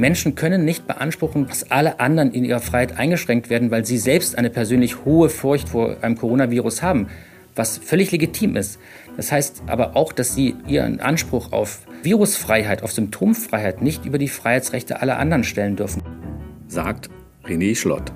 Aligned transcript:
Menschen 0.00 0.34
können 0.34 0.64
nicht 0.64 0.86
beanspruchen, 0.86 1.46
dass 1.46 1.70
alle 1.70 2.00
anderen 2.00 2.32
in 2.32 2.44
ihrer 2.44 2.60
Freiheit 2.60 2.98
eingeschränkt 2.98 3.50
werden, 3.50 3.70
weil 3.70 3.84
sie 3.84 3.98
selbst 3.98 4.36
eine 4.38 4.50
persönlich 4.50 5.04
hohe 5.04 5.28
Furcht 5.28 5.68
vor 5.68 5.96
einem 6.02 6.16
Coronavirus 6.16 6.82
haben, 6.82 7.08
was 7.54 7.78
völlig 7.78 8.12
legitim 8.12 8.56
ist. 8.56 8.78
Das 9.16 9.32
heißt 9.32 9.62
aber 9.66 9.96
auch, 9.96 10.12
dass 10.12 10.34
sie 10.34 10.54
ihren 10.66 11.00
Anspruch 11.00 11.52
auf 11.52 11.80
Virusfreiheit, 12.02 12.82
auf 12.82 12.92
Symptomfreiheit 12.92 13.82
nicht 13.82 14.04
über 14.04 14.18
die 14.18 14.28
Freiheitsrechte 14.28 15.00
aller 15.00 15.18
anderen 15.18 15.44
stellen 15.44 15.76
dürfen. 15.76 16.02
Sagt 16.68 17.10
René 17.44 17.74
Schlott. 17.74 18.12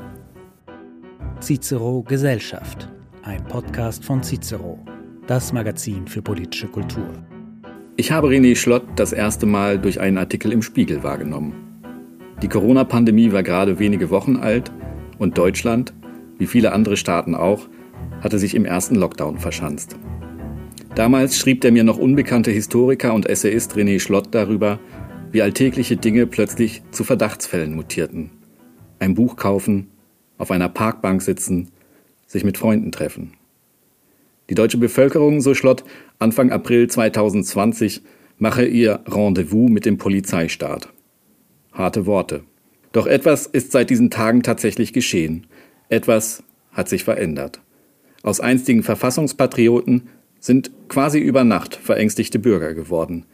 Cicero 1.40 2.02
Gesellschaft, 2.02 2.88
ein 3.22 3.42
Podcast 3.44 4.04
von 4.04 4.22
Cicero, 4.22 4.78
das 5.26 5.52
Magazin 5.52 6.06
für 6.06 6.20
politische 6.20 6.68
Kultur. 6.68 7.08
Ich 7.96 8.12
habe 8.12 8.28
René 8.28 8.56
Schlott 8.56 8.84
das 8.96 9.12
erste 9.12 9.46
Mal 9.46 9.78
durch 9.78 10.00
einen 10.00 10.18
Artikel 10.18 10.52
im 10.52 10.62
Spiegel 10.62 11.02
wahrgenommen. 11.02 11.69
Die 12.42 12.48
Corona-Pandemie 12.48 13.32
war 13.32 13.42
gerade 13.42 13.78
wenige 13.78 14.10
Wochen 14.10 14.36
alt 14.36 14.72
und 15.18 15.36
Deutschland, 15.36 15.92
wie 16.38 16.46
viele 16.46 16.72
andere 16.72 16.96
Staaten 16.96 17.34
auch, 17.34 17.68
hatte 18.22 18.38
sich 18.38 18.54
im 18.54 18.64
ersten 18.64 18.94
Lockdown 18.94 19.38
verschanzt. 19.38 19.96
Damals 20.94 21.38
schrieb 21.38 21.60
der 21.60 21.70
mir 21.70 21.84
noch 21.84 21.98
unbekannte 21.98 22.50
Historiker 22.50 23.12
und 23.12 23.26
Essayist 23.26 23.74
René 23.74 24.00
Schlott 24.00 24.28
darüber, 24.30 24.78
wie 25.32 25.42
alltägliche 25.42 25.96
Dinge 25.96 26.26
plötzlich 26.26 26.82
zu 26.90 27.04
Verdachtsfällen 27.04 27.74
mutierten. 27.74 28.30
Ein 28.98 29.14
Buch 29.14 29.36
kaufen, 29.36 29.88
auf 30.38 30.50
einer 30.50 30.68
Parkbank 30.68 31.22
sitzen, 31.22 31.68
sich 32.26 32.44
mit 32.44 32.58
Freunden 32.58 32.90
treffen. 32.90 33.34
Die 34.48 34.54
deutsche 34.54 34.78
Bevölkerung, 34.78 35.40
so 35.40 35.54
Schlott, 35.54 35.84
Anfang 36.18 36.50
April 36.50 36.88
2020 36.88 38.02
mache 38.38 38.64
ihr 38.64 39.00
Rendezvous 39.06 39.70
mit 39.70 39.84
dem 39.84 39.98
Polizeistaat. 39.98 40.88
Harte 41.72 42.06
Worte. 42.06 42.42
Doch 42.92 43.06
etwas 43.06 43.46
ist 43.46 43.72
seit 43.72 43.90
diesen 43.90 44.10
Tagen 44.10 44.42
tatsächlich 44.42 44.92
geschehen. 44.92 45.46
Etwas 45.88 46.42
hat 46.72 46.88
sich 46.88 47.04
verändert. 47.04 47.60
Aus 48.22 48.40
einstigen 48.40 48.82
Verfassungspatrioten 48.82 50.08
sind 50.40 50.70
quasi 50.88 51.18
über 51.18 51.44
Nacht 51.44 51.74
verängstigte 51.74 52.38
Bürger 52.38 52.74
geworden. 52.74 53.24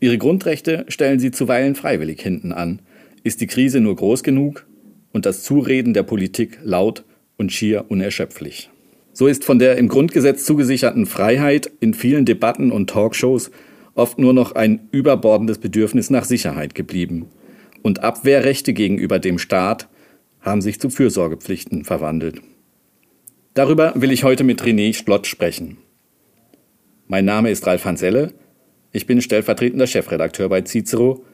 Ihre 0.00 0.18
Grundrechte 0.18 0.86
stellen 0.88 1.20
sie 1.20 1.30
zuweilen 1.30 1.74
freiwillig 1.74 2.20
hinten 2.22 2.52
an. 2.52 2.80
Ist 3.22 3.40
die 3.40 3.46
Krise 3.46 3.80
nur 3.80 3.96
groß 3.96 4.22
genug 4.22 4.66
und 5.12 5.26
das 5.26 5.42
Zureden 5.42 5.94
der 5.94 6.02
Politik 6.02 6.58
laut 6.62 7.04
und 7.36 7.52
schier 7.52 7.86
unerschöpflich. 7.88 8.70
So 9.12 9.26
ist 9.26 9.44
von 9.44 9.58
der 9.58 9.76
im 9.76 9.88
Grundgesetz 9.88 10.44
zugesicherten 10.44 11.04
Freiheit 11.06 11.70
in 11.80 11.94
vielen 11.94 12.24
Debatten 12.24 12.70
und 12.72 12.88
Talkshows 12.88 13.50
oft 13.94 14.18
nur 14.18 14.32
noch 14.32 14.52
ein 14.52 14.88
überbordendes 14.92 15.58
Bedürfnis 15.58 16.10
nach 16.10 16.24
Sicherheit 16.24 16.74
geblieben. 16.74 17.26
Und 17.82 18.00
Abwehrrechte 18.00 18.72
gegenüber 18.72 19.18
dem 19.18 19.38
Staat 19.38 19.88
haben 20.40 20.62
sich 20.62 20.80
zu 20.80 20.90
Fürsorgepflichten 20.90 21.84
verwandelt. 21.84 22.42
Darüber 23.54 23.92
will 23.96 24.12
ich 24.12 24.24
heute 24.24 24.44
mit 24.44 24.62
René 24.62 24.94
Schlott 24.94 25.26
sprechen. 25.26 25.78
Mein 27.08 27.24
Name 27.24 27.50
ist 27.50 27.66
Ralf 27.66 27.84
Hanselle, 27.84 28.32
ich 28.92 29.06
bin 29.06 29.22
stellvertretender 29.22 29.86
Chefredakteur 29.86 30.48
bei 30.48 30.62
Cicero 30.62 31.24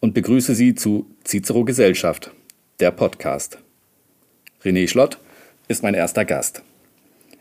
und 0.00 0.14
begrüße 0.14 0.54
Sie 0.54 0.74
zu 0.74 1.06
Cicero 1.24 1.64
Gesellschaft, 1.64 2.32
der 2.80 2.90
Podcast. 2.90 3.58
René 4.62 4.88
Schlott 4.88 5.18
ist 5.68 5.82
mein 5.82 5.94
erster 5.94 6.24
Gast. 6.24 6.62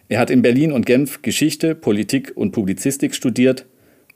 Er 0.08 0.20
hat 0.20 0.30
in 0.30 0.42
Berlin 0.42 0.72
und 0.72 0.86
Genf 0.86 1.22
Geschichte, 1.22 1.74
Politik 1.74 2.32
und 2.36 2.52
Publizistik 2.52 3.16
studiert 3.16 3.66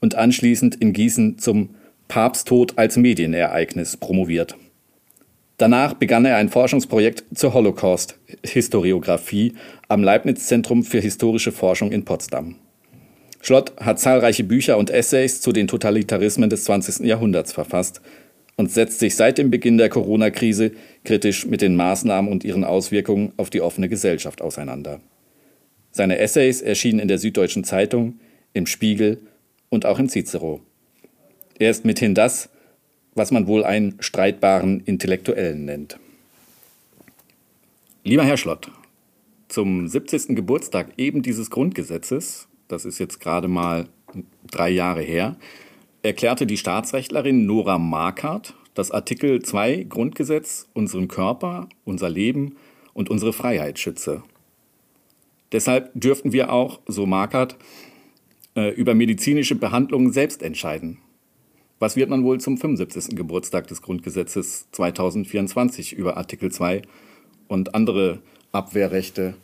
und 0.01 0.15
anschließend 0.15 0.75
in 0.75 0.93
Gießen 0.93 1.39
zum 1.39 1.69
Papsttod 2.09 2.73
als 2.75 2.97
Medienereignis 2.97 3.95
promoviert. 3.95 4.57
Danach 5.57 5.93
begann 5.93 6.25
er 6.25 6.37
ein 6.37 6.49
Forschungsprojekt 6.49 7.37
zur 7.37 7.53
Holocaust-Historiographie 7.53 9.53
am 9.87 10.03
Leibniz-Zentrum 10.03 10.83
für 10.83 10.99
historische 10.99 11.51
Forschung 11.51 11.91
in 11.91 12.05
Potsdam. 12.05 12.55
Schlott 13.41 13.73
hat 13.79 13.99
zahlreiche 13.99 14.43
Bücher 14.43 14.79
und 14.79 14.89
Essays 14.89 15.39
zu 15.39 15.51
den 15.51 15.67
Totalitarismen 15.67 16.49
des 16.49 16.63
20. 16.63 17.05
Jahrhunderts 17.05 17.53
verfasst 17.53 18.01
und 18.55 18.71
setzt 18.71 18.97
sich 18.97 19.15
seit 19.15 19.37
dem 19.37 19.51
Beginn 19.51 19.77
der 19.77 19.89
Corona-Krise 19.89 20.71
kritisch 21.03 21.45
mit 21.45 21.61
den 21.61 21.75
Maßnahmen 21.75 22.31
und 22.31 22.43
ihren 22.43 22.63
Auswirkungen 22.63 23.33
auf 23.37 23.51
die 23.51 23.61
offene 23.61 23.87
Gesellschaft 23.87 24.41
auseinander. 24.41 24.99
Seine 25.91 26.17
Essays 26.17 26.63
erschienen 26.63 26.99
in 26.99 27.07
der 27.07 27.19
Süddeutschen 27.19 27.63
Zeitung, 27.63 28.19
im 28.53 28.65
Spiegel 28.65 29.19
und 29.69 29.85
auch 29.85 29.99
im 29.99 30.09
Cicero. 30.09 30.61
Er 31.59 31.69
ist 31.69 31.83
mithin 31.83 32.15
das, 32.15 32.49
was 33.15 33.31
man 33.31 33.45
wohl 33.45 33.65
einen 33.65 34.01
streitbaren 34.01 34.79
Intellektuellen 34.85 35.65
nennt. 35.65 35.99
Lieber 38.05 38.23
Herr 38.23 38.37
Schlott, 38.37 38.71
zum 39.49 39.87
70. 39.87 40.37
Geburtstag 40.37 40.93
eben 40.95 41.21
dieses 41.21 41.49
Grundgesetzes, 41.49 42.47
das 42.69 42.85
ist 42.85 42.97
jetzt 42.97 43.19
gerade 43.19 43.49
mal 43.49 43.89
drei 44.49 44.69
Jahre 44.69 45.01
her, 45.01 45.35
erklärte 46.01 46.47
die 46.47 46.55
Staatsrechtlerin 46.55 47.45
Nora 47.45 47.77
Markert, 47.77 48.53
dass 48.73 48.91
Artikel 48.91 49.41
2 49.41 49.85
Grundgesetz 49.89 50.69
unseren 50.73 51.09
Körper, 51.09 51.67
unser 51.83 52.09
Leben 52.09 52.55
und 52.93 53.09
unsere 53.09 53.33
Freiheit 53.33 53.79
schütze. 53.79 54.23
Deshalb 55.51 55.91
dürften 55.93 56.31
wir 56.31 56.53
auch, 56.53 56.79
so 56.87 57.05
Markert, 57.05 57.57
äh, 58.55 58.69
über 58.69 58.93
medizinische 58.93 59.55
Behandlungen 59.55 60.13
selbst 60.13 60.41
entscheiden. 60.41 60.99
Was 61.79 61.95
wird 61.95 62.09
man 62.09 62.25
wohl 62.25 62.41
zum 62.41 62.57
75. 62.57 63.15
Geburtstag 63.15 63.67
des 63.67 63.81
Grundgesetzes 63.81 64.67
2024 64.73 65.93
über 65.93 66.17
Artikel 66.17 66.51
2 66.51 66.81
und 67.47 67.73
andere 67.73 68.19
Abwehrrechte 68.51 69.35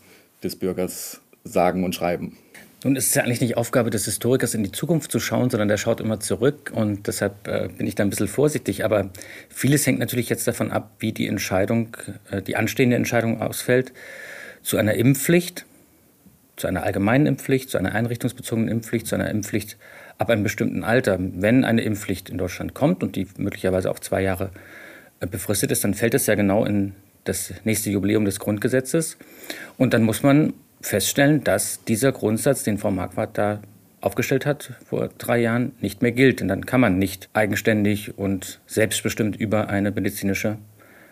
des 0.43 0.57
Bürgers 0.57 1.21
sagen 1.45 1.85
und 1.85 1.95
schreiben? 1.95 2.37
Nun 2.83 2.97
ist 2.97 3.07
es 3.07 3.15
ja 3.15 3.23
eigentlich 3.23 3.39
nicht 3.39 3.55
Aufgabe 3.55 3.89
des 3.89 4.03
Historikers, 4.03 4.53
in 4.53 4.63
die 4.63 4.71
Zukunft 4.71 5.11
zu 5.11 5.19
schauen, 5.19 5.49
sondern 5.49 5.69
der 5.69 5.77
schaut 5.77 6.01
immer 6.01 6.19
zurück 6.19 6.73
und 6.75 7.07
deshalb 7.07 7.47
äh, 7.47 7.69
bin 7.75 7.87
ich 7.87 7.95
da 7.95 8.03
ein 8.03 8.09
bisschen 8.09 8.27
vorsichtig. 8.27 8.83
Aber 8.83 9.09
vieles 9.49 9.87
hängt 9.87 9.99
natürlich 9.99 10.27
jetzt 10.27 10.45
davon 10.45 10.71
ab, 10.71 10.91
wie 10.99 11.13
die 11.13 11.27
Entscheidung, 11.27 11.95
äh, 12.29 12.41
die 12.41 12.57
anstehende 12.57 12.97
Entscheidung 12.97 13.41
ausfällt 13.41 13.93
zu 14.61 14.75
einer 14.75 14.95
Impfpflicht, 14.95 15.65
zu 16.55 16.67
einer 16.67 16.83
allgemeinen 16.83 17.25
Impfpflicht, 17.25 17.69
zu 17.69 17.77
einer 17.77 17.93
einrichtungsbezogenen 17.93 18.69
Impfpflicht, 18.69 19.07
zu 19.07 19.15
einer 19.15 19.29
Impfpflicht 19.29 19.77
ab 20.17 20.29
einem 20.29 20.43
bestimmten 20.43 20.83
Alter. 20.83 21.17
Wenn 21.19 21.65
eine 21.65 21.81
Impfpflicht 21.81 22.29
in 22.29 22.37
Deutschland 22.37 22.73
kommt 22.73 23.03
und 23.03 23.15
die 23.15 23.27
möglicherweise 23.37 23.91
auch 23.91 23.99
zwei 23.99 24.21
Jahre 24.21 24.51
äh, 25.19 25.27
befristet 25.27 25.71
ist, 25.71 25.83
dann 25.83 25.93
fällt 25.93 26.13
es 26.13 26.27
ja 26.27 26.35
genau 26.35 26.65
in 26.65 26.93
das 27.25 27.53
nächste 27.63 27.89
Jubiläum 27.89 28.25
des 28.25 28.39
Grundgesetzes. 28.39 29.17
Und 29.77 29.93
dann 29.93 30.03
muss 30.03 30.23
man 30.23 30.53
feststellen, 30.81 31.43
dass 31.43 31.83
dieser 31.83 32.11
Grundsatz, 32.11 32.63
den 32.63 32.77
Frau 32.77 32.91
Marquardt 32.91 33.37
da 33.37 33.61
aufgestellt 33.99 34.45
hat 34.45 34.73
vor 34.85 35.09
drei 35.17 35.39
Jahren, 35.39 35.73
nicht 35.81 36.01
mehr 36.01 36.11
gilt. 36.11 36.39
Denn 36.39 36.47
dann 36.47 36.65
kann 36.65 36.79
man 36.79 36.99
nicht 36.99 37.29
eigenständig 37.33 38.17
und 38.17 38.61
selbstbestimmt 38.67 39.35
über 39.35 39.69
eine 39.69 39.91
medizinische 39.91 40.57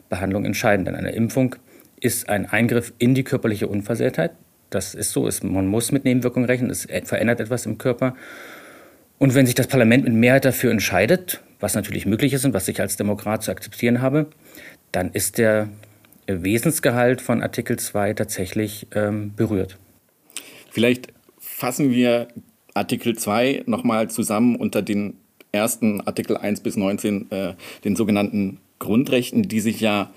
Behandlung 0.09 0.45
entscheiden. 0.45 0.85
Denn 0.85 0.95
eine 0.95 1.11
Impfung 1.11 1.55
ist 1.99 2.29
ein 2.29 2.45
Eingriff 2.45 2.93
in 2.99 3.15
die 3.15 3.23
körperliche 3.23 3.67
Unversehrtheit. 3.67 4.31
Das 4.73 4.95
ist 4.95 5.11
so. 5.11 5.29
Man 5.43 5.67
muss 5.67 5.91
mit 5.91 6.05
Nebenwirkungen 6.05 6.45
rechnen. 6.45 6.69
Es 6.69 6.87
verändert 7.03 7.39
etwas 7.39 7.65
im 7.65 7.77
Körper. 7.77 8.15
Und 9.19 9.35
wenn 9.35 9.45
sich 9.45 9.55
das 9.55 9.67
Parlament 9.67 10.03
mit 10.03 10.13
Mehrheit 10.13 10.45
dafür 10.45 10.71
entscheidet, 10.71 11.41
was 11.59 11.75
natürlich 11.75 12.05
möglich 12.05 12.33
ist 12.33 12.43
und 12.45 12.53
was 12.53 12.67
ich 12.67 12.81
als 12.81 12.97
Demokrat 12.97 13.43
zu 13.43 13.51
akzeptieren 13.51 14.01
habe, 14.01 14.27
dann 14.91 15.11
ist 15.11 15.37
der 15.37 15.69
Wesensgehalt 16.27 17.21
von 17.21 17.41
Artikel 17.41 17.77
2 17.77 18.13
tatsächlich 18.13 18.87
ähm, 18.95 19.33
berührt. 19.35 19.77
Vielleicht 20.71 21.13
fassen 21.37 21.91
wir 21.91 22.27
Artikel 22.73 23.17
2 23.17 23.63
nochmal 23.65 24.09
zusammen 24.09 24.55
unter 24.55 24.81
den 24.81 25.17
ersten 25.51 26.01
Artikel 26.01 26.35
1 26.35 26.61
bis 26.61 26.75
19, 26.75 27.31
äh, 27.31 27.53
den 27.83 27.95
sogenannten 27.95 28.59
Grundrechten, 28.79 29.43
die 29.43 29.59
sich 29.59 29.79
ja 29.79 30.11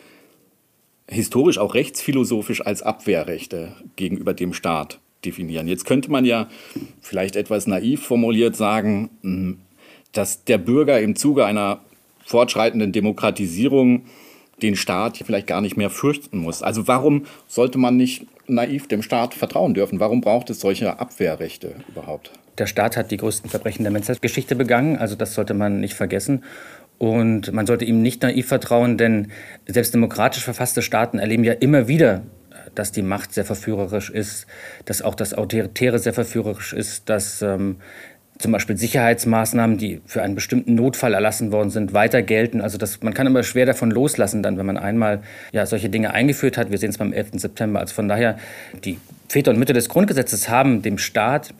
historisch 1.08 1.58
auch 1.58 1.74
rechtsphilosophisch 1.74 2.64
als 2.64 2.82
Abwehrrechte 2.82 3.72
gegenüber 3.96 4.34
dem 4.34 4.52
Staat 4.52 4.98
definieren. 5.24 5.68
Jetzt 5.68 5.84
könnte 5.84 6.10
man 6.10 6.24
ja 6.24 6.48
vielleicht 7.00 7.36
etwas 7.36 7.66
naiv 7.66 8.02
formuliert 8.04 8.56
sagen, 8.56 9.10
hm, 9.22 9.58
dass 10.12 10.44
der 10.44 10.58
Bürger 10.58 11.00
im 11.00 11.16
Zuge 11.16 11.44
einer 11.44 11.80
fortschreitenden 12.24 12.92
Demokratisierung 12.92 14.02
den 14.62 14.76
Staat 14.76 15.18
vielleicht 15.18 15.46
gar 15.46 15.60
nicht 15.60 15.76
mehr 15.76 15.90
fürchten 15.90 16.38
muss. 16.38 16.62
Also 16.62 16.88
warum 16.88 17.26
sollte 17.46 17.78
man 17.78 17.96
nicht 17.96 18.26
naiv 18.46 18.88
dem 18.88 19.02
Staat 19.02 19.34
vertrauen 19.34 19.74
dürfen? 19.74 20.00
Warum 20.00 20.20
braucht 20.20 20.50
es 20.50 20.60
solche 20.60 20.98
Abwehrrechte 20.98 21.74
überhaupt? 21.88 22.30
Der 22.58 22.66
Staat 22.66 22.96
hat 22.96 23.10
die 23.10 23.18
größten 23.18 23.50
Verbrechen 23.50 23.82
der 23.82 23.92
Menschheitsgeschichte 23.92 24.56
begangen, 24.56 24.96
also 24.96 25.14
das 25.14 25.34
sollte 25.34 25.52
man 25.52 25.80
nicht 25.80 25.92
vergessen. 25.92 26.42
Und 26.98 27.52
man 27.52 27.66
sollte 27.66 27.84
ihm 27.84 28.00
nicht 28.02 28.22
naiv 28.22 28.48
vertrauen, 28.48 28.96
denn 28.96 29.28
selbst 29.66 29.92
demokratisch 29.92 30.42
verfasste 30.42 30.82
Staaten 30.82 31.18
erleben 31.18 31.44
ja 31.44 31.52
immer 31.52 31.88
wieder, 31.88 32.22
dass 32.74 32.92
die 32.92 33.02
Macht 33.02 33.34
sehr 33.34 33.44
verführerisch 33.44 34.10
ist, 34.10 34.46
dass 34.84 35.02
auch 35.02 35.14
das 35.14 35.34
Autoritäre 35.34 35.98
sehr 35.98 36.14
verführerisch 36.14 36.72
ist, 36.72 37.08
dass 37.08 37.42
ähm, 37.42 37.76
zum 38.38 38.52
Beispiel 38.52 38.76
Sicherheitsmaßnahmen, 38.76 39.78
die 39.78 40.00
für 40.04 40.22
einen 40.22 40.34
bestimmten 40.34 40.74
Notfall 40.74 41.14
erlassen 41.14 41.52
worden 41.52 41.70
sind, 41.70 41.94
weiter 41.94 42.22
gelten. 42.22 42.60
Also 42.60 42.76
das, 42.76 43.02
man 43.02 43.14
kann 43.14 43.26
immer 43.26 43.42
schwer 43.42 43.64
davon 43.64 43.90
loslassen, 43.90 44.42
dann, 44.42 44.58
wenn 44.58 44.66
man 44.66 44.76
einmal 44.76 45.20
ja, 45.52 45.64
solche 45.64 45.88
Dinge 45.88 46.12
eingeführt 46.12 46.58
hat. 46.58 46.70
Wir 46.70 46.78
sehen 46.78 46.90
es 46.90 46.98
beim 46.98 47.12
11. 47.12 47.32
September. 47.34 47.80
Also 47.80 47.94
von 47.94 48.08
daher, 48.08 48.38
die 48.84 48.98
Väter 49.28 49.50
und 49.52 49.58
Mütter 49.58 49.72
des 49.72 49.88
Grundgesetzes 49.88 50.48
haben 50.48 50.82
dem 50.82 50.98
Staat 50.98 51.54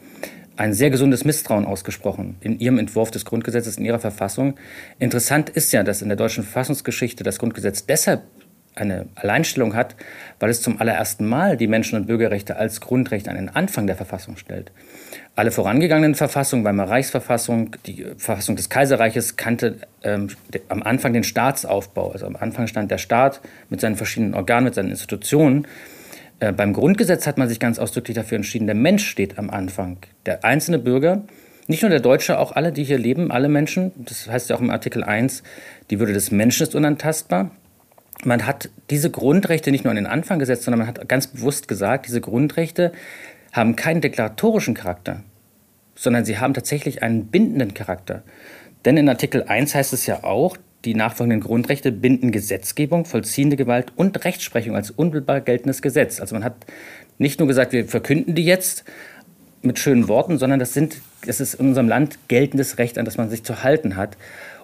ein 0.57 0.73
sehr 0.73 0.91
gesundes 0.91 1.25
Misstrauen 1.25 1.67
ausgesprochen 1.67 2.37
in 2.41 2.59
ihrem 2.59 2.79
Entwurf 2.79 3.11
des 3.11 3.25
Grundgesetzes, 3.25 3.77
in 3.77 3.85
ihrer 3.85 3.99
Verfassung. 3.99 4.57
Interessant 4.99 5.51
ist 5.51 5.73
ja, 5.73 5.83
dass 5.83 6.03
in 6.03 6.09
der 6.09 6.17
deutschen 6.17 6.45
Verfassungsgeschichte 6.45 7.25
das 7.25 7.39
Grundgesetz 7.39 7.87
deshalb 7.87 8.23
eine 8.77 9.07
Alleinstellung 9.15 9.75
hat, 9.75 9.97
weil 10.39 10.51
es 10.51 10.61
zum 10.61 10.81
allerersten 10.81 11.27
Mal 11.27 11.57
die 11.57 11.67
Menschen- 11.67 11.99
und 11.99 12.07
Bürgerrechte 12.07 12.57
als 12.57 12.81
Grundrecht 12.81 13.29
an 13.29 13.37
den 13.37 13.49
Anfang 13.49 13.87
der 13.87 13.97
Verfassung 13.97 14.37
stellt. 14.37 14.71
Alle 15.35 15.51
vorangegangenen 15.51 16.15
Verfassungen, 16.15 16.65
Weimarer 16.65 16.91
Reichsverfassung, 16.91 17.77
die 17.87 18.07
Verfassung 18.17 18.57
des 18.57 18.69
Kaiserreiches 18.69 19.37
kannte 19.37 19.79
ähm, 20.03 20.29
am 20.69 20.83
Anfang 20.83 21.13
den 21.13 21.25
Staatsaufbau. 21.25 22.13
Also 22.13 22.27
am 22.27 22.37
Anfang 22.37 22.67
stand 22.67 22.91
der 22.91 22.99
Staat 22.99 23.41
mit 23.71 23.81
seinen 23.81 23.97
verschiedenen 23.97 24.35
Organen, 24.35 24.65
mit 24.65 24.75
seinen 24.75 24.91
Institutionen. 24.91 25.67
Äh, 26.39 26.53
beim 26.53 26.73
Grundgesetz 26.73 27.27
hat 27.27 27.39
man 27.39 27.49
sich 27.49 27.61
ganz 27.61 27.79
ausdrücklich 27.79 28.15
dafür 28.15 28.37
entschieden, 28.37 28.67
der 28.67 28.77
Mensch 28.77 29.07
steht 29.07 29.39
am 29.39 29.51
Anfang. 29.51 29.99
Der 30.27 30.45
einzelne 30.45 30.79
Bürger, 30.79 31.23
nicht 31.67 31.83
nur 31.83 31.91
der 31.91 32.01
Deutsche, 32.01 32.39
auch 32.39 32.53
alle, 32.53 32.73
die 32.73 32.85
hier 32.85 32.99
leben, 32.99 33.31
alle 33.31 33.49
Menschen, 33.49 33.93
das 33.97 34.29
heißt 34.29 34.51
ja 34.51 34.57
auch 34.57 34.61
im 34.61 34.71
Artikel 34.71 35.03
1, 35.03 35.43
die 35.91 35.99
Würde 35.99 36.13
des 36.13 36.31
Menschen 36.31 36.63
ist 36.65 36.75
unantastbar. 36.75 37.51
Man 38.25 38.47
hat 38.47 38.71
diese 38.91 39.11
Grundrechte 39.11 39.71
nicht 39.71 39.85
nur 39.85 39.91
an 39.91 39.97
den 39.97 40.07
Anfang 40.07 40.39
gesetzt, 40.39 40.65
sondern 40.65 40.81
man 40.81 40.89
hat 40.89 41.09
ganz 41.09 41.27
bewusst 41.27 41.69
gesagt, 41.69 42.07
diese 42.07 42.21
Grundrechte 42.21 42.93
haben 43.53 43.77
keinen 43.77 44.01
deklaratorischen 44.01 44.75
Charakter, 44.75 45.23
sondern 45.95 46.25
sie 46.25 46.39
haben 46.39 46.55
tatsächlich 46.55 47.03
einen 47.03 47.27
bindenden 47.27 47.75
Charakter. 47.75 48.23
Denn 48.85 48.97
in 48.97 49.09
Artikel 49.09 49.43
1 49.43 49.75
heißt 49.75 49.93
es 49.93 50.07
ja 50.07 50.23
auch, 50.23 50.57
die 50.87 50.95
nachfolgenden 50.95 51.41
Grundrechte 51.41 51.93
binden 51.93 52.31
Gesetzgebung, 52.33 53.05
vollziehende 53.05 53.57
Gewalt 53.57 53.93
und 53.97 54.25
Rechtsprechung 54.25 54.75
als 54.75 54.91
unmittelbar 54.91 55.41
geltendes 55.41 55.83
Gesetz. 55.83 56.21
Also 56.21 56.35
man 56.35 56.45
hat 56.45 56.55
nicht 57.19 57.41
nur 57.41 57.49
gesagt, 57.49 57.73
wir 57.73 57.87
verkünden 57.87 58.35
die 58.35 58.45
jetzt 58.45 58.85
mit 59.63 59.79
schönen 59.79 60.09
Worten, 60.09 60.39
sondern 60.39 60.61
das, 60.61 60.73
sind, 60.73 60.99
das 61.27 61.41
ist 61.41 61.55
in 61.55 61.69
unserem 61.69 61.89
Land 61.89 62.19
geltendes 62.29 62.79
Recht, 62.79 62.99
an 62.99 63.05
das 63.05 63.17
man 63.17 63.29
sich 63.29 63.43
zu 63.43 63.65
halten 63.65 63.97
hat. 63.97 64.17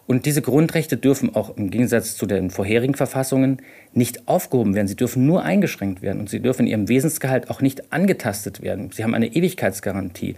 Und 0.06 0.26
diese 0.26 0.42
Grundrechte 0.42 0.96
dürfen 0.96 1.34
auch 1.34 1.56
im 1.56 1.70
Gegensatz 1.70 2.16
zu 2.16 2.26
den 2.26 2.50
vorherigen 2.50 2.94
Verfassungen 2.94 3.62
nicht 3.94 4.26
aufgehoben 4.28 4.74
werden. 4.74 4.88
Sie 4.88 4.96
dürfen 4.96 5.26
nur 5.26 5.42
eingeschränkt 5.42 6.02
werden 6.02 6.20
und 6.20 6.28
sie 6.28 6.40
dürfen 6.40 6.62
in 6.62 6.66
ihrem 6.68 6.88
Wesensgehalt 6.88 7.50
auch 7.50 7.60
nicht 7.60 7.92
angetastet 7.92 8.62
werden. 8.62 8.90
Sie 8.92 9.04
haben 9.04 9.14
eine 9.14 9.26
Ewigkeitsgarantie. 9.26 10.36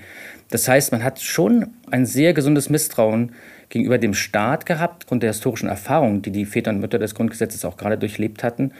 Das 0.50 0.68
heißt, 0.68 0.92
man 0.92 1.02
hat 1.02 1.20
schon 1.20 1.68
ein 1.90 2.04
sehr 2.04 2.34
gesundes 2.34 2.68
Misstrauen 2.68 3.32
gegenüber 3.74 3.98
dem 3.98 4.14
Staat 4.14 4.66
gehabt, 4.66 5.02
aufgrund 5.02 5.24
der 5.24 5.30
historischen 5.30 5.68
Erfahrungen, 5.68 6.22
die 6.22 6.30
die 6.30 6.46
Väter 6.46 6.70
und 6.70 6.78
Mütter 6.78 7.00
des 7.00 7.16
Grundgesetzes 7.16 7.64
auch 7.64 7.76
gerade 7.76 7.98
durchlebt 7.98 8.44
hatten. 8.44 8.70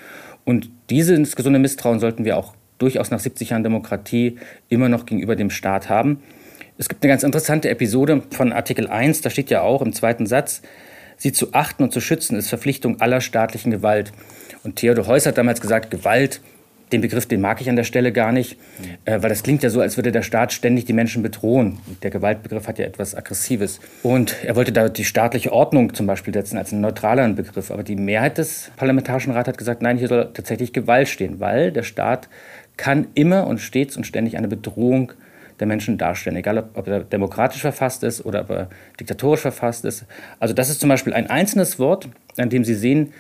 Und 0.45 0.71
dieses 0.89 1.35
gesunde 1.35 1.59
Misstrauen 1.59 1.99
sollten 1.99 2.25
wir 2.25 2.39
auch 2.39 2.55
durchaus 2.79 3.11
nach 3.11 3.19
70 3.19 3.51
Jahren 3.51 3.65
Demokratie 3.65 4.39
immer 4.69 4.89
noch 4.89 5.05
gegenüber 5.05 5.35
dem 5.35 5.51
Staat 5.51 5.89
haben. 5.89 6.23
Es 6.79 6.89
gibt 6.89 7.03
eine 7.03 7.11
ganz 7.11 7.25
interessante 7.25 7.71
Episode 7.71 8.23
von 8.31 8.53
Artikel 8.53 8.87
1, 8.87 9.21
da 9.21 9.31
steht 9.31 9.51
ja 9.51 9.63
auch 9.63 9.83
im 9.83 9.93
zweiten 9.93 10.27
Satz, 10.27 10.63
sie 11.17 11.33
zu 11.33 11.55
achten 11.55 11.83
und 11.83 11.93
zu 11.93 12.01
schützen 12.01 12.37
ist 12.37 12.49
Verpflichtung 12.49 13.01
aller 13.01 13.21
staatlichen 13.21 13.73
Gewalt. 13.73 14.13
Und 14.63 14.77
Theodor 14.77 15.09
Heuss 15.09 15.27
hat 15.27 15.39
damals 15.39 15.61
gesagt, 15.61 15.91
Gewalt, 15.91 16.41
den 16.93 17.01
Begriff, 17.01 17.27
den 17.27 17.41
mag 17.41 17.61
ich 17.61 17.69
an 17.69 17.77
der 17.77 17.85
Stelle 17.85 18.13
gar 18.13 18.33
nicht, 18.33 18.59
äh, 19.05 19.23
weil 19.23 19.29
das 19.29 19.43
klingt 19.43 19.63
ja 19.63 19.71
so, 19.71 19.81
als 19.81 19.97
würde 19.97 20.13
der 20.13 20.23
Staat 20.23 20.53
ständig 20.53 20.85
die 20.85 20.93
Menschen 20.93 21.23
bedrohen. 21.23 21.79
Der 22.03 22.11
Gewaltbegriff 22.11 22.69
hat 22.69 22.79
ja 22.79 22.85
etwas 22.85 23.15
Aggressives. 23.15 23.81
Und 24.03 24.37
er 24.45 24.57
wollte 24.57 24.73
da 24.73 24.89
die 24.89 25.05
staatliche 25.05 25.53
Ordnung 25.53 25.95
zum 25.95 26.07
Beispiel 26.07 26.33
setzen 26.35 26.59
als 26.59 26.73
einen 26.73 26.83
neutraleren 26.83 27.35
Begriff. 27.35 27.71
Aber 27.71 27.83
die 27.83 27.97
Mehrheit 27.97 28.39
des 28.39 28.71
Parlamentarischen 28.77 29.33
Rats 29.33 29.49
hat 29.49 29.59
gesagt, 29.59 29.83
nein, 29.83 29.99
hier 29.99 30.09
soll 30.09 30.31
tatsächlich 30.33 30.73
Gewalt 30.73 31.09
stehen, 31.09 31.41
weil 31.41 31.73
der 31.73 31.83
Staat 31.83 32.29
kann 32.77 33.07
immer 33.15 33.47
und 33.47 33.59
stets 33.59 33.97
und 33.97 34.07
ständig 34.07 34.37
eine 34.37 34.49
Bedrohung 34.49 35.13
der 35.61 35.67
Menschen 35.67 35.99
darstellen, 35.99 36.37
egal 36.37 36.59
ob, 36.59 36.71
ob 36.75 36.89
er 36.89 37.01
demokratisch 37.01 37.61
verfasst 37.61 38.03
ist 38.03 38.25
oder 38.25 38.41
ob 38.41 38.51
er 38.51 38.69
diktatorisch 38.99 39.41
verfasst 39.41 39.85
ist. 39.85 40.05
Also 40.41 40.53
das 40.55 40.69
ist 40.69 40.81
zum 40.81 40.89
Beispiel 40.89 41.13
ein 41.13 41.31
einzelnes 41.31 41.79
Wort, 41.79 42.09
an 42.37 42.51
dem 42.51 42.65
Sie 42.65 42.75
sehen, 42.75 43.13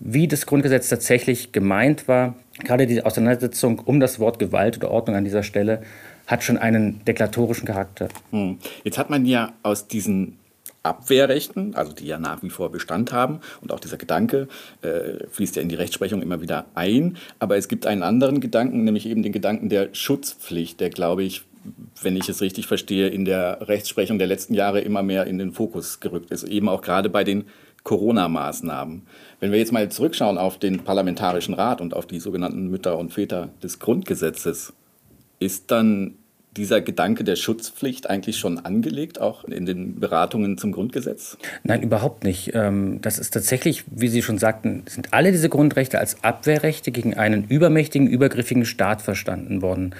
wie 0.00 0.26
das 0.26 0.46
Grundgesetz 0.46 0.88
tatsächlich 0.88 1.52
gemeint 1.52 2.08
war. 2.08 2.34
Gerade 2.64 2.86
die 2.86 3.04
Auseinandersetzung 3.04 3.78
um 3.78 4.00
das 4.00 4.18
Wort 4.18 4.38
Gewalt 4.38 4.76
oder 4.78 4.90
Ordnung 4.90 5.16
an 5.16 5.24
dieser 5.24 5.42
Stelle 5.42 5.82
hat 6.26 6.42
schon 6.42 6.58
einen 6.58 7.04
deklaratorischen 7.04 7.66
Charakter. 7.66 8.08
Hm. 8.30 8.58
Jetzt 8.82 8.98
hat 8.98 9.10
man 9.10 9.26
ja 9.26 9.52
aus 9.62 9.88
diesen 9.88 10.38
Abwehrrechten, 10.82 11.74
also 11.74 11.92
die 11.92 12.06
ja 12.06 12.18
nach 12.18 12.42
wie 12.42 12.50
vor 12.50 12.70
Bestand 12.70 13.12
haben. 13.12 13.40
Und 13.60 13.72
auch 13.72 13.80
dieser 13.80 13.98
Gedanke 13.98 14.48
äh, 14.82 15.26
fließt 15.28 15.56
ja 15.56 15.62
in 15.62 15.68
die 15.68 15.74
Rechtsprechung 15.74 16.22
immer 16.22 16.40
wieder 16.40 16.66
ein. 16.74 17.18
Aber 17.38 17.56
es 17.56 17.68
gibt 17.68 17.86
einen 17.86 18.02
anderen 18.02 18.40
Gedanken, 18.40 18.84
nämlich 18.84 19.06
eben 19.06 19.22
den 19.22 19.32
Gedanken 19.32 19.68
der 19.68 19.90
Schutzpflicht, 19.92 20.80
der, 20.80 20.90
glaube 20.90 21.22
ich, 21.22 21.42
wenn 22.00 22.16
ich 22.16 22.28
es 22.30 22.40
richtig 22.40 22.66
verstehe, 22.66 23.08
in 23.08 23.26
der 23.26 23.68
Rechtsprechung 23.68 24.18
der 24.18 24.26
letzten 24.26 24.54
Jahre 24.54 24.80
immer 24.80 25.02
mehr 25.02 25.26
in 25.26 25.36
den 25.36 25.52
Fokus 25.52 26.00
gerückt 26.00 26.30
ist, 26.30 26.44
eben 26.44 26.70
auch 26.70 26.80
gerade 26.80 27.10
bei 27.10 27.24
den 27.24 27.44
Corona-Maßnahmen. 27.82 29.02
Wenn 29.40 29.52
wir 29.52 29.58
jetzt 29.58 29.72
mal 29.72 29.88
zurückschauen 29.88 30.36
auf 30.36 30.58
den 30.58 30.84
Parlamentarischen 30.84 31.54
Rat 31.54 31.80
und 31.80 31.94
auf 31.94 32.06
die 32.06 32.20
sogenannten 32.20 32.68
Mütter 32.68 32.98
und 32.98 33.12
Väter 33.12 33.48
des 33.62 33.78
Grundgesetzes, 33.78 34.74
ist 35.38 35.70
dann 35.70 36.14
dieser 36.56 36.80
Gedanke 36.80 37.24
der 37.24 37.36
Schutzpflicht 37.36 38.10
eigentlich 38.10 38.36
schon 38.36 38.58
angelegt, 38.58 39.20
auch 39.20 39.44
in 39.44 39.66
den 39.66 40.00
Beratungen 40.00 40.58
zum 40.58 40.72
Grundgesetz? 40.72 41.38
Nein, 41.62 41.82
überhaupt 41.82 42.24
nicht. 42.24 42.54
Ähm, 42.54 43.00
das 43.00 43.18
ist 43.18 43.32
tatsächlich, 43.32 43.84
wie 43.86 44.08
Sie 44.08 44.20
schon 44.20 44.36
sagten, 44.36 44.82
sind 44.86 45.14
alle 45.14 45.32
diese 45.32 45.48
Grundrechte 45.48 45.98
als 45.98 46.22
Abwehrrechte 46.24 46.90
gegen 46.90 47.14
einen 47.14 47.44
übermächtigen, 47.44 48.08
übergriffigen 48.08 48.64
Staat 48.64 49.00
verstanden 49.00 49.62
worden 49.62 49.94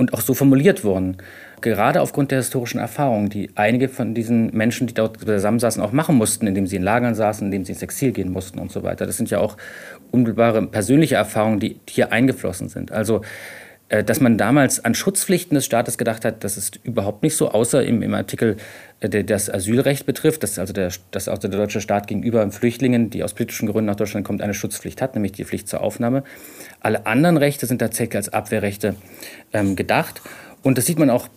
und 0.00 0.14
auch 0.14 0.22
so 0.22 0.32
formuliert 0.32 0.82
worden. 0.82 1.18
Gerade 1.60 2.00
aufgrund 2.00 2.30
der 2.30 2.38
historischen 2.38 2.80
Erfahrungen, 2.80 3.28
die 3.28 3.50
einige 3.54 3.90
von 3.90 4.14
diesen 4.14 4.46
Menschen, 4.56 4.86
die 4.86 4.94
dort 4.94 5.20
zusammensaßen, 5.20 5.82
auch 5.82 5.92
machen 5.92 6.16
mussten, 6.16 6.46
indem 6.46 6.66
sie 6.66 6.76
in 6.76 6.82
Lagern 6.82 7.14
saßen, 7.14 7.46
indem 7.46 7.66
sie 7.66 7.72
ins 7.72 7.82
Exil 7.82 8.12
gehen 8.12 8.32
mussten 8.32 8.58
und 8.58 8.72
so 8.72 8.82
weiter. 8.82 9.04
Das 9.04 9.18
sind 9.18 9.28
ja 9.28 9.38
auch 9.38 9.58
unmittelbare 10.10 10.66
persönliche 10.66 11.16
Erfahrungen, 11.16 11.60
die 11.60 11.78
hier 11.86 12.12
eingeflossen 12.12 12.70
sind. 12.70 12.92
Also 12.92 13.20
äh, 13.90 14.02
dass 14.02 14.20
man 14.20 14.38
damals 14.38 14.82
an 14.84 14.94
Schutzpflichten 14.94 15.54
des 15.54 15.66
Staates 15.66 15.98
gedacht 15.98 16.24
hat, 16.24 16.44
das 16.44 16.56
ist 16.56 16.80
überhaupt 16.82 17.22
nicht 17.22 17.36
so, 17.36 17.50
außer 17.50 17.84
im, 17.84 18.02
im 18.02 18.14
Artikel, 18.14 18.56
das 19.00 19.48
Asylrecht 19.48 20.04
betrifft, 20.04 20.42
dass 20.42 20.58
also, 20.58 20.74
der, 20.74 20.92
dass 21.10 21.28
also 21.28 21.48
der 21.48 21.58
deutsche 21.58 21.80
Staat 21.80 22.06
gegenüber 22.06 22.48
Flüchtlingen, 22.50 23.08
die 23.08 23.24
aus 23.24 23.32
politischen 23.32 23.66
Gründen 23.66 23.86
nach 23.86 23.96
Deutschland 23.96 24.26
kommen, 24.26 24.42
eine 24.42 24.52
Schutzpflicht 24.52 25.00
hat, 25.00 25.14
nämlich 25.14 25.32
die 25.32 25.44
Pflicht 25.44 25.68
zur 25.68 25.80
Aufnahme. 25.80 26.22
Alle 26.80 27.06
anderen 27.06 27.38
Rechte 27.38 27.64
sind 27.64 27.78
tatsächlich 27.78 28.16
als 28.16 28.28
Abwehrrechte 28.28 28.94
ähm, 29.54 29.74
gedacht. 29.74 30.20
Und 30.62 30.76
das 30.76 30.84
sieht 30.84 30.98
man 30.98 31.08
auch 31.08 31.28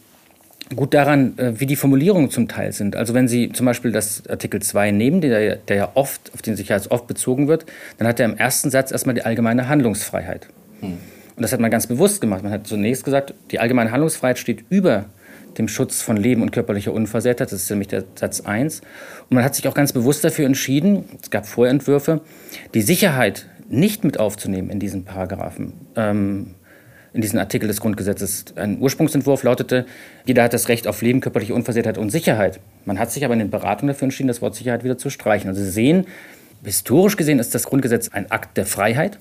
gut 0.76 0.94
daran, 0.94 1.38
äh, 1.38 1.60
wie 1.60 1.66
die 1.66 1.78
Formulierungen 1.78 2.30
zum 2.30 2.50
Teil 2.50 2.74
sind. 2.74 2.98
Also 2.98 3.14
wenn 3.14 3.30
Sie 3.30 3.52
zum 3.54 3.66
Beispiel 3.66 3.94
das 3.94 4.28
Artikel 4.28 4.62
2 4.62 4.92
nehmen, 4.92 5.22
der, 5.22 5.56
der 5.56 5.76
ja 5.76 5.92
oft, 5.94 6.32
auf 6.34 6.42
den 6.42 6.58
sich 6.58 6.68
ja 6.68 6.80
oft 6.90 7.08
bezogen 7.08 7.48
wird, 7.48 7.66
dann 7.98 8.08
hat 8.08 8.20
er 8.20 8.26
im 8.26 8.38
ersten 8.38 8.72
Satz 8.72 8.92
erstmal 8.92 9.16
die 9.16 9.24
allgemeine 9.24 9.70
Handlungsfreiheit. 9.70 10.48
Hm. 10.82 10.98
Und 11.36 11.42
das 11.42 11.54
hat 11.54 11.62
man 11.62 11.72
ganz 11.72 11.88
bewusst 11.88 12.20
gemacht. 12.20 12.44
Man 12.44 12.52
hat 12.52 12.68
zunächst 12.68 13.06
gesagt, 13.06 13.34
die 13.52 13.60
allgemeine 13.60 13.92
Handlungsfreiheit 13.92 14.38
steht 14.38 14.66
über 14.70 15.06
dem 15.58 15.68
Schutz 15.68 16.02
von 16.02 16.18
Leben 16.18 16.42
und 16.42 16.52
körperlicher 16.52 16.94
Unversehrtheit. 16.94 17.52
Das 17.52 17.62
ist 17.62 17.70
nämlich 17.70 17.88
der 17.88 18.04
Satz 18.16 18.42
1. 18.42 18.82
Und 19.30 19.36
man 19.36 19.44
hat 19.44 19.56
sich 19.56 19.68
auch 19.68 19.74
ganz 19.74 19.94
bewusst 19.94 20.24
dafür 20.24 20.46
entschieden, 20.46 21.06
es 21.22 21.30
gab 21.30 21.46
Vorentwürfe, 21.46 22.22
die 22.74 22.82
Sicherheit 22.82 23.48
nicht 23.70 24.04
mit 24.04 24.20
aufzunehmen 24.20 24.70
in 24.70 24.80
diesen 24.80 25.06
Paragraphen. 25.06 25.74
Ähm, 25.96 26.56
in 27.14 27.22
diesen 27.22 27.38
Artikel 27.40 27.68
des 27.68 27.80
Grundgesetzes. 27.80 28.46
Ein 28.56 28.80
Ursprungsentwurf 28.80 29.44
lautete, 29.44 29.86
jeder 30.26 30.44
hat 30.44 30.54
das 30.54 30.68
Recht 30.68 30.88
auf 30.88 31.02
Leben, 31.02 31.22
körperliche 31.22 31.54
Unversehrtheit 31.54 31.98
und 31.98 32.10
Sicherheit. 32.10 32.60
Man 32.86 32.98
hat 32.98 33.12
sich 33.12 33.24
aber 33.24 33.34
in 33.34 33.40
den 33.40 33.52
Beratungen 33.52 33.94
dafür 33.94 34.06
entschieden, 34.06 34.28
das 34.28 34.42
Wort 34.42 34.56
Sicherheit 34.56 34.84
wieder 34.84 34.98
zu 34.98 35.12
streichen. 35.12 35.48
Also 35.48 35.64
Sie 35.64 35.70
sehen, 35.70 36.08
historisch 36.64 37.16
gesehen 37.16 37.40
ist 37.40 37.54
das 37.54 37.66
Grundgesetz 37.66 38.10
ein 38.10 38.32
Akt 38.32 38.58
der 38.58 38.66
Freiheit, 38.66 39.20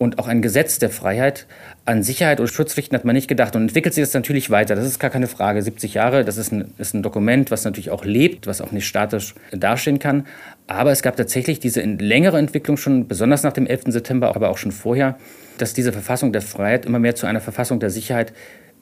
und 0.00 0.18
auch 0.18 0.28
ein 0.28 0.40
Gesetz 0.40 0.78
der 0.78 0.88
Freiheit. 0.88 1.46
An 1.84 2.02
Sicherheit 2.02 2.40
und 2.40 2.48
Schutzpflichten 2.48 2.96
hat 2.96 3.04
man 3.04 3.14
nicht 3.14 3.28
gedacht 3.28 3.54
und 3.54 3.60
entwickelt 3.60 3.92
sich 3.92 4.02
das 4.02 4.14
natürlich 4.14 4.48
weiter. 4.48 4.74
Das 4.74 4.86
ist 4.86 4.98
gar 4.98 5.10
keine 5.10 5.26
Frage. 5.26 5.60
70 5.60 5.92
Jahre, 5.92 6.24
das 6.24 6.38
ist 6.38 6.52
ein, 6.52 6.72
ist 6.78 6.94
ein 6.94 7.02
Dokument, 7.02 7.50
was 7.50 7.64
natürlich 7.64 7.90
auch 7.90 8.06
lebt, 8.06 8.46
was 8.46 8.62
auch 8.62 8.72
nicht 8.72 8.86
statisch 8.86 9.34
dastehen 9.52 9.98
kann. 9.98 10.26
Aber 10.66 10.90
es 10.90 11.02
gab 11.02 11.16
tatsächlich 11.16 11.60
diese 11.60 11.82
längere 11.82 12.38
Entwicklung 12.38 12.78
schon, 12.78 13.08
besonders 13.08 13.42
nach 13.42 13.52
dem 13.52 13.66
11. 13.66 13.88
September, 13.88 14.34
aber 14.34 14.48
auch 14.48 14.56
schon 14.56 14.72
vorher, 14.72 15.18
dass 15.58 15.74
diese 15.74 15.92
Verfassung 15.92 16.32
der 16.32 16.40
Freiheit 16.40 16.86
immer 16.86 16.98
mehr 16.98 17.14
zu 17.14 17.26
einer 17.26 17.42
Verfassung 17.42 17.78
der 17.78 17.90
Sicherheit 17.90 18.32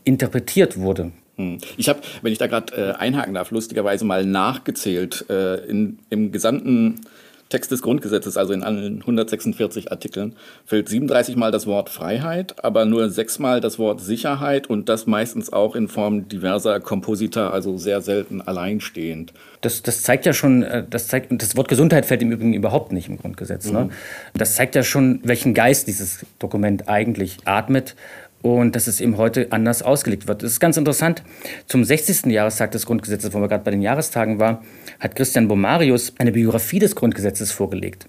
interpretiert 0.04 0.78
wurde. 0.78 1.10
Hm. 1.34 1.58
Ich 1.76 1.88
habe, 1.88 1.98
wenn 2.22 2.30
ich 2.30 2.38
da 2.38 2.46
gerade 2.46 2.76
äh, 2.76 2.92
einhaken 2.96 3.34
darf, 3.34 3.50
lustigerweise 3.50 4.04
mal 4.04 4.24
nachgezählt. 4.24 5.24
Äh, 5.28 5.64
in, 5.66 5.98
Im 6.10 6.30
gesamten 6.30 7.00
Text 7.48 7.70
des 7.70 7.82
Grundgesetzes, 7.82 8.36
also 8.36 8.52
in 8.52 8.62
allen 8.62 9.00
146 9.00 9.90
Artikeln, 9.90 10.36
fällt 10.66 10.88
37 10.88 11.36
Mal 11.36 11.50
das 11.50 11.66
Wort 11.66 11.88
Freiheit, 11.88 12.62
aber 12.62 12.84
nur 12.84 13.08
sechsmal 13.08 13.60
das 13.60 13.78
Wort 13.78 14.00
Sicherheit 14.00 14.68
und 14.68 14.88
das 14.88 15.06
meistens 15.06 15.52
auch 15.52 15.74
in 15.74 15.88
Form 15.88 16.28
diverser 16.28 16.80
Komposita, 16.80 17.50
also 17.50 17.78
sehr 17.78 18.02
selten 18.02 18.42
alleinstehend. 18.42 19.32
Das, 19.62 19.82
das 19.82 20.02
zeigt 20.02 20.26
ja 20.26 20.32
schon, 20.32 20.62
äh, 20.62 20.84
das 20.88 21.08
zeigt, 21.08 21.32
das 21.40 21.56
Wort 21.56 21.68
Gesundheit 21.68 22.06
fällt 22.06 22.22
im 22.22 22.32
Übrigen 22.32 22.52
überhaupt 22.52 22.92
nicht 22.92 23.08
im 23.08 23.16
Grundgesetz. 23.16 23.66
Ne? 23.66 23.80
Mhm. 23.80 23.86
Ne? 23.86 23.92
Das 24.34 24.54
zeigt 24.54 24.74
ja 24.74 24.82
schon, 24.82 25.20
welchen 25.24 25.54
Geist 25.54 25.88
dieses 25.88 26.26
Dokument 26.38 26.88
eigentlich 26.88 27.38
atmet 27.44 27.96
und 28.42 28.76
dass 28.76 28.86
es 28.86 29.00
eben 29.00 29.16
heute 29.16 29.48
anders 29.50 29.82
ausgelegt 29.82 30.28
wird. 30.28 30.42
Das 30.42 30.52
ist 30.52 30.60
ganz 30.60 30.76
interessant. 30.76 31.22
Zum 31.66 31.84
60. 31.84 32.26
Jahrestag 32.26 32.70
des 32.70 32.86
Grundgesetzes, 32.86 33.32
wo 33.34 33.40
wir 33.40 33.48
gerade 33.48 33.64
bei 33.64 33.70
den 33.70 33.82
Jahrestagen 33.82 34.38
waren, 34.38 34.58
hat 35.00 35.16
Christian 35.16 35.48
Bomarius 35.48 36.12
eine 36.18 36.32
Biografie 36.32 36.78
des 36.78 36.94
Grundgesetzes 36.94 37.52
vorgelegt. 37.52 38.06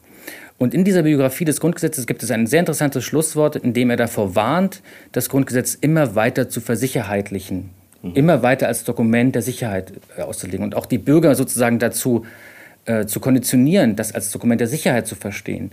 Und 0.57 0.73
in 0.73 0.83
dieser 0.83 1.03
Biografie 1.03 1.45
des 1.45 1.61
Grundgesetzes 1.61 2.05
gibt 2.05 2.21
es 2.21 2.31
ein 2.31 2.45
sehr 2.45 2.59
interessantes 2.59 3.05
Schlusswort, 3.05 3.55
in 3.55 3.73
dem 3.73 3.89
er 3.89 3.95
davor 3.95 4.35
warnt, 4.35 4.81
das 5.13 5.29
Grundgesetz 5.29 5.77
immer 5.79 6.15
weiter 6.15 6.49
zu 6.49 6.59
versicherheitlichen, 6.59 7.69
mhm. 8.03 8.13
immer 8.13 8.43
weiter 8.43 8.67
als 8.67 8.83
Dokument 8.83 9.33
der 9.35 9.41
Sicherheit 9.41 9.93
äh, 10.17 10.21
auszulegen 10.21 10.63
und 10.63 10.75
auch 10.75 10.85
die 10.85 10.97
Bürger 10.97 11.33
sozusagen 11.33 11.79
dazu 11.79 12.25
äh, 12.85 13.05
zu 13.05 13.21
konditionieren, 13.21 13.95
das 13.95 14.13
als 14.13 14.31
Dokument 14.31 14.59
der 14.59 14.67
Sicherheit 14.67 15.07
zu 15.07 15.15
verstehen. 15.15 15.71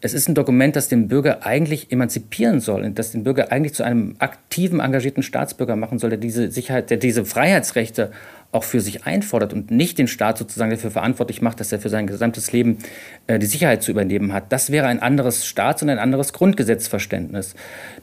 Es 0.00 0.12
ist 0.12 0.28
ein 0.28 0.34
Dokument, 0.34 0.76
das 0.76 0.88
den 0.88 1.08
Bürger 1.08 1.46
eigentlich 1.46 1.90
emanzipieren 1.90 2.60
soll 2.60 2.82
und 2.84 2.98
das 2.98 3.12
den 3.12 3.24
Bürger 3.24 3.50
eigentlich 3.50 3.72
zu 3.72 3.82
einem 3.82 4.16
aktiven, 4.18 4.80
engagierten 4.80 5.22
Staatsbürger 5.22 5.74
machen 5.74 5.98
soll, 5.98 6.10
der 6.10 6.18
diese 6.18 6.50
Sicherheit, 6.50 6.90
der 6.90 6.98
diese 6.98 7.24
Freiheitsrechte 7.24 8.10
auch 8.52 8.64
für 8.64 8.80
sich 8.80 9.04
einfordert 9.04 9.52
und 9.52 9.70
nicht 9.70 9.98
den 9.98 10.08
Staat 10.08 10.38
sozusagen 10.38 10.70
dafür 10.70 10.90
verantwortlich 10.90 11.42
macht, 11.42 11.60
dass 11.60 11.72
er 11.72 11.78
für 11.78 11.88
sein 11.88 12.06
gesamtes 12.06 12.52
Leben 12.52 12.78
äh, 13.26 13.38
die 13.38 13.46
Sicherheit 13.46 13.82
zu 13.82 13.90
übernehmen 13.90 14.32
hat. 14.32 14.52
Das 14.52 14.70
wäre 14.70 14.86
ein 14.86 15.00
anderes 15.00 15.46
Staats- 15.46 15.82
und 15.82 15.90
ein 15.90 15.98
anderes 15.98 16.32
Grundgesetzverständnis. 16.32 17.54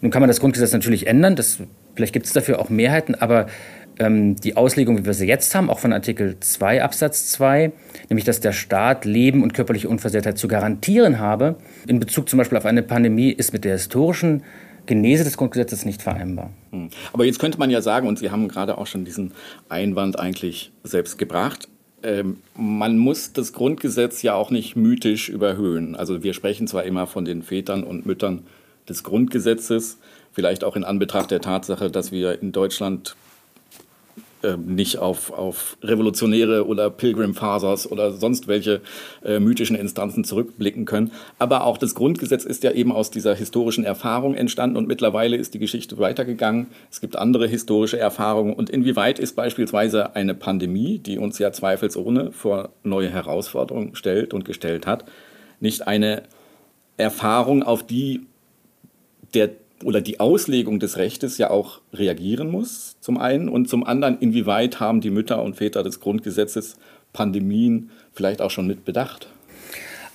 Nun 0.01 0.11
kann 0.11 0.21
man 0.21 0.27
das 0.27 0.39
Grundgesetz 0.39 0.73
natürlich 0.73 1.07
ändern, 1.07 1.35
das, 1.35 1.59
vielleicht 1.95 2.13
gibt 2.13 2.25
es 2.25 2.33
dafür 2.33 2.59
auch 2.59 2.69
Mehrheiten, 2.69 3.15
aber 3.15 3.47
ähm, 3.99 4.35
die 4.35 4.57
Auslegung, 4.57 4.97
wie 4.97 5.05
wir 5.05 5.13
sie 5.13 5.27
jetzt 5.27 5.53
haben, 5.55 5.69
auch 5.69 5.79
von 5.79 5.93
Artikel 5.93 6.37
2 6.39 6.83
Absatz 6.83 7.31
2, 7.31 7.71
nämlich 8.09 8.25
dass 8.25 8.39
der 8.39 8.51
Staat 8.51 9.05
Leben 9.05 9.43
und 9.43 9.53
körperliche 9.53 9.89
Unversehrtheit 9.89 10.37
zu 10.37 10.47
garantieren 10.47 11.19
habe, 11.19 11.55
in 11.87 11.99
Bezug 11.99 12.29
zum 12.29 12.37
Beispiel 12.37 12.57
auf 12.57 12.65
eine 12.65 12.83
Pandemie, 12.83 13.31
ist 13.31 13.53
mit 13.53 13.63
der 13.63 13.73
historischen 13.73 14.43
Genese 14.85 15.23
des 15.23 15.37
Grundgesetzes 15.37 15.85
nicht 15.85 16.01
vereinbar. 16.01 16.51
Hm. 16.71 16.89
Aber 17.13 17.25
jetzt 17.25 17.39
könnte 17.39 17.57
man 17.57 17.69
ja 17.69 17.81
sagen, 17.81 18.07
und 18.07 18.19
Sie 18.19 18.31
haben 18.31 18.47
gerade 18.47 18.77
auch 18.77 18.87
schon 18.87 19.05
diesen 19.05 19.31
Einwand 19.69 20.19
eigentlich 20.19 20.71
selbst 20.83 21.17
gebracht, 21.17 21.69
ähm, 22.03 22.37
man 22.55 22.97
muss 22.97 23.31
das 23.31 23.53
Grundgesetz 23.53 24.21
ja 24.21 24.33
auch 24.33 24.51
nicht 24.51 24.75
mythisch 24.75 25.29
überhöhen. 25.29 25.95
Also 25.95 26.21
wir 26.21 26.33
sprechen 26.33 26.67
zwar 26.67 26.83
immer 26.83 27.07
von 27.07 27.23
den 27.23 27.43
Vätern 27.43 27.83
und 27.83 28.05
Müttern 28.05 28.43
des 28.89 29.03
Grundgesetzes, 29.03 29.99
vielleicht 30.33 30.65
auch 30.65 30.75
in 30.75 30.83
Anbetracht 30.83 31.31
der 31.31 31.39
Tatsache, 31.39 31.89
dass 31.89 32.11
wir 32.11 32.41
in 32.41 32.51
Deutschland 32.51 33.15
ähm, 34.43 34.75
nicht 34.75 34.97
auf, 34.97 35.31
auf 35.31 35.77
Revolutionäre 35.81 36.67
oder 36.67 36.89
Pilgrim 36.89 37.33
Fathers 37.33 37.89
oder 37.89 38.11
sonst 38.11 38.47
welche 38.47 38.81
äh, 39.23 39.39
mythischen 39.39 39.75
Instanzen 39.75 40.23
zurückblicken 40.23 40.85
können. 40.85 41.11
Aber 41.39 41.63
auch 41.65 41.77
das 41.77 41.95
Grundgesetz 41.95 42.43
ist 42.43 42.63
ja 42.63 42.71
eben 42.71 42.91
aus 42.91 43.09
dieser 43.09 43.35
historischen 43.35 43.85
Erfahrung 43.85 44.35
entstanden 44.35 44.77
und 44.77 44.87
mittlerweile 44.87 45.37
ist 45.37 45.53
die 45.53 45.59
Geschichte 45.59 45.97
weitergegangen. 45.97 46.67
Es 46.91 47.01
gibt 47.01 47.15
andere 47.15 47.47
historische 47.47 47.97
Erfahrungen 47.97 48.53
und 48.53 48.69
inwieweit 48.69 49.19
ist 49.19 49.35
beispielsweise 49.35 50.15
eine 50.15 50.35
Pandemie, 50.35 50.99
die 50.99 51.17
uns 51.17 51.39
ja 51.39 51.51
zweifelsohne 51.51 52.31
vor 52.31 52.69
neue 52.83 53.09
Herausforderungen 53.09 53.95
stellt 53.95 54.33
und 54.33 54.45
gestellt 54.45 54.85
hat, 54.85 55.05
nicht 55.59 55.87
eine 55.87 56.23
Erfahrung, 56.97 57.63
auf 57.63 57.85
die 57.85 58.27
der 59.33 59.49
oder 59.83 60.01
die 60.01 60.19
Auslegung 60.19 60.79
des 60.79 60.97
Rechtes 60.97 61.37
ja 61.37 61.49
auch 61.49 61.81
reagieren 61.93 62.49
muss, 62.49 62.95
zum 62.99 63.17
einen, 63.17 63.49
und 63.49 63.69
zum 63.69 63.83
anderen, 63.83 64.19
inwieweit 64.19 64.79
haben 64.79 65.01
die 65.01 65.09
Mütter 65.09 65.43
und 65.43 65.55
Väter 65.55 65.83
des 65.83 65.99
Grundgesetzes 65.99 66.75
Pandemien 67.13 67.91
vielleicht 68.11 68.41
auch 68.41 68.51
schon 68.51 68.67
mit 68.67 68.85
bedacht? 68.85 69.27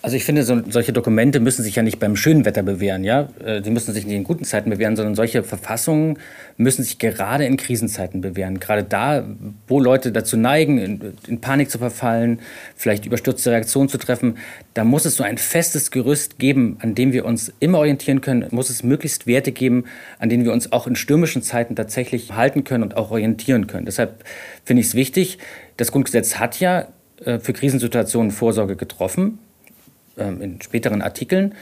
Also 0.00 0.16
ich 0.16 0.24
finde, 0.24 0.44
so, 0.44 0.62
solche 0.68 0.92
Dokumente 0.92 1.40
müssen 1.40 1.64
sich 1.64 1.74
ja 1.74 1.82
nicht 1.82 1.98
beim 1.98 2.14
schönen 2.14 2.44
Wetter 2.44 2.62
bewähren, 2.62 3.02
ja. 3.02 3.28
Äh, 3.44 3.60
die 3.60 3.70
müssen 3.70 3.92
sich 3.92 4.06
nicht 4.06 4.14
in 4.14 4.22
guten 4.22 4.44
Zeiten 4.44 4.70
bewähren, 4.70 4.94
sondern 4.94 5.16
solche 5.16 5.42
Verfassungen 5.42 6.18
müssen 6.56 6.84
sich 6.84 7.00
gerade 7.00 7.44
in 7.46 7.56
Krisenzeiten 7.56 8.20
bewähren. 8.20 8.60
Gerade 8.60 8.84
da, 8.84 9.24
wo 9.66 9.80
Leute 9.80 10.12
dazu 10.12 10.36
neigen, 10.36 10.78
in, 10.78 11.12
in 11.26 11.40
Panik 11.40 11.68
zu 11.68 11.78
verfallen, 11.78 12.38
vielleicht 12.76 13.06
überstürzte 13.06 13.50
Reaktionen 13.50 13.88
zu 13.88 13.98
treffen, 13.98 14.36
da 14.72 14.84
muss 14.84 15.04
es 15.04 15.16
so 15.16 15.24
ein 15.24 15.36
festes 15.36 15.90
Gerüst 15.90 16.38
geben, 16.38 16.76
an 16.80 16.94
dem 16.94 17.12
wir 17.12 17.24
uns 17.24 17.52
immer 17.58 17.78
orientieren 17.78 18.20
können, 18.20 18.46
muss 18.52 18.70
es 18.70 18.84
möglichst 18.84 19.26
Werte 19.26 19.50
geben, 19.50 19.84
an 20.20 20.28
denen 20.28 20.44
wir 20.44 20.52
uns 20.52 20.70
auch 20.70 20.86
in 20.86 20.94
stürmischen 20.94 21.42
Zeiten 21.42 21.74
tatsächlich 21.74 22.36
halten 22.36 22.62
können 22.62 22.84
und 22.84 22.96
auch 22.96 23.10
orientieren 23.10 23.66
können. 23.66 23.86
Deshalb 23.86 24.24
finde 24.64 24.80
ich 24.80 24.86
es 24.86 24.94
wichtig, 24.94 25.38
das 25.76 25.90
Grundgesetz 25.90 26.36
hat 26.36 26.60
ja 26.60 26.86
äh, 27.24 27.40
für 27.40 27.52
Krisensituationen 27.52 28.30
Vorsorge 28.30 28.76
getroffen 28.76 29.40
in 30.18 30.60
späteren 30.60 31.02
Artikeln. 31.02 31.54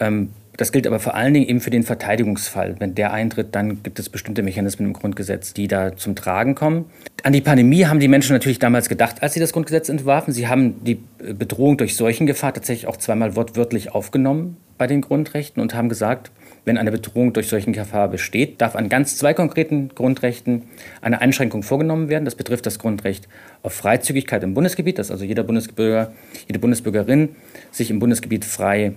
Ähm, 0.00 0.30
das 0.58 0.72
gilt 0.72 0.88
aber 0.88 0.98
vor 0.98 1.14
allen 1.14 1.34
Dingen 1.34 1.46
eben 1.46 1.60
für 1.60 1.70
den 1.70 1.84
Verteidigungsfall. 1.84 2.74
Wenn 2.80 2.96
der 2.96 3.12
eintritt, 3.12 3.54
dann 3.54 3.80
gibt 3.84 4.00
es 4.00 4.08
bestimmte 4.08 4.42
Mechanismen 4.42 4.88
im 4.88 4.92
Grundgesetz, 4.92 5.54
die 5.54 5.68
da 5.68 5.96
zum 5.96 6.16
Tragen 6.16 6.56
kommen. 6.56 6.86
An 7.22 7.32
die 7.32 7.40
Pandemie 7.40 7.86
haben 7.86 8.00
die 8.00 8.08
Menschen 8.08 8.32
natürlich 8.32 8.58
damals 8.58 8.88
gedacht, 8.88 9.22
als 9.22 9.34
sie 9.34 9.40
das 9.40 9.52
Grundgesetz 9.52 9.88
entwarfen. 9.88 10.34
Sie 10.34 10.48
haben 10.48 10.84
die 10.84 11.00
Bedrohung 11.18 11.76
durch 11.76 11.94
Seuchengefahr 11.94 12.52
tatsächlich 12.52 12.88
auch 12.88 12.96
zweimal 12.96 13.36
wortwörtlich 13.36 13.92
aufgenommen 13.92 14.56
bei 14.78 14.88
den 14.88 15.00
Grundrechten 15.00 15.62
und 15.62 15.74
haben 15.74 15.88
gesagt, 15.88 16.32
wenn 16.68 16.78
eine 16.78 16.92
Bedrohung 16.92 17.32
durch 17.32 17.48
Seuchengefahr 17.48 18.08
besteht, 18.08 18.60
darf 18.60 18.76
an 18.76 18.88
ganz 18.88 19.16
zwei 19.16 19.34
konkreten 19.34 19.88
Grundrechten 19.88 20.64
eine 21.00 21.20
Einschränkung 21.20 21.64
vorgenommen 21.64 22.08
werden. 22.08 22.24
Das 22.24 22.36
betrifft 22.36 22.66
das 22.66 22.78
Grundrecht 22.78 23.26
auf 23.62 23.72
Freizügigkeit 23.72 24.44
im 24.44 24.54
Bundesgebiet, 24.54 24.98
dass 24.98 25.10
also 25.10 25.24
jeder 25.24 25.42
Bundesbürger, 25.42 26.12
jede 26.46 26.60
Bundesbürgerin 26.60 27.30
sich 27.72 27.90
im 27.90 27.98
Bundesgebiet 27.98 28.44
frei 28.44 28.92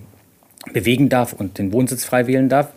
bewegen 0.72 1.08
darf 1.08 1.32
und 1.32 1.58
den 1.58 1.72
Wohnsitz 1.72 2.04
frei 2.04 2.28
wählen 2.28 2.48
darf. 2.48 2.72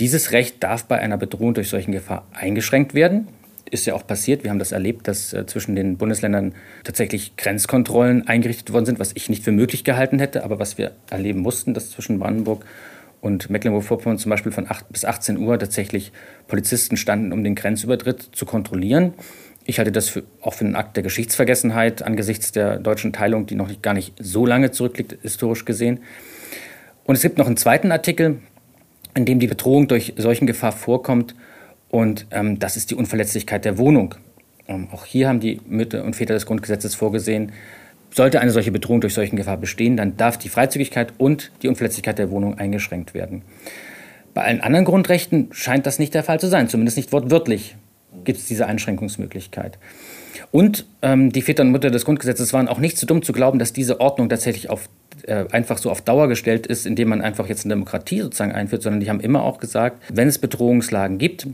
Dieses 0.00 0.32
Recht 0.32 0.62
darf 0.62 0.84
bei 0.84 0.98
einer 0.98 1.18
Bedrohung 1.18 1.52
durch 1.52 1.68
Seuchengefahr 1.68 2.26
eingeschränkt 2.32 2.94
werden. 2.94 3.28
Ist 3.68 3.84
ja 3.84 3.94
auch 3.94 4.06
passiert. 4.06 4.44
Wir 4.44 4.50
haben 4.50 4.60
das 4.60 4.70
erlebt, 4.70 5.08
dass 5.08 5.32
äh, 5.32 5.44
zwischen 5.46 5.74
den 5.74 5.96
Bundesländern 5.96 6.54
tatsächlich 6.84 7.36
Grenzkontrollen 7.36 8.28
eingerichtet 8.28 8.72
worden 8.72 8.86
sind, 8.86 9.00
was 9.00 9.10
ich 9.14 9.28
nicht 9.28 9.42
für 9.42 9.50
möglich 9.50 9.82
gehalten 9.82 10.20
hätte, 10.20 10.44
aber 10.44 10.60
was 10.60 10.78
wir 10.78 10.92
erleben 11.10 11.40
mussten, 11.40 11.74
dass 11.74 11.90
zwischen 11.90 12.20
Brandenburg 12.20 12.64
und 13.26 13.50
Mecklenburg-Vorpommern 13.50 14.18
zum 14.18 14.30
Beispiel 14.30 14.52
von 14.52 14.70
8 14.70 14.88
bis 14.88 15.04
18 15.04 15.36
Uhr 15.36 15.58
tatsächlich 15.58 16.12
Polizisten 16.46 16.96
standen, 16.96 17.32
um 17.32 17.42
den 17.42 17.56
Grenzübertritt 17.56 18.30
zu 18.32 18.46
kontrollieren. 18.46 19.14
Ich 19.64 19.78
halte 19.78 19.90
das 19.90 20.08
für, 20.08 20.22
auch 20.40 20.54
für 20.54 20.64
einen 20.64 20.76
Akt 20.76 20.96
der 20.96 21.02
Geschichtsvergessenheit 21.02 22.02
angesichts 22.02 22.52
der 22.52 22.78
deutschen 22.78 23.12
Teilung, 23.12 23.46
die 23.46 23.56
noch 23.56 23.66
nicht, 23.66 23.82
gar 23.82 23.94
nicht 23.94 24.14
so 24.20 24.46
lange 24.46 24.70
zurückliegt, 24.70 25.18
historisch 25.22 25.64
gesehen. 25.64 26.00
Und 27.04 27.16
es 27.16 27.22
gibt 27.22 27.36
noch 27.36 27.48
einen 27.48 27.56
zweiten 27.56 27.90
Artikel, 27.90 28.38
in 29.16 29.24
dem 29.24 29.40
die 29.40 29.48
Bedrohung 29.48 29.88
durch 29.88 30.14
solchen 30.16 30.46
Gefahr 30.46 30.72
vorkommt. 30.72 31.34
Und 31.88 32.26
ähm, 32.30 32.60
das 32.60 32.76
ist 32.76 32.92
die 32.92 32.94
Unverletzlichkeit 32.94 33.64
der 33.64 33.76
Wohnung. 33.76 34.14
Ähm, 34.68 34.86
auch 34.92 35.04
hier 35.04 35.28
haben 35.28 35.40
die 35.40 35.60
Mütter 35.66 36.04
und 36.04 36.14
Väter 36.14 36.34
des 36.34 36.46
Grundgesetzes 36.46 36.94
vorgesehen, 36.94 37.52
sollte 38.16 38.40
eine 38.40 38.50
solche 38.50 38.72
Bedrohung 38.72 39.02
durch 39.02 39.14
solchen 39.14 39.36
Gefahr 39.36 39.58
bestehen, 39.58 39.96
dann 39.96 40.16
darf 40.16 40.38
die 40.38 40.48
Freizügigkeit 40.48 41.12
und 41.18 41.52
die 41.62 41.68
Unverletzlichkeit 41.68 42.18
der 42.18 42.30
Wohnung 42.30 42.58
eingeschränkt 42.58 43.12
werden. 43.12 43.42
Bei 44.32 44.42
allen 44.42 44.62
anderen 44.62 44.86
Grundrechten 44.86 45.48
scheint 45.52 45.86
das 45.86 45.98
nicht 45.98 46.14
der 46.14 46.24
Fall 46.24 46.40
zu 46.40 46.48
sein, 46.48 46.68
zumindest 46.68 46.96
nicht 46.96 47.12
wortwörtlich 47.12 47.76
gibt 48.24 48.38
es 48.38 48.46
diese 48.46 48.66
Einschränkungsmöglichkeit. 48.66 49.78
Und 50.50 50.86
ähm, 51.02 51.30
die 51.30 51.42
Väter 51.42 51.62
und 51.62 51.70
Mütter 51.70 51.90
des 51.90 52.06
Grundgesetzes 52.06 52.52
waren 52.54 52.68
auch 52.68 52.78
nicht 52.78 52.96
zu 52.96 53.02
so 53.02 53.06
dumm 53.06 53.22
zu 53.22 53.32
glauben, 53.32 53.58
dass 53.58 53.74
diese 53.74 54.00
Ordnung 54.00 54.30
tatsächlich 54.30 54.70
auf, 54.70 54.88
äh, 55.26 55.44
einfach 55.52 55.76
so 55.76 55.90
auf 55.90 56.00
Dauer 56.00 56.28
gestellt 56.28 56.66
ist, 56.66 56.86
indem 56.86 57.10
man 57.10 57.20
einfach 57.20 57.48
jetzt 57.48 57.64
eine 57.64 57.74
Demokratie 57.74 58.22
sozusagen 58.22 58.52
einführt, 58.52 58.82
sondern 58.82 59.00
die 59.00 59.10
haben 59.10 59.20
immer 59.20 59.42
auch 59.42 59.58
gesagt, 59.58 60.02
wenn 60.12 60.28
es 60.28 60.38
Bedrohungslagen 60.38 61.18
gibt, 61.18 61.46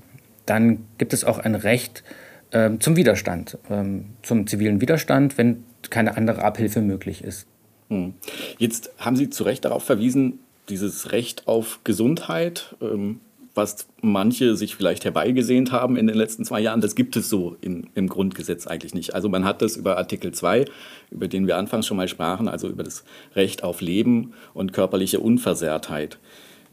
dann 0.46 0.86
gibt 0.98 1.12
es 1.12 1.24
auch 1.24 1.38
ein 1.38 1.56
Recht 1.56 2.04
äh, 2.52 2.70
zum 2.78 2.96
Widerstand, 2.96 3.58
äh, 3.68 3.84
zum 4.22 4.46
zivilen 4.46 4.80
Widerstand, 4.80 5.36
wenn 5.38 5.64
keine 5.90 6.16
andere 6.16 6.42
Abhilfe 6.42 6.80
möglich 6.80 7.24
ist. 7.24 7.46
Hm. 7.88 8.14
Jetzt 8.58 8.90
haben 8.98 9.16
Sie 9.16 9.30
zu 9.30 9.44
Recht 9.44 9.64
darauf 9.64 9.84
verwiesen, 9.84 10.38
dieses 10.68 11.12
Recht 11.12 11.48
auf 11.48 11.80
Gesundheit, 11.84 12.76
ähm, 12.80 13.20
was 13.54 13.86
manche 14.00 14.56
sich 14.56 14.76
vielleicht 14.76 15.04
herbeigesehnt 15.04 15.72
haben 15.72 15.96
in 15.96 16.06
den 16.06 16.16
letzten 16.16 16.44
zwei 16.44 16.60
Jahren, 16.60 16.80
das 16.80 16.94
gibt 16.94 17.16
es 17.16 17.28
so 17.28 17.56
in, 17.60 17.90
im 17.94 18.08
Grundgesetz 18.08 18.66
eigentlich 18.66 18.94
nicht. 18.94 19.14
Also 19.14 19.28
man 19.28 19.44
hat 19.44 19.60
das 19.60 19.76
über 19.76 19.98
Artikel 19.98 20.32
2, 20.32 20.64
über 21.10 21.28
den 21.28 21.46
wir 21.46 21.58
anfangs 21.58 21.86
schon 21.86 21.98
mal 21.98 22.08
sprachen, 22.08 22.48
also 22.48 22.68
über 22.68 22.82
das 22.82 23.04
Recht 23.34 23.62
auf 23.62 23.82
Leben 23.82 24.32
und 24.54 24.72
körperliche 24.72 25.20
Unversehrtheit 25.20 26.18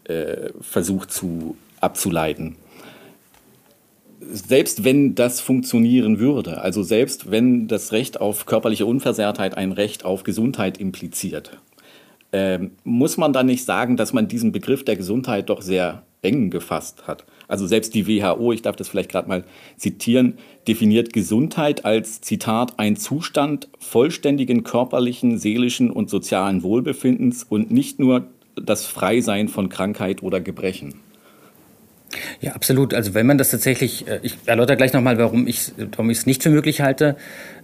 äh, 0.05 0.51
versucht 0.61 1.11
zu 1.11 1.57
abzuleiten 1.81 2.55
selbst 4.21 4.83
wenn 4.83 5.15
das 5.15 5.41
funktionieren 5.41 6.19
würde, 6.19 6.61
also 6.61 6.83
selbst 6.83 7.31
wenn 7.31 7.67
das 7.67 7.91
Recht 7.91 8.19
auf 8.19 8.45
körperliche 8.45 8.85
Unversehrtheit 8.85 9.57
ein 9.57 9.71
Recht 9.71 10.05
auf 10.05 10.23
Gesundheit 10.23 10.77
impliziert, 10.77 11.57
Ähm, 12.31 12.73
muss 12.83 13.17
man 13.17 13.33
dann 13.33 13.47
nicht 13.47 13.65
sagen, 13.65 13.97
dass 13.97 14.13
man 14.13 14.27
diesen 14.27 14.51
Begriff 14.51 14.85
der 14.85 14.95
Gesundheit 14.95 15.49
doch 15.49 15.63
sehr 15.63 16.03
eng 16.21 16.51
gefasst 16.51 17.07
hat? 17.07 17.25
Also 17.47 17.65
selbst 17.65 17.95
die 17.95 18.07
WHO, 18.07 18.51
ich 18.51 18.61
darf 18.61 18.75
das 18.75 18.87
vielleicht 18.87 19.09
gerade 19.09 19.27
mal 19.27 19.43
zitieren, 19.77 20.37
definiert 20.67 21.11
Gesundheit 21.11 21.85
als 21.85 22.21
Zitat 22.21 22.77
ein 22.77 22.97
Zustand 22.97 23.67
vollständigen 23.79 24.63
körperlichen, 24.63 25.39
seelischen 25.39 25.89
und 25.89 26.11
sozialen 26.11 26.61
Wohlbefindens 26.61 27.43
und 27.49 27.71
nicht 27.71 27.97
nur 27.97 28.27
das 28.55 28.85
Freisein 28.85 29.47
von 29.47 29.69
Krankheit 29.69 30.21
oder 30.21 30.39
Gebrechen. 30.39 30.99
Ja, 32.41 32.53
absolut. 32.53 32.93
Also 32.93 33.13
wenn 33.13 33.27
man 33.27 33.37
das 33.37 33.51
tatsächlich, 33.51 34.07
äh, 34.07 34.19
ich 34.23 34.37
erläutere 34.45 34.77
gleich 34.77 34.93
nochmal, 34.93 35.17
warum 35.17 35.47
ich 35.47 35.71
warum 35.91 36.09
ich 36.09 36.19
es 36.19 36.25
nicht 36.25 36.43
für 36.43 36.49
möglich 36.49 36.81
halte, 36.81 37.15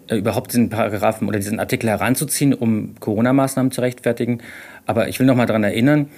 äh, 0.08 0.18
überhaupt 0.18 0.52
diesen 0.52 0.70
Paragraphen 0.70 1.28
oder 1.28 1.40
diesen 1.40 1.60
Artikel 1.60 1.90
heranzuziehen, 1.90 2.54
um 2.54 2.96
Corona-Maßnahmen 3.00 3.72
zu 3.72 3.82
rechtfertigen. 3.82 4.42
Aber 4.86 5.08
ich 5.08 5.20
will 5.20 5.26
nochmal 5.26 5.48
daran 5.48 5.64
erinnern, 5.64 6.10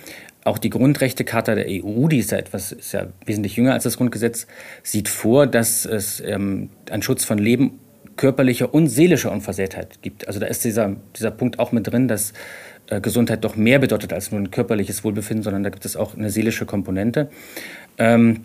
auch 0.43 0.57
die 0.57 0.69
Grundrechtecharta 0.69 1.55
der 1.55 1.65
EU, 1.67 2.07
die 2.07 2.19
ist 2.19 2.31
ja 2.31 2.37
etwas, 2.37 2.71
ist 2.71 2.93
ja 2.93 3.07
wesentlich 3.25 3.55
jünger 3.57 3.73
als 3.73 3.83
das 3.83 3.97
Grundgesetz, 3.97 4.47
sieht 4.81 5.09
vor, 5.09 5.45
dass 5.45 5.85
es 5.85 6.21
ähm, 6.21 6.69
einen 6.89 7.01
Schutz 7.01 7.25
von 7.25 7.37
Leben, 7.37 7.79
körperlicher 8.15 8.73
und 8.73 8.87
seelischer 8.87 9.31
Unversehrtheit 9.31 10.01
gibt. 10.01 10.27
Also 10.27 10.39
da 10.39 10.47
ist 10.47 10.65
dieser, 10.65 10.95
dieser 11.15 11.31
Punkt 11.31 11.59
auch 11.59 11.71
mit 11.71 11.87
drin, 11.87 12.07
dass 12.07 12.33
äh, 12.87 12.99
Gesundheit 12.99 13.43
doch 13.43 13.55
mehr 13.55 13.79
bedeutet 13.79 14.11
als 14.11 14.31
nur 14.31 14.41
ein 14.41 14.51
körperliches 14.51 15.03
Wohlbefinden, 15.03 15.43
sondern 15.43 15.63
da 15.63 15.69
gibt 15.69 15.85
es 15.85 15.95
auch 15.95 16.15
eine 16.15 16.29
seelische 16.29 16.65
Komponente. 16.65 17.29
Ähm, 17.97 18.41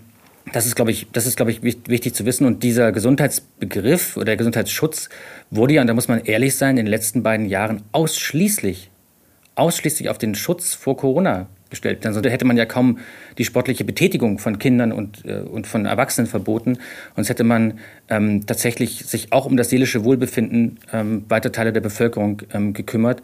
das 0.52 0.66
ist, 0.66 0.74
glaube 0.74 0.90
ich, 0.90 1.06
das 1.12 1.26
ist, 1.26 1.36
glaube 1.36 1.52
ich, 1.52 1.62
wichtig 1.62 2.14
zu 2.14 2.26
wissen. 2.26 2.46
Und 2.46 2.62
dieser 2.62 2.92
Gesundheitsbegriff 2.92 4.16
oder 4.16 4.26
der 4.26 4.36
Gesundheitsschutz 4.36 5.08
wurde 5.50 5.74
ja, 5.74 5.80
und 5.80 5.86
da 5.86 5.94
muss 5.94 6.08
man 6.08 6.24
ehrlich 6.24 6.56
sein, 6.56 6.76
in 6.76 6.86
den 6.86 6.90
letzten 6.90 7.22
beiden 7.22 7.46
Jahren 7.46 7.82
ausschließlich, 7.92 8.90
ausschließlich 9.54 10.08
auf 10.08 10.18
den 10.18 10.34
Schutz 10.34 10.74
vor 10.74 10.96
Corona 10.96 11.46
gestellt. 11.72 12.06
Also 12.06 12.20
da 12.20 12.30
hätte 12.30 12.44
man 12.44 12.56
ja 12.56 12.66
kaum 12.66 12.98
die 13.38 13.44
sportliche 13.44 13.84
Betätigung 13.84 14.38
von 14.38 14.60
Kindern 14.60 14.92
und, 14.92 15.24
äh, 15.24 15.40
und 15.40 15.66
von 15.66 15.86
Erwachsenen 15.86 16.28
verboten. 16.28 16.78
Sonst 17.16 17.28
hätte 17.28 17.42
man 17.42 17.80
ähm, 18.08 18.46
tatsächlich 18.46 19.04
sich 19.06 19.32
auch 19.32 19.46
um 19.46 19.56
das 19.56 19.70
seelische 19.70 20.04
Wohlbefinden 20.04 20.78
ähm, 20.92 21.24
weiter 21.28 21.50
Teile 21.50 21.72
der 21.72 21.80
Bevölkerung 21.80 22.42
ähm, 22.52 22.74
gekümmert. 22.74 23.22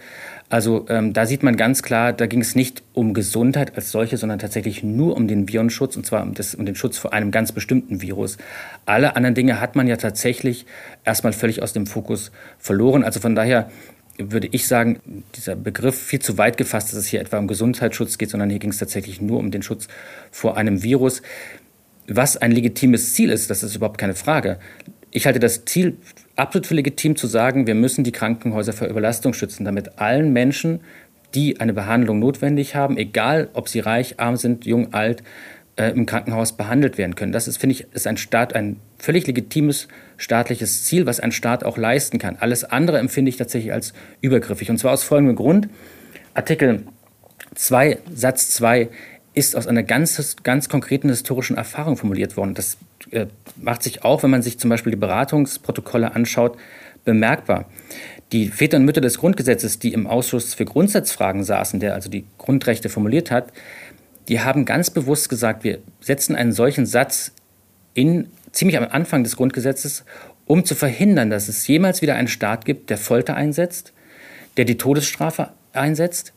Also 0.51 0.87
ähm, 0.89 1.13
da 1.13 1.27
sieht 1.27 1.43
man 1.43 1.57
ganz 1.57 1.83
klar, 1.83 2.15
da 2.15 2.27
ging 2.27 2.41
es 2.41 2.55
nicht 2.55 2.83
um 2.95 3.13
Gesundheit 3.13 3.77
als 3.77 3.91
solche, 3.91 4.17
sondern 4.17 4.39
tatsächlich 4.39 4.83
nur 4.83 5.15
um 5.15 5.29
den 5.29 5.47
Virenschutz 5.47 5.95
und 5.97 6.07
zwar 6.07 6.23
um, 6.23 6.33
das, 6.33 6.55
um 6.55 6.65
den 6.65 6.75
Schutz 6.75 6.97
vor 6.97 7.13
einem 7.13 7.31
ganz 7.31 7.53
bestimmten 7.53 8.01
Virus. 8.01 8.39
Alle 8.87 9.15
anderen 9.15 9.35
Dinge 9.35 9.61
hat 9.61 9.77
man 9.77 9.87
ja 9.87 9.97
tatsächlich 9.97 10.65
erstmal 11.05 11.35
völlig 11.35 11.63
aus 11.63 11.75
dem 11.75 11.87
Fokus 11.87 12.33
verloren. 12.59 13.05
Also 13.05 13.21
von 13.21 13.35
daher 13.35 13.71
würde 14.19 14.49
ich 14.51 14.67
sagen, 14.67 15.25
dieser 15.37 15.55
Begriff 15.55 15.97
viel 15.97 16.19
zu 16.19 16.39
weit 16.39 16.57
gefasst, 16.57 16.89
dass 16.89 16.99
es 16.99 17.07
hier 17.07 17.21
etwa 17.21 17.39
um 17.39 17.47
Gesundheitsschutz 17.47 18.19
geht, 18.19 18.31
sondern 18.31 18.51
hier 18.51 18.59
ging 18.59 18.71
es 18.71 18.79
tatsächlich 18.79 19.21
nur 19.21 19.39
um 19.39 19.51
den 19.51 19.63
Schutz 19.63 19.89
vor 20.31 20.57
einem 20.57 20.83
Virus. 20.83 21.23
Was 22.09 22.37
ein 22.37 22.53
legitimes 22.53 23.15
Ziel 23.15 23.31
ist, 23.31 23.49
das 23.51 23.63
ist 23.63 23.77
überhaupt 23.77 23.99
keine 23.99 24.15
Frage. 24.15 24.59
Ich 25.11 25.27
halte 25.27 25.39
das 25.39 25.65
Ziel 25.65 25.97
absolut 26.37 26.67
für 26.67 26.75
legitim 26.75 27.17
zu 27.17 27.27
sagen, 27.27 27.67
wir 27.67 27.75
müssen 27.75 28.05
die 28.05 28.13
Krankenhäuser 28.13 28.73
vor 28.73 28.89
Überlastung 28.89 29.33
schützen, 29.33 29.65
damit 29.65 29.99
allen 29.99 30.33
Menschen, 30.33 30.81
die 31.35 31.61
eine 31.61 31.73
Behandlung 31.73 32.19
notwendig 32.19 32.75
haben, 32.75 32.97
egal 32.97 33.49
ob 33.53 33.69
sie 33.69 33.81
reich, 33.81 34.19
arm 34.19 34.37
sind, 34.37 34.67
jung, 34.67 34.95
alt, 34.95 35.23
äh, 35.79 35.91
im 35.91 36.07
Krankenhaus 36.07 36.57
behandelt 36.57 36.99
werden 36.99 37.15
können. 37.15 37.33
Das 37.33 37.49
ist, 37.49 37.59
finde 37.59 37.75
ich, 37.75 37.87
ist 37.93 38.07
ein 38.07 38.17
Staat, 38.17 38.55
ein 38.55 38.77
völlig 38.99 39.27
legitimes 39.27 39.89
staatliches 40.17 40.85
Ziel, 40.85 41.07
was 41.07 41.21
ein 41.21 41.33
Staat 41.33 41.65
auch 41.65 41.79
leisten 41.79 42.19
kann. 42.19 42.37
Alles 42.41 42.65
andere 42.65 42.99
empfinde 42.99 43.29
ich 43.29 43.37
tatsächlich 43.37 43.73
als 43.73 43.93
übergriffig. 44.21 44.71
Und 44.71 44.79
zwar 44.79 44.93
aus 44.93 45.05
folgendem 45.05 45.37
Grund. 45.37 45.69
Artikel 46.35 46.83
2, 47.55 47.99
Satz 48.13 48.51
2 48.51 48.89
ist 49.35 49.55
aus 49.55 49.69
einer 49.69 49.85
ganz, 49.85 50.37
ganz 50.43 50.69
konkreten 50.69 51.09
historischen 51.09 51.57
Erfahrung 51.57 51.97
formuliert 51.97 52.37
worden. 52.37 52.55
Das 52.55 52.77
äh, 53.13 53.27
macht 53.57 53.85
sich 53.85 54.05
auch, 54.05 54.25
wenn 54.25 54.31
man 54.31 54.43
sich 54.43 54.59
zum 54.59 54.71
Beispiel 54.71 54.91
die 54.91 54.99
Beratungsprotokolle 54.99 56.15
anschaut, 56.15 56.59
bemerkbar. 57.05 57.67
Die 58.33 58.49
Väter 58.49 58.79
und 58.79 58.85
Mütter 58.85 59.01
des 59.01 59.19
Grundgesetzes, 59.19 59.79
die 59.79 59.93
im 59.93 60.07
Ausschuss 60.09 60.55
für 60.55 60.65
Grundsatzfragen 60.65 61.45
saßen, 61.45 61.79
der 61.79 61.95
also 61.95 62.11
die 62.11 62.25
Grundrechte 62.37 62.89
formuliert 62.89 63.31
hat, 63.31 63.53
die 64.29 64.41
haben 64.41 64.65
ganz 64.65 64.91
bewusst 64.91 65.29
gesagt, 65.29 65.65
wir 65.65 65.79
setzen 66.01 66.37
einen 66.37 66.53
solchen 66.53 66.87
Satz 66.87 67.33
in, 67.95 68.29
ziemlich 68.53 68.77
am 68.77 68.87
Anfang 68.89 69.25
des 69.25 69.37
Grundgesetzes, 69.37 70.05
um 70.47 70.65
zu 70.65 70.75
verhindern, 70.75 71.31
dass 71.31 71.49
es 71.49 71.67
jemals 71.67 72.03
wieder 72.03 72.15
einen 72.15 72.29
Staat 72.29 72.65
gibt, 72.65 72.91
der 72.91 72.99
Folter 72.99 73.35
einsetzt, 73.35 73.93
der 74.57 74.65
die 74.65 74.79
Todesstrafe 74.79 75.51
einsetzt, 75.73 76.33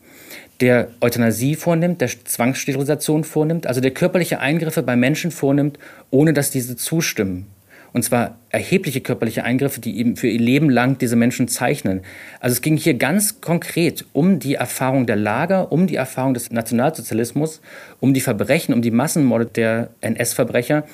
der 0.60 0.88
Euthanasie 1.00 1.56
vornimmt, 1.56 2.00
der 2.00 2.08
Zwangssterilisation 2.08 3.24
vornimmt, 3.24 3.66
also 3.66 3.80
der 3.80 3.90
körperliche 3.90 4.40
Eingriffe 4.40 4.82
bei 4.82 4.96
Menschen 4.96 5.30
vornimmt, 5.30 5.78
ohne 6.10 6.32
dass 6.32 6.50
diese 6.50 6.76
zustimmen. 6.76 7.46
Und 7.92 8.02
zwar 8.02 8.38
erhebliche 8.48 9.00
körperliche 9.00 9.44
Eingriffe, 9.44 9.80
die 9.80 9.98
eben 9.98 10.16
für 10.16 10.28
ihr 10.28 10.40
Leben 10.40 10.70
lang 10.70 10.98
diese 10.98 11.16
Menschen 11.16 11.48
zeichnen. 11.48 12.00
Also 12.40 12.54
es 12.54 12.62
ging 12.62 12.76
hier 12.76 12.94
ganz 12.94 13.40
konkret 13.40 14.06
um 14.12 14.38
die 14.38 14.54
Erfahrung 14.54 15.06
der 15.06 15.16
Lager, 15.16 15.72
um 15.72 15.86
die 15.86 15.96
Erfahrung 15.96 16.34
des 16.34 16.50
Nationalsozialismus, 16.50 17.60
um 18.00 18.14
die 18.14 18.20
Verbrechen, 18.20 18.74
um 18.74 18.80
die 18.80 18.90
Massenmorde 18.90 19.46
der 19.46 19.90
NS-Verbrecher. 20.00 20.84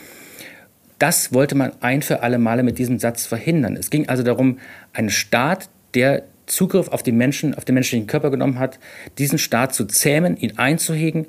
Das 0.99 1.33
wollte 1.33 1.55
man 1.55 1.73
ein 1.81 2.03
für 2.03 2.23
alle 2.23 2.39
Male 2.39 2.65
mit 2.65 2.79
diesem 2.79 2.99
Satz 2.99 3.27
verhindern. 3.27 3.77
Es 3.77 3.91
ging 3.91 4.09
also 4.09 4.25
darum, 4.25 4.59
einen 4.93 5.11
Staat, 5.11 5.69
der 5.95 6.25
Zugriff 6.47 6.89
auf 6.89 7.03
den 7.03 7.17
Menschen, 7.17 7.55
auf 7.55 7.65
den 7.65 7.75
menschlichen 7.75 8.07
Körper 8.07 8.31
genommen 8.31 8.59
hat, 8.59 8.79
diesen 9.19 9.39
Staat 9.39 9.75
zu 9.75 9.85
zähmen, 9.85 10.37
ihn 10.37 10.59
einzuhegen. 10.59 11.27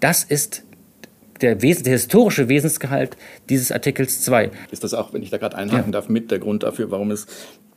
Das 0.00 0.24
ist 0.24 0.64
der, 1.42 1.62
Wes 1.62 1.82
der 1.82 1.92
historische 1.92 2.48
Wesensgehalt 2.48 3.16
dieses 3.48 3.72
Artikels 3.72 4.22
2. 4.22 4.50
Ist 4.70 4.84
das 4.84 4.94
auch, 4.94 5.12
wenn 5.12 5.22
ich 5.22 5.30
da 5.30 5.38
gerade 5.38 5.56
einhaken 5.56 5.92
ja. 5.92 6.00
darf, 6.00 6.08
mit 6.08 6.30
der 6.30 6.38
Grund 6.38 6.62
dafür, 6.62 6.90
warum 6.90 7.10
es 7.10 7.26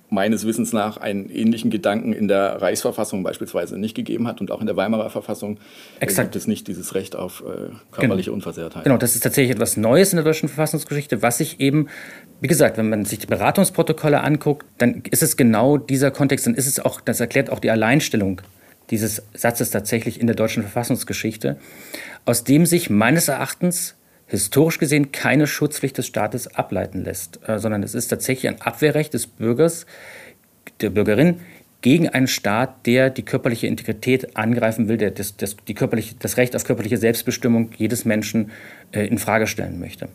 meines 0.10 0.46
Wissens 0.46 0.72
nach 0.72 0.98
einen 0.98 1.30
ähnlichen 1.30 1.72
Gedanken 1.72 2.14
in 2.14 2.28
der 2.28 2.62
Reichsverfassung 2.62 3.24
beispielsweise 3.24 3.78
nicht 3.78 3.96
gegeben 3.96 4.28
hat 4.28 4.40
und 4.40 4.52
auch 4.52 4.62
in 4.62 4.68
der 4.68 4.78
Weimarer 4.78 5.10
Verfassung 5.10 5.58
Exakt. 6.00 6.28
gibt 6.28 6.36
es 6.36 6.48
nicht 6.48 6.68
dieses 6.68 6.94
Recht 6.94 7.16
auf 7.16 7.42
äh, 7.42 7.72
körperliche 7.92 8.28
genau. 8.28 8.36
Unversehrtheit. 8.36 8.84
Genau, 8.84 8.98
das 8.98 9.16
ist 9.16 9.22
tatsächlich 9.22 9.56
etwas 9.56 9.78
Neues 9.78 10.14
in 10.14 10.18
der 10.18 10.26
deutschen 10.26 10.48
Verfassungsgeschichte, 10.48 11.22
was 11.22 11.40
sich 11.40 11.60
eben, 11.60 11.88
wie 12.40 12.48
gesagt, 12.48 12.78
wenn 12.78 12.90
man 12.90 13.06
sich 13.06 13.20
die 13.20 13.28
Beratungsprotokolle 13.28 14.22
anguckt, 14.22 14.66
dann 14.78 15.02
ist 15.10 15.24
es 15.24 15.38
genau 15.38 15.78
dieser 15.78 16.12
Kontext, 16.12 16.46
dann 16.46 16.56
ist 16.56 16.68
es 16.68 16.80
auch, 16.80 17.02
das 17.02 17.20
erklärt 17.20 17.50
auch 17.50 17.60
die 17.60 17.72
Alleinstellung 17.72 18.42
dieses 18.92 19.24
Satzes 19.34 19.72
tatsächlich 19.72 20.22
in 20.22 20.28
der 20.28 20.36
deutschen 20.36 20.62
Verfassungsgeschichte, 20.62 21.58
aus 22.26 22.44
dem 22.44 22.66
sich 22.66 22.90
meines 22.90 23.28
Erachtens 23.28 23.96
historisch 24.28 24.80
gesehen 24.80 25.12
keine 25.12 25.48
Schutzpflicht 25.48 25.98
des 25.98 26.08
Staates 26.08 26.48
ableiten 26.56 27.04
lässt, 27.04 27.40
äh, 27.48 27.60
sondern 27.60 27.84
es 27.84 27.94
ist 27.94 28.08
tatsächlich 28.08 28.52
ein 28.52 28.62
Abwehrrecht 28.62 29.14
des 29.14 29.28
Bürgers, 29.28 29.86
der 30.82 30.90
Bürgerin 30.90 31.40
gegen 31.82 32.10
einen 32.10 32.28
Staat, 32.28 32.88
der 32.88 33.12
die 33.12 33.22
körperliche 33.22 33.68
Integrität 33.68 34.36
angreifen 34.36 34.88
will, 34.88 34.98
der 34.98 35.12
das, 35.12 35.38
das, 35.38 35.56
die 35.68 35.76
körperliche, 35.76 36.16
das 36.18 36.38
Recht 36.38 36.56
auf 36.56 36.64
körperliche 36.64 36.98
Selbstbestimmung 36.98 37.70
jedes 37.78 38.06
Menschen 38.06 38.50
äh, 38.92 39.06
in 39.06 39.20
Frage 39.20 39.46
stellen 39.46 39.80
möchte. 39.80 40.10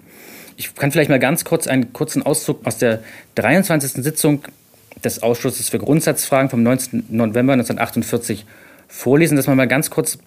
Ich 0.56 0.74
kann 0.74 0.90
vielleicht 0.90 1.10
mal 1.10 1.20
ganz 1.20 1.44
kurz 1.44 1.68
einen 1.68 1.92
kurzen 1.92 2.22
Auszug 2.22 2.66
aus 2.66 2.78
der 2.78 3.02
23. 3.36 4.02
Sitzung 4.02 4.42
des 5.04 5.22
Ausschusses 5.22 5.68
für 5.68 5.78
Grundsatzfragen 5.78 6.50
vom 6.50 6.64
19. 6.64 7.04
November 7.08 7.52
1948 7.52 8.44
vorlesen, 8.88 9.36
dass 9.36 9.46
man 9.46 9.56
mal 9.56 9.68
ganz 9.68 9.90
kurz 9.90 10.18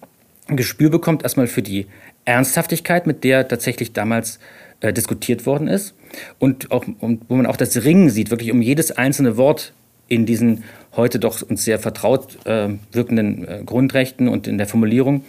ein 0.46 0.56
Gespür 0.56 0.90
bekommt, 0.90 1.22
erstmal 1.22 1.46
für 1.46 1.62
die 1.62 1.86
Ernsthaftigkeit, 2.24 3.06
mit 3.06 3.24
der 3.24 3.48
tatsächlich 3.48 3.92
damals 3.92 4.38
äh, 4.80 4.92
diskutiert 4.92 5.46
worden 5.46 5.68
ist 5.68 5.94
und 6.38 6.70
auch, 6.70 6.84
und 7.00 7.22
wo 7.28 7.36
man 7.36 7.46
auch 7.46 7.56
das 7.56 7.84
Ringen 7.84 8.10
sieht, 8.10 8.30
wirklich 8.30 8.52
um 8.52 8.62
jedes 8.62 8.90
einzelne 8.92 9.36
Wort 9.36 9.72
in 10.08 10.26
diesen 10.26 10.64
heute 10.94 11.18
doch 11.18 11.42
uns 11.42 11.64
sehr 11.64 11.78
vertraut 11.78 12.44
äh, 12.44 12.68
wirkenden 12.92 13.48
äh, 13.48 13.62
Grundrechten 13.64 14.28
und 14.28 14.46
in 14.46 14.58
der 14.58 14.66
Formulierung. 14.66 15.24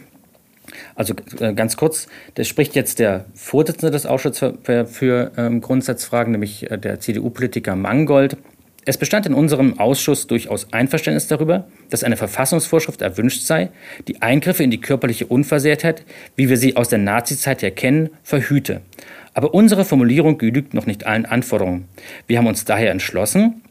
Also 0.96 1.14
äh, 1.40 1.54
ganz 1.54 1.78
kurz, 1.78 2.08
da 2.36 2.44
spricht 2.44 2.76
jetzt 2.76 3.00
der 3.00 3.26
Vorsitzende 3.34 3.92
des 3.92 4.06
Ausschusses 4.06 4.40
für, 4.40 4.58
für, 4.64 4.86
für 4.86 5.32
ähm, 5.38 5.62
Grundsatzfragen, 5.62 6.32
nämlich 6.32 6.70
äh, 6.70 6.78
der 6.78 7.00
CDU-Politiker 7.00 7.76
Mangold. 7.76 8.38
Es 8.88 8.98
bestand 9.00 9.26
in 9.26 9.34
unserem 9.34 9.80
Ausschuss 9.80 10.28
durchaus 10.28 10.72
Einverständnis 10.72 11.28
darüber, 11.28 11.68
dass 11.90 12.04
eine 12.04 12.18
Verfassungsvorschrift 12.18 13.02
erwünscht 13.02 13.42
sei, 13.42 13.70
die 14.08 14.22
Eingriffe 14.22 14.64
in 14.64 14.70
die 14.70 14.80
körperliche 14.80 15.26
Unversehrtheit, 15.26 16.04
wie 16.36 16.50
wir 16.50 16.58
sie 16.58 16.76
aus 16.76 16.90
der 16.90 17.00
Nazizeit 17.00 17.64
her 17.64 17.72
kennen, 17.72 18.12
verhüte. 18.22 18.82
Aber 19.34 19.56
unsere 19.56 19.86
Formulierung 19.86 20.38
genügt 20.38 20.76
noch 20.76 20.86
nicht 20.86 21.08
allen 21.08 21.26
Anforderungen. 21.26 21.86
Wir 22.28 22.38
haben 22.38 22.46
uns 22.46 22.64
daher 22.64 22.92
entschlossen, 22.92 23.64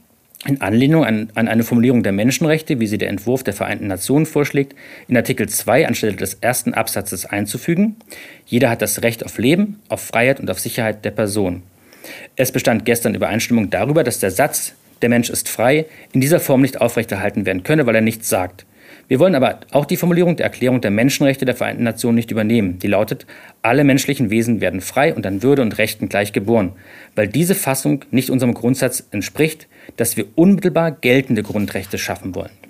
in 0.47 0.61
Anlehnung 0.61 1.05
an, 1.05 1.31
an, 1.37 1.49
eine 1.49 1.63
Formulierung 1.63 2.03
der 2.03 2.13
Menschenrechte, 2.13 2.81
wie 2.81 2.87
sie 2.89 2.99
der 2.99 3.09
Entwurf 3.09 3.45
der 3.45 3.55
Vereinten 3.55 3.87
Nationen 3.87 4.27
vorschlägt, 4.27 4.75
in 5.09 5.17
Artikel 5.17 5.49
2 5.49 5.87
anstelle 5.87 6.17
des 6.17 6.35
ersten 6.35 6.75
Absatzes 6.75 7.25
einzufügen. 7.25 7.97
Jeder 8.47 8.69
hat 8.69 8.83
das 8.83 9.03
Recht 9.03 9.25
auf 9.25 9.39
Leben, 9.39 9.81
auf 9.89 10.03
Freiheit 10.03 10.41
und 10.41 10.51
auf 10.51 10.59
Sicherheit 10.59 11.05
der 11.05 11.13
Person. 11.13 11.63
Es 12.37 12.53
bestand 12.53 12.85
gestern 12.85 13.15
Übereinstimmung 13.15 13.71
darüber, 13.71 14.05
dass 14.05 14.19
der 14.19 14.31
Satz 14.33 14.75
der 15.05 15.11
Mensch 15.11 15.29
ist 15.29 15.51
frei, 15.51 15.85
in 16.15 16.23
dieser 16.23 16.41
Form 16.41 16.63
nicht 16.63 16.81
aufrechterhalten 16.81 17.45
werden 17.45 17.63
könne, 17.63 17.85
weil 17.85 17.95
er 17.95 18.01
nichts 18.01 18.31
sagt. 18.31 18.65
Wir 19.07 19.19
wollen 19.19 19.35
aber 19.35 19.61
auch 19.71 19.85
die 19.85 19.99
Formulierung 19.99 20.37
der 20.37 20.47
Erklärung 20.47 20.81
der 20.81 20.91
Menschenrechte 20.91 21.45
der 21.45 21.55
Vereinten 21.55 21.83
Nationen 21.83 22.15
nicht 22.15 22.31
übernehmen, 22.31 22.79
die 22.79 22.87
lautet, 22.87 23.27
alle 23.61 23.85
menschlichen 23.85 24.31
Wesen 24.31 24.63
werden 24.63 24.81
frei 24.81 25.15
und 25.15 25.27
an 25.27 25.43
Würde 25.43 25.61
und 25.61 25.77
Rechten 25.77 26.09
gleich 26.09 26.33
geboren, 26.33 26.73
weil 27.15 27.29
diese 27.29 27.55
Fassung 27.55 28.07
nicht 28.13 28.31
unserem 28.31 28.55
Grundsatz 28.55 29.07
entspricht, 29.11 29.69
dass 29.99 30.17
wir 30.17 30.25
unmittelbar 30.37 30.91
geltende 30.91 31.43
Grundrechte 31.43 31.99
schaffen 31.99 32.35
wollen. 32.35 32.64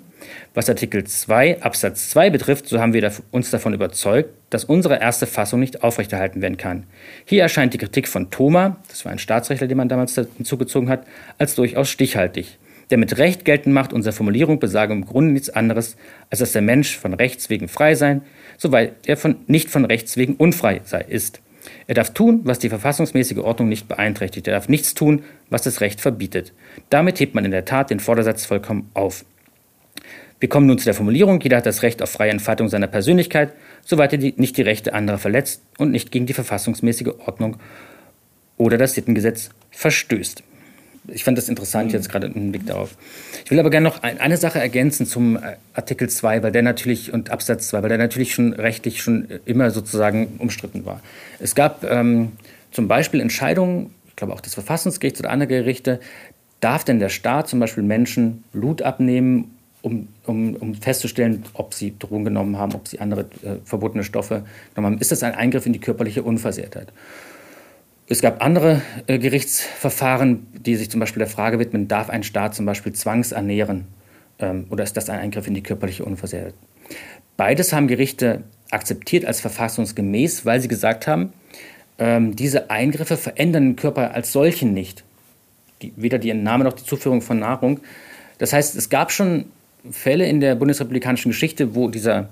Was 0.55 0.69
Artikel 0.69 1.03
2 1.03 1.61
Absatz 1.61 2.09
2 2.11 2.29
betrifft, 2.29 2.67
so 2.67 2.79
haben 2.79 2.93
wir 2.93 3.11
uns 3.31 3.51
davon 3.51 3.73
überzeugt, 3.73 4.29
dass 4.49 4.63
unsere 4.63 4.99
erste 5.01 5.27
Fassung 5.27 5.59
nicht 5.59 5.83
aufrechterhalten 5.83 6.41
werden 6.41 6.57
kann. 6.57 6.85
Hier 7.25 7.43
erscheint 7.43 7.73
die 7.73 7.77
Kritik 7.77 8.07
von 8.07 8.31
Thoma, 8.31 8.77
das 8.87 9.03
war 9.03 9.11
ein 9.11 9.19
Staatsrechtler, 9.19 9.67
den 9.67 9.77
man 9.77 9.89
damals 9.89 10.15
hinzugezogen 10.15 10.89
hat, 10.89 11.05
als 11.37 11.55
durchaus 11.55 11.89
stichhaltig 11.89 12.57
der 12.89 12.97
mit 12.97 13.17
Recht 13.17 13.45
geltend 13.45 13.73
macht, 13.73 13.93
unsere 13.93 14.13
Formulierung 14.13 14.59
besage 14.59 14.93
im 14.93 15.05
Grunde 15.05 15.33
nichts 15.33 15.49
anderes, 15.49 15.97
als 16.29 16.39
dass 16.39 16.51
der 16.51 16.61
Mensch 16.61 16.97
von 16.97 17.13
Rechts 17.13 17.49
wegen 17.49 17.67
frei 17.67 17.95
sein, 17.95 18.21
soweit 18.57 18.93
er 19.07 19.17
von, 19.17 19.37
nicht 19.47 19.69
von 19.69 19.85
Rechts 19.85 20.17
wegen 20.17 20.35
unfrei 20.35 20.81
sei, 20.83 21.01
ist. 21.01 21.41
Er 21.87 21.95
darf 21.95 22.13
tun, 22.13 22.41
was 22.43 22.59
die 22.59 22.69
verfassungsmäßige 22.69 23.39
Ordnung 23.39 23.69
nicht 23.69 23.87
beeinträchtigt. 23.87 24.47
Er 24.47 24.53
darf 24.53 24.69
nichts 24.69 24.93
tun, 24.93 25.23
was 25.49 25.63
das 25.63 25.81
Recht 25.81 25.99
verbietet. 25.99 26.53
Damit 26.89 27.19
hebt 27.19 27.33
man 27.33 27.43
in 27.43 27.51
der 27.51 27.65
Tat 27.65 27.89
den 27.89 27.99
Vordersatz 27.99 28.45
vollkommen 28.45 28.91
auf. 28.93 29.25
Wir 30.45 30.49
kommen 30.49 30.67
nun 30.67 30.77
zu 30.77 30.85
der 30.85 30.93
Formulierung, 30.93 31.41
jeder 31.41 31.57
hat 31.57 31.65
das 31.65 31.81
Recht 31.81 32.03
auf 32.03 32.11
freie 32.11 32.29
Entfaltung 32.29 32.69
seiner 32.69 32.85
Persönlichkeit, 32.85 33.51
soweit 33.83 34.11
er 34.11 34.19
die, 34.19 34.35
nicht 34.37 34.55
die 34.57 34.61
Rechte 34.61 34.93
anderer 34.93 35.17
verletzt 35.17 35.63
und 35.79 35.89
nicht 35.89 36.11
gegen 36.11 36.27
die 36.27 36.33
verfassungsmäßige 36.33 37.13
Ordnung 37.25 37.57
oder 38.55 38.77
das 38.77 38.93
Sittengesetz 38.93 39.49
verstößt 39.71 40.43
ich 41.07 41.23
fand 41.23 41.37
das 41.37 41.49
interessant 41.49 41.93
jetzt 41.93 42.09
gerade 42.09 42.27
im 42.27 42.51
Blick 42.51 42.67
darauf. 42.67 42.95
Ich 43.43 43.51
will 43.51 43.59
aber 43.59 43.69
gerne 43.71 43.87
noch 43.87 44.03
ein, 44.03 44.19
eine 44.19 44.37
Sache 44.37 44.59
ergänzen 44.59 45.05
zum 45.05 45.35
äh, 45.35 45.55
Artikel 45.73 46.09
2, 46.09 46.43
weil 46.43 46.51
der 46.51 46.61
natürlich 46.61 47.11
und 47.11 47.31
Absatz 47.31 47.67
2, 47.69 47.81
weil 47.81 47.89
der 47.89 47.97
natürlich 47.97 48.33
schon 48.33 48.53
rechtlich 48.53 49.01
schon 49.01 49.27
immer 49.45 49.71
sozusagen 49.71 50.35
umstritten 50.39 50.85
war. 50.85 51.01
Es 51.39 51.55
gab 51.55 51.83
ähm, 51.83 52.33
zum 52.71 52.87
Beispiel 52.87 53.19
Entscheidungen, 53.19 53.93
ich 54.07 54.15
glaube 54.15 54.33
auch 54.33 54.41
des 54.41 54.53
Verfassungsgerichts 54.53 55.19
oder 55.19 55.29
andere 55.29 55.49
Gerichte, 55.49 55.99
darf 56.59 56.83
denn 56.83 56.99
der 56.99 57.09
Staat 57.09 57.49
zum 57.49 57.59
Beispiel 57.59 57.83
Menschen 57.83 58.43
Blut 58.51 58.81
abnehmen, 58.81 59.54
um, 59.85 60.07
um, 60.25 60.55
um 60.55 60.73
festzustellen, 60.73 61.43
ob 61.53 61.75
sie 61.75 61.97
Drogen 61.97 62.25
genommen 62.25 62.57
haben, 62.57 62.73
ob 62.73 62.87
sie 62.87 62.99
andere 62.99 63.21
äh, 63.43 63.57
verbotene 63.63 64.03
Stoffe 64.03 64.43
genommen 64.73 64.95
haben. 64.95 65.01
Ist 65.01 65.11
das 65.11 65.21
ein 65.21 65.35
Eingriff 65.35 65.67
in 65.67 65.73
die 65.73 65.79
körperliche 65.79 66.23
Unversehrtheit? 66.23 66.91
Es 68.07 68.21
gab 68.21 68.43
andere 68.43 68.81
äh, 69.05 69.19
Gerichtsverfahren, 69.19 70.47
die 70.53 70.75
sich 70.75 70.89
zum 70.89 70.99
Beispiel 70.99 71.19
der 71.19 71.27
Frage 71.27 71.59
widmen, 71.59 71.87
darf 71.87 72.09
ein 72.09 72.23
Staat 72.23 72.55
zum 72.55 72.65
Beispiel 72.65 72.93
zwangsernähren 72.93 73.85
ähm, 74.39 74.65
oder 74.71 74.83
ist 74.83 74.97
das 74.97 75.09
ein 75.09 75.19
Eingriff 75.19 75.45
in 75.47 75.53
die 75.53 75.63
körperliche 75.63 76.03
Unversehrtheit? 76.03 76.55
Beides 77.37 77.71
haben 77.71 77.87
Gerichte 77.87 78.43
akzeptiert 78.71 79.25
als 79.25 79.39
verfassungsgemäß, 79.39 80.45
weil 80.45 80.61
sie 80.61 80.67
gesagt 80.67 81.05
haben, 81.05 81.31
ähm, 81.99 82.35
diese 82.35 82.71
Eingriffe 82.71 83.17
verändern 83.17 83.63
den 83.63 83.75
Körper 83.75 84.15
als 84.15 84.31
solchen 84.31 84.73
nicht. 84.73 85.03
Die, 85.81 85.93
weder 85.95 86.17
die 86.17 86.31
Entnahme 86.31 86.63
noch 86.63 86.73
die 86.73 86.85
Zuführung 86.85 87.21
von 87.21 87.39
Nahrung. 87.39 87.81
Das 88.39 88.51
heißt, 88.51 88.75
es 88.75 88.89
gab 88.89 89.11
schon 89.11 89.45
Fälle 89.91 90.27
in 90.27 90.39
der 90.39 90.55
bundesrepublikanischen 90.55 91.31
Geschichte, 91.31 91.75
wo 91.75 91.89
dieser 91.89 92.29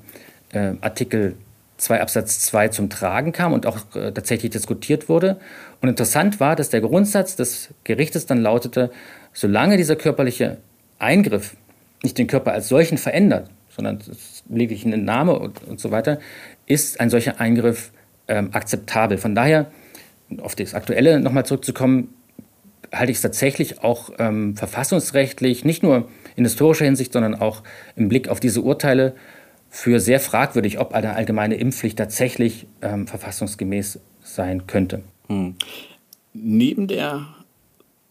äh, 0.52 0.74
Artikel 0.82 1.36
2 1.78 2.02
Absatz 2.02 2.39
2 2.42 2.70
zum 2.70 2.89
Tragen 2.89 3.32
kam 3.32 3.54
und 3.54 3.66
auch 3.66 3.78
äh, 3.96 4.12
tatsächlich 4.12 4.52
diskutiert 4.52 5.10
wurde. 5.10 5.39
Und 5.82 5.89
interessant 5.89 6.39
war, 6.39 6.56
dass 6.56 6.70
der 6.70 6.82
Grundsatz 6.82 7.36
des 7.36 7.70
Gerichtes 7.84 8.26
dann 8.26 8.42
lautete, 8.42 8.92
solange 9.34 9.78
dieser 9.78 9.96
körperliche 9.96 10.58
Eingriff 11.00 11.56
nicht 12.04 12.18
den 12.18 12.28
Körper 12.28 12.54
als 12.54 12.70
solchen 12.70 12.98
verändert, 12.98 13.50
sondern 13.70 14.00
lediglich 14.50 14.86
eine 14.86 14.98
Name 14.98 15.38
und, 15.38 15.63
und 15.63 15.80
so 15.80 15.92
weiter, 15.92 16.20
ist 16.66 17.00
ein 17.00 17.10
solcher 17.10 17.39
Eingriff 17.39 17.92
ähm, 18.28 18.50
akzeptabel. 18.54 19.18
Von 19.18 19.36
daher, 19.36 19.72
auf 20.42 20.56
das 20.56 20.74
Aktuelle 20.74 21.20
nochmal 21.20 21.46
zurückzukommen, 21.46 22.13
halte 22.92 23.12
ich 23.12 23.18
es 23.18 23.22
tatsächlich 23.22 23.84
auch 23.84 24.12
ähm, 24.20 24.56
verfassungsrechtlich, 24.56 25.66
nicht 25.66 25.84
nur 25.84 26.10
in 26.36 26.43
historischer 26.43 26.86
Hinsicht, 26.86 27.13
sondern 27.13 27.36
auch 27.36 27.63
im 27.96 28.10
Blick 28.10 28.30
auf 28.30 28.39
diese 28.39 28.62
Urteile 28.62 29.15
für 29.69 30.00
sehr 30.00 30.19
fragwürdig, 30.19 30.80
ob 30.80 30.93
eine 30.93 31.15
allgemeine 31.15 31.56
Impfpflicht 31.56 31.98
tatsächlich 31.98 32.67
ähm, 32.82 33.08
verfassungsgemäß 33.08 34.00
sein 34.22 34.67
könnte. 34.67 35.04
Hm. 35.28 35.56
Neben 36.34 36.88
der, 36.88 37.26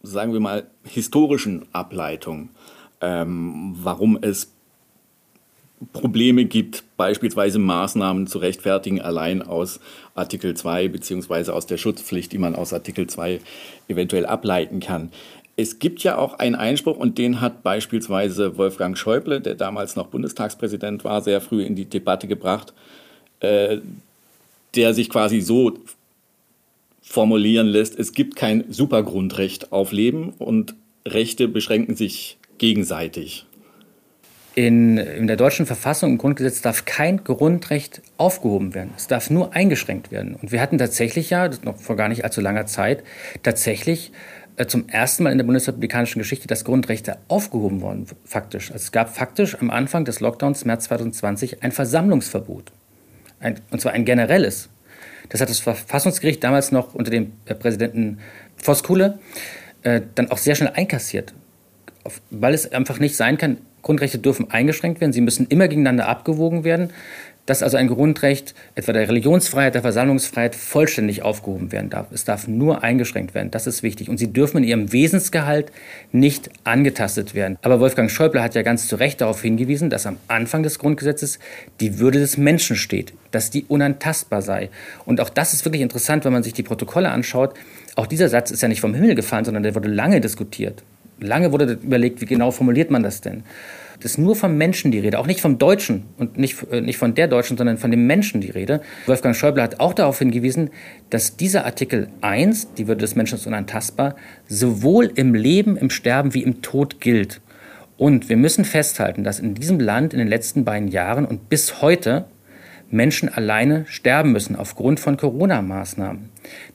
sagen 0.02 0.32
wir 0.32 0.40
mal, 0.40 0.66
historischen 0.84 1.66
Ableitung, 1.72 2.50
ähm, 3.00 3.76
warum 3.76 4.18
es 4.20 4.52
Probleme 5.92 6.44
gibt, 6.44 6.84
beispielsweise 6.96 7.58
Maßnahmen 7.58 8.26
zu 8.26 8.38
rechtfertigen, 8.38 9.00
allein 9.00 9.42
aus 9.42 9.80
Artikel 10.14 10.54
2 10.54 10.88
beziehungsweise 10.88 11.54
aus 11.54 11.66
der 11.66 11.76
Schutzpflicht, 11.76 12.32
die 12.32 12.38
man 12.38 12.54
aus 12.54 12.72
Artikel 12.72 13.08
2 13.08 13.40
eventuell 13.88 14.26
ableiten 14.26 14.80
kann. 14.80 15.10
Es 15.56 15.78
gibt 15.78 16.02
ja 16.02 16.16
auch 16.16 16.38
einen 16.38 16.54
Einspruch 16.54 16.96
und 16.96 17.18
den 17.18 17.40
hat 17.40 17.62
beispielsweise 17.62 18.56
Wolfgang 18.56 18.96
Schäuble, 18.96 19.40
der 19.40 19.54
damals 19.54 19.96
noch 19.96 20.06
Bundestagspräsident 20.06 21.04
war, 21.04 21.20
sehr 21.20 21.40
früh 21.40 21.62
in 21.62 21.76
die 21.76 21.84
Debatte 21.84 22.26
gebracht, 22.26 22.72
äh, 23.40 23.78
der 24.74 24.94
sich 24.94 25.10
quasi 25.10 25.40
so 25.40 25.74
formulieren 27.02 27.66
lässt, 27.66 27.98
es 27.98 28.12
gibt 28.12 28.36
kein 28.36 28.64
Supergrundrecht 28.70 29.72
auf 29.72 29.92
Leben 29.92 30.30
und 30.38 30.74
Rechte 31.06 31.48
beschränken 31.48 31.94
sich 31.96 32.38
gegenseitig. 32.58 33.44
In, 34.54 34.98
in, 34.98 35.26
der 35.26 35.36
deutschen 35.36 35.64
Verfassung 35.64 36.12
im 36.12 36.18
Grundgesetz 36.18 36.60
darf 36.60 36.84
kein 36.84 37.24
Grundrecht 37.24 38.02
aufgehoben 38.18 38.74
werden. 38.74 38.90
Es 38.96 39.06
darf 39.06 39.30
nur 39.30 39.54
eingeschränkt 39.54 40.10
werden. 40.10 40.34
Und 40.34 40.52
wir 40.52 40.60
hatten 40.60 40.76
tatsächlich 40.76 41.30
ja, 41.30 41.48
noch 41.64 41.78
vor 41.78 41.96
gar 41.96 42.08
nicht 42.08 42.24
allzu 42.24 42.42
langer 42.42 42.66
Zeit, 42.66 43.02
tatsächlich 43.42 44.12
zum 44.66 44.88
ersten 44.88 45.22
Mal 45.22 45.30
in 45.30 45.38
der 45.38 45.44
bundesrepublikanischen 45.44 46.20
Geschichte, 46.20 46.46
dass 46.46 46.64
Grundrechte 46.64 47.18
aufgehoben 47.28 47.80
worden, 47.80 48.06
faktisch. 48.24 48.70
Also 48.70 48.82
es 48.82 48.92
gab 48.92 49.14
faktisch 49.14 49.56
am 49.60 49.70
Anfang 49.70 50.04
des 50.04 50.20
Lockdowns 50.20 50.64
März 50.64 50.84
2020 50.84 51.62
ein 51.62 51.72
Versammlungsverbot. 51.72 52.72
Ein, 53.40 53.60
und 53.70 53.80
zwar 53.80 53.92
ein 53.92 54.04
generelles. 54.04 54.68
Das 55.30 55.40
hat 55.40 55.48
das 55.48 55.60
Verfassungsgericht 55.60 56.44
damals 56.44 56.72
noch 56.72 56.94
unter 56.94 57.10
dem 57.10 57.32
äh, 57.46 57.54
Präsidenten 57.54 58.18
Voskuhle 58.56 59.18
äh, 59.82 60.02
dann 60.14 60.30
auch 60.30 60.38
sehr 60.38 60.54
schnell 60.54 60.72
einkassiert. 60.74 61.32
Auf, 62.04 62.20
weil 62.30 62.52
es 62.52 62.70
einfach 62.70 62.98
nicht 62.98 63.16
sein 63.16 63.38
kann, 63.38 63.58
Grundrechte 63.82 64.18
dürfen 64.18 64.50
eingeschränkt 64.50 65.00
werden, 65.00 65.12
sie 65.12 65.20
müssen 65.20 65.46
immer 65.46 65.68
gegeneinander 65.68 66.08
abgewogen 66.08 66.64
werden 66.64 66.90
dass 67.46 67.62
also 67.62 67.76
ein 67.76 67.88
Grundrecht, 67.88 68.54
etwa 68.74 68.92
der 68.92 69.08
Religionsfreiheit, 69.08 69.74
der 69.74 69.82
Versammlungsfreiheit, 69.82 70.54
vollständig 70.54 71.22
aufgehoben 71.22 71.72
werden 71.72 71.90
darf. 71.90 72.06
Es 72.12 72.24
darf 72.24 72.46
nur 72.46 72.84
eingeschränkt 72.84 73.34
werden. 73.34 73.50
Das 73.50 73.66
ist 73.66 73.82
wichtig. 73.82 74.08
Und 74.08 74.18
sie 74.18 74.32
dürfen 74.32 74.58
in 74.58 74.64
ihrem 74.64 74.92
Wesensgehalt 74.92 75.72
nicht 76.12 76.50
angetastet 76.64 77.34
werden. 77.34 77.58
Aber 77.62 77.80
Wolfgang 77.80 78.10
Schäuble 78.10 78.42
hat 78.42 78.54
ja 78.54 78.62
ganz 78.62 78.86
zu 78.86 78.96
Recht 78.96 79.20
darauf 79.20 79.42
hingewiesen, 79.42 79.90
dass 79.90 80.06
am 80.06 80.18
Anfang 80.28 80.62
des 80.62 80.78
Grundgesetzes 80.78 81.40
die 81.80 81.98
Würde 81.98 82.20
des 82.20 82.36
Menschen 82.36 82.76
steht, 82.76 83.12
dass 83.32 83.50
die 83.50 83.64
unantastbar 83.64 84.42
sei. 84.42 84.70
Und 85.04 85.20
auch 85.20 85.28
das 85.28 85.52
ist 85.52 85.64
wirklich 85.64 85.82
interessant, 85.82 86.24
wenn 86.24 86.32
man 86.32 86.44
sich 86.44 86.52
die 86.52 86.62
Protokolle 86.62 87.10
anschaut. 87.10 87.54
Auch 87.96 88.06
dieser 88.06 88.28
Satz 88.28 88.52
ist 88.52 88.62
ja 88.62 88.68
nicht 88.68 88.80
vom 88.80 88.94
Himmel 88.94 89.16
gefallen, 89.16 89.44
sondern 89.44 89.64
der 89.64 89.74
wurde 89.74 89.88
lange 89.88 90.20
diskutiert. 90.20 90.82
Lange 91.22 91.52
wurde 91.52 91.78
überlegt, 91.82 92.20
wie 92.20 92.26
genau 92.26 92.50
formuliert 92.50 92.90
man 92.90 93.02
das 93.02 93.20
denn 93.20 93.44
ist 94.04 94.18
nur 94.18 94.36
vom 94.36 94.56
Menschen 94.56 94.90
die 94.90 94.98
Rede, 94.98 95.18
auch 95.18 95.26
nicht 95.26 95.40
vom 95.40 95.58
Deutschen 95.58 96.04
und 96.16 96.38
nicht, 96.38 96.56
äh, 96.70 96.80
nicht 96.80 96.98
von 96.98 97.14
der 97.14 97.28
Deutschen, 97.28 97.56
sondern 97.56 97.78
von 97.78 97.90
dem 97.90 98.06
Menschen 98.06 98.40
die 98.40 98.50
Rede. 98.50 98.80
Wolfgang 99.06 99.34
Schäuble 99.34 99.62
hat 99.62 99.80
auch 99.80 99.92
darauf 99.92 100.18
hingewiesen, 100.18 100.70
dass 101.10 101.36
dieser 101.36 101.64
Artikel 101.64 102.08
1, 102.20 102.74
die 102.74 102.88
Würde 102.88 103.00
des 103.00 103.14
Menschen 103.14 103.36
ist 103.36 103.46
unantastbar, 103.46 104.16
sowohl 104.48 105.10
im 105.14 105.34
Leben, 105.34 105.76
im 105.76 105.90
Sterben 105.90 106.34
wie 106.34 106.42
im 106.42 106.62
Tod 106.62 107.00
gilt. 107.00 107.40
Und 107.96 108.28
wir 108.28 108.36
müssen 108.36 108.64
festhalten, 108.64 109.22
dass 109.24 109.38
in 109.38 109.54
diesem 109.54 109.78
Land 109.78 110.12
in 110.12 110.18
den 110.18 110.28
letzten 110.28 110.64
beiden 110.64 110.88
Jahren 110.88 111.24
und 111.24 111.48
bis 111.48 111.82
heute 111.82 112.26
Menschen 112.90 113.28
alleine 113.28 113.86
sterben 113.86 114.32
müssen 114.32 114.56
aufgrund 114.56 115.00
von 115.00 115.16
Corona-Maßnahmen. 115.16 116.30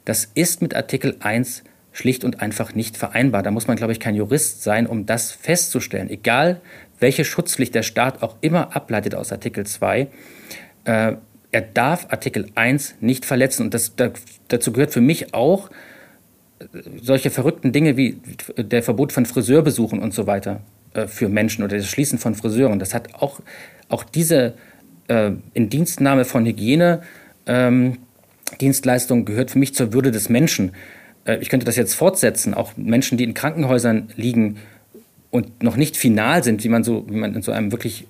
Das 0.05 0.31
ist 0.33 0.61
mit 0.61 0.75
Artikel 0.75 1.17
1 1.19 1.63
schlicht 1.97 2.23
und 2.23 2.41
einfach 2.41 2.75
nicht 2.75 2.95
vereinbar. 2.95 3.41
Da 3.41 3.49
muss 3.49 3.67
man, 3.67 3.75
glaube 3.75 3.91
ich, 3.91 3.99
kein 3.99 4.13
Jurist 4.13 4.61
sein, 4.61 4.85
um 4.85 5.07
das 5.07 5.31
festzustellen. 5.31 6.11
Egal, 6.11 6.61
welche 6.99 7.25
Schutzpflicht 7.25 7.73
der 7.73 7.81
Staat 7.81 8.21
auch 8.21 8.35
immer 8.41 8.75
ableitet 8.75 9.15
aus 9.15 9.31
Artikel 9.31 9.65
2, 9.65 10.07
äh, 10.85 11.13
er 11.51 11.61
darf 11.61 12.07
Artikel 12.09 12.51
1 12.53 12.95
nicht 12.99 13.25
verletzen. 13.25 13.63
Und 13.63 13.73
das, 13.73 13.95
da, 13.95 14.11
dazu 14.47 14.71
gehört 14.71 14.91
für 14.91 15.01
mich 15.01 15.33
auch 15.33 15.71
äh, 16.59 16.65
solche 17.01 17.31
verrückten 17.31 17.71
Dinge 17.71 17.97
wie 17.97 18.19
der 18.57 18.83
Verbot 18.83 19.11
von 19.11 19.25
Friseurbesuchen 19.25 19.99
und 19.99 20.13
so 20.13 20.27
weiter 20.27 20.61
äh, 20.93 21.07
für 21.07 21.29
Menschen 21.29 21.63
oder 21.63 21.77
das 21.77 21.87
Schließen 21.87 22.19
von 22.19 22.35
Friseuren. 22.35 22.77
Das 22.77 22.93
hat 22.93 23.15
auch, 23.15 23.39
auch 23.89 24.03
diese 24.03 24.53
äh, 25.07 25.31
Indienstnahme 25.55 26.25
von 26.25 26.45
Hygiene. 26.45 27.01
Ähm, 27.47 27.97
Dienstleistung 28.61 29.25
gehört 29.25 29.49
für 29.49 29.57
mich 29.57 29.73
zur 29.73 29.93
Würde 29.93 30.11
des 30.11 30.29
Menschen. 30.29 30.73
Äh, 31.27 31.37
ich 31.41 31.49
könnte 31.49 31.65
das 31.65 31.75
jetzt 31.75 31.93
fortsetzen. 31.93 32.55
Auch 32.55 32.75
Menschen, 32.77 33.17
die 33.17 33.23
in 33.23 33.35
Krankenhäusern 33.35 34.09
liegen, 34.15 34.57
und 35.29 35.61
noch 35.63 35.75
nicht 35.75 35.97
final 35.97 36.43
sind, 36.43 36.63
wie 36.63 36.69
man 36.69 36.83
so, 36.83 37.05
wie 37.09 37.17
man 37.17 37.35
in 37.35 37.41
so 37.41 37.51
einem 37.51 37.71
wirklich 37.71 38.07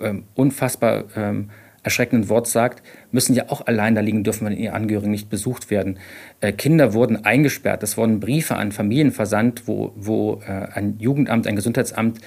ähm, 0.00 0.24
unfassbar 0.34 1.04
ähm, 1.14 1.50
erschreckenden 1.82 2.28
Wort 2.28 2.48
sagt, 2.48 2.82
müssen 3.12 3.34
ja 3.34 3.44
auch 3.48 3.66
allein 3.66 3.94
da 3.94 4.00
liegen 4.00 4.24
dürfen, 4.24 4.46
wenn 4.46 4.56
ihre 4.56 4.74
Angehörigen 4.74 5.12
nicht 5.12 5.30
besucht 5.30 5.70
werden. 5.70 5.98
Äh, 6.40 6.52
Kinder 6.52 6.94
wurden 6.94 7.24
eingesperrt, 7.24 7.82
es 7.82 7.96
wurden 7.96 8.18
Briefe 8.18 8.56
an 8.56 8.72
Familien 8.72 9.12
versandt, 9.12 9.68
wo, 9.68 9.92
wo 9.94 10.42
äh, 10.46 10.50
ein 10.74 10.96
Jugendamt, 10.98 11.46
ein 11.46 11.54
Gesundheitsamt 11.54 12.18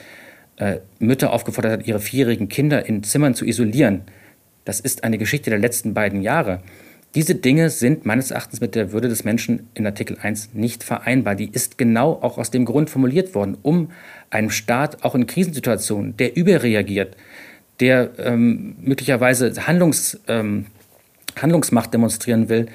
äh, 0.58 0.78
Mütter 1.00 1.34
aufgefordert 1.34 1.80
hat, 1.80 1.88
ihre 1.88 2.00
vierjährigen 2.00 2.48
Kinder 2.48 2.86
in 2.86 3.04
Zimmern 3.04 3.36
zu 3.36 3.46
isolieren. 3.46 4.04
Das 4.64 4.80
ist 4.80 5.04
eine 5.04 5.18
Geschichte 5.18 5.50
der 5.50 5.60
letzten 5.60 5.94
beiden 5.94 6.22
Jahre. 6.22 6.62
Diese 7.16 7.34
Dinge 7.34 7.72
sind 7.72 8.06
meines 8.06 8.30
Erachtens 8.30 8.62
mit 8.62 8.76
der 8.76 8.92
Würde 8.92 9.10
des 9.10 9.24
Menschen 9.24 9.68
in 9.74 9.86
Artikel 9.86 10.18
1 10.22 10.52
nicht 10.54 10.84
vereinbar. 10.84 11.34
Die 11.36 11.50
ist 11.52 11.80
genau 11.80 12.20
auch 12.22 12.38
aus 12.38 12.52
dem 12.52 12.66
Grund 12.66 12.92
formuliert 12.92 13.34
worden, 13.34 13.58
um 13.64 13.90
einem 14.30 14.52
Staat 14.52 15.04
auch 15.04 15.16
in 15.16 15.26
Krisensituationen, 15.26 16.16
der 16.18 16.38
überreagiert, 16.38 17.18
der 17.80 18.12
ähm, 18.20 18.76
möglicherweise 18.82 19.66
Handlungs, 19.66 20.20
ähm, 20.28 20.68
Handlungsmacht 21.36 21.94
demonstrieren 21.94 22.48
will, 22.48 22.68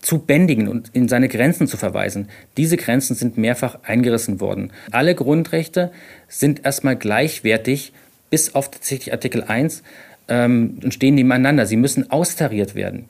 zu 0.00 0.18
bändigen 0.18 0.68
und 0.68 0.90
in 0.92 1.08
seine 1.08 1.28
Grenzen 1.28 1.66
zu 1.66 1.76
verweisen. 1.76 2.28
Diese 2.56 2.76
Grenzen 2.76 3.16
sind 3.16 3.38
mehrfach 3.38 3.78
eingerissen 3.82 4.38
worden. 4.38 4.70
Alle 4.92 5.16
Grundrechte 5.16 5.90
sind 6.28 6.64
erstmal 6.64 6.94
gleichwertig, 6.94 7.92
bis 8.30 8.54
auf 8.54 8.70
tatsächlich 8.70 9.12
Artikel 9.12 9.42
1 9.42 9.82
ähm, 10.28 10.78
und 10.82 10.94
stehen 10.94 11.14
nebeneinander. 11.14 11.66
Sie 11.66 11.76
müssen 11.76 12.10
austariert 12.10 12.74
werden. 12.74 13.08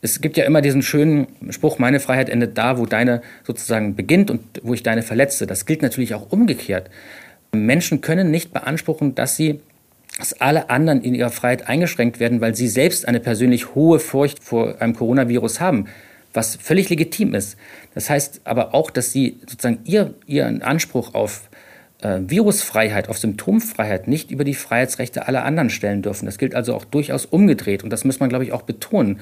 Es 0.00 0.20
gibt 0.20 0.36
ja 0.36 0.44
immer 0.44 0.62
diesen 0.62 0.82
schönen 0.82 1.26
Spruch, 1.50 1.78
meine 1.78 2.00
Freiheit 2.00 2.28
endet 2.28 2.56
da, 2.56 2.78
wo 2.78 2.86
deine 2.86 3.22
sozusagen 3.44 3.94
beginnt 3.96 4.30
und 4.30 4.40
wo 4.62 4.74
ich 4.74 4.82
deine 4.82 5.02
verletze. 5.02 5.46
Das 5.46 5.66
gilt 5.66 5.82
natürlich 5.82 6.14
auch 6.14 6.30
umgekehrt. 6.30 6.90
Menschen 7.52 8.00
können 8.00 8.30
nicht 8.30 8.52
beanspruchen, 8.52 9.14
dass 9.14 9.36
sie 9.36 9.60
dass 10.18 10.40
alle 10.40 10.70
anderen 10.70 11.02
in 11.02 11.14
ihrer 11.14 11.30
Freiheit 11.30 11.68
eingeschränkt 11.68 12.20
werden, 12.20 12.40
weil 12.40 12.54
sie 12.54 12.68
selbst 12.68 13.06
eine 13.06 13.20
persönlich 13.20 13.74
hohe 13.74 13.98
Furcht 13.98 14.42
vor 14.42 14.80
einem 14.80 14.94
Coronavirus 14.94 15.60
haben, 15.60 15.88
was 16.32 16.56
völlig 16.56 16.88
legitim 16.88 17.34
ist. 17.34 17.58
Das 17.94 18.08
heißt 18.08 18.40
aber 18.44 18.74
auch, 18.74 18.90
dass 18.90 19.12
sie 19.12 19.38
sozusagen 19.46 19.80
ihr, 19.84 20.14
ihren 20.26 20.62
Anspruch 20.62 21.14
auf 21.14 21.50
äh, 22.02 22.20
Virusfreiheit, 22.26 23.08
auf 23.08 23.18
Symptomfreiheit 23.18 24.08
nicht 24.08 24.30
über 24.30 24.44
die 24.44 24.54
Freiheitsrechte 24.54 25.26
aller 25.26 25.44
anderen 25.44 25.70
stellen 25.70 26.02
dürfen. 26.02 26.26
Das 26.26 26.38
gilt 26.38 26.54
also 26.54 26.74
auch 26.74 26.84
durchaus 26.84 27.24
umgedreht. 27.24 27.82
Und 27.84 27.90
das 27.90 28.04
muss 28.04 28.20
man, 28.20 28.28
glaube 28.28 28.44
ich, 28.44 28.52
auch 28.52 28.62
betonen, 28.62 29.20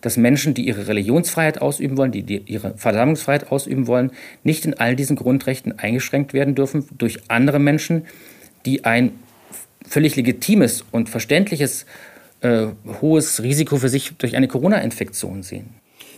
dass 0.00 0.16
Menschen, 0.16 0.54
die 0.54 0.66
ihre 0.66 0.88
Religionsfreiheit 0.88 1.60
ausüben 1.60 1.96
wollen, 1.96 2.12
die, 2.12 2.22
die 2.22 2.42
ihre 2.46 2.76
Versammlungsfreiheit 2.76 3.52
ausüben 3.52 3.86
wollen, 3.86 4.10
nicht 4.42 4.64
in 4.66 4.74
all 4.74 4.96
diesen 4.96 5.16
Grundrechten 5.16 5.78
eingeschränkt 5.78 6.32
werden 6.32 6.54
dürfen 6.54 6.86
durch 6.98 7.20
andere 7.28 7.58
Menschen, 7.58 8.06
die 8.64 8.84
ein 8.84 9.12
völlig 9.86 10.16
legitimes 10.16 10.84
und 10.90 11.08
verständliches 11.08 11.86
äh, 12.40 12.66
hohes 13.00 13.42
Risiko 13.42 13.76
für 13.76 13.88
sich 13.88 14.16
durch 14.18 14.36
eine 14.36 14.48
Corona-Infektion 14.48 15.42
sehen. 15.42 15.70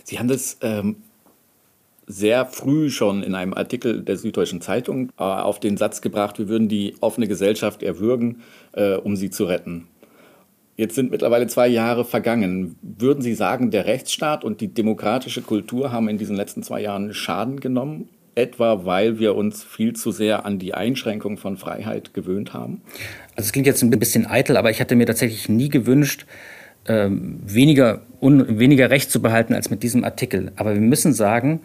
Sie 0.03 0.17
haben 0.17 0.27
das 0.27 0.57
ähm, 0.61 0.97
sehr 2.09 2.47
früh 2.47 2.89
schon 2.89 3.21
in 3.21 3.35
einem 3.35 3.53
Artikel 3.53 4.01
der 4.01 4.17
Süddeutschen 4.17 4.61
Zeitung 4.61 5.11
äh, 5.17 5.23
auf 5.23 5.59
den 5.59 5.77
Satz 5.77 6.01
gebracht, 6.01 6.39
wir 6.39 6.49
würden 6.49 6.67
die 6.67 6.95
offene 7.01 7.27
Gesellschaft 7.27 7.83
erwürgen, 7.83 8.41
äh, 8.73 8.95
um 8.95 9.15
sie 9.15 9.29
zu 9.29 9.45
retten. 9.45 9.87
Jetzt 10.75 10.95
sind 10.95 11.11
mittlerweile 11.11 11.45
zwei 11.47 11.67
Jahre 11.67 12.05
vergangen. 12.05 12.77
Würden 12.81 13.21
Sie 13.21 13.33
sagen, 13.35 13.69
der 13.69 13.85
Rechtsstaat 13.85 14.45
und 14.45 14.61
die 14.61 14.73
demokratische 14.73 15.41
Kultur 15.41 15.91
haben 15.91 16.07
in 16.07 16.17
diesen 16.17 16.37
letzten 16.37 16.63
zwei 16.63 16.81
Jahren 16.81 17.13
Schaden 17.13 17.59
genommen 17.59 18.07
etwa 18.35 18.85
weil 18.85 19.19
wir 19.19 19.35
uns 19.35 19.63
viel 19.63 19.93
zu 19.93 20.11
sehr 20.11 20.45
an 20.45 20.59
die 20.59 20.73
Einschränkung 20.73 21.37
von 21.37 21.57
Freiheit 21.57 22.13
gewöhnt 22.13 22.53
haben? 22.53 22.81
Also 23.35 23.47
es 23.47 23.51
klingt 23.51 23.67
jetzt 23.67 23.83
ein 23.83 23.89
bisschen 23.91 24.25
eitel, 24.25 24.57
aber 24.57 24.71
ich 24.71 24.79
hatte 24.79 24.95
mir 24.95 25.05
tatsächlich 25.05 25.49
nie 25.49 25.69
gewünscht, 25.69 26.25
ähm, 26.87 27.39
weniger, 27.45 28.01
un, 28.21 28.57
weniger 28.57 28.89
Recht 28.89 29.11
zu 29.11 29.21
behalten 29.21 29.53
als 29.53 29.69
mit 29.69 29.83
diesem 29.83 30.03
Artikel. 30.03 30.51
Aber 30.55 30.73
wir 30.73 30.81
müssen 30.81 31.13
sagen 31.13 31.59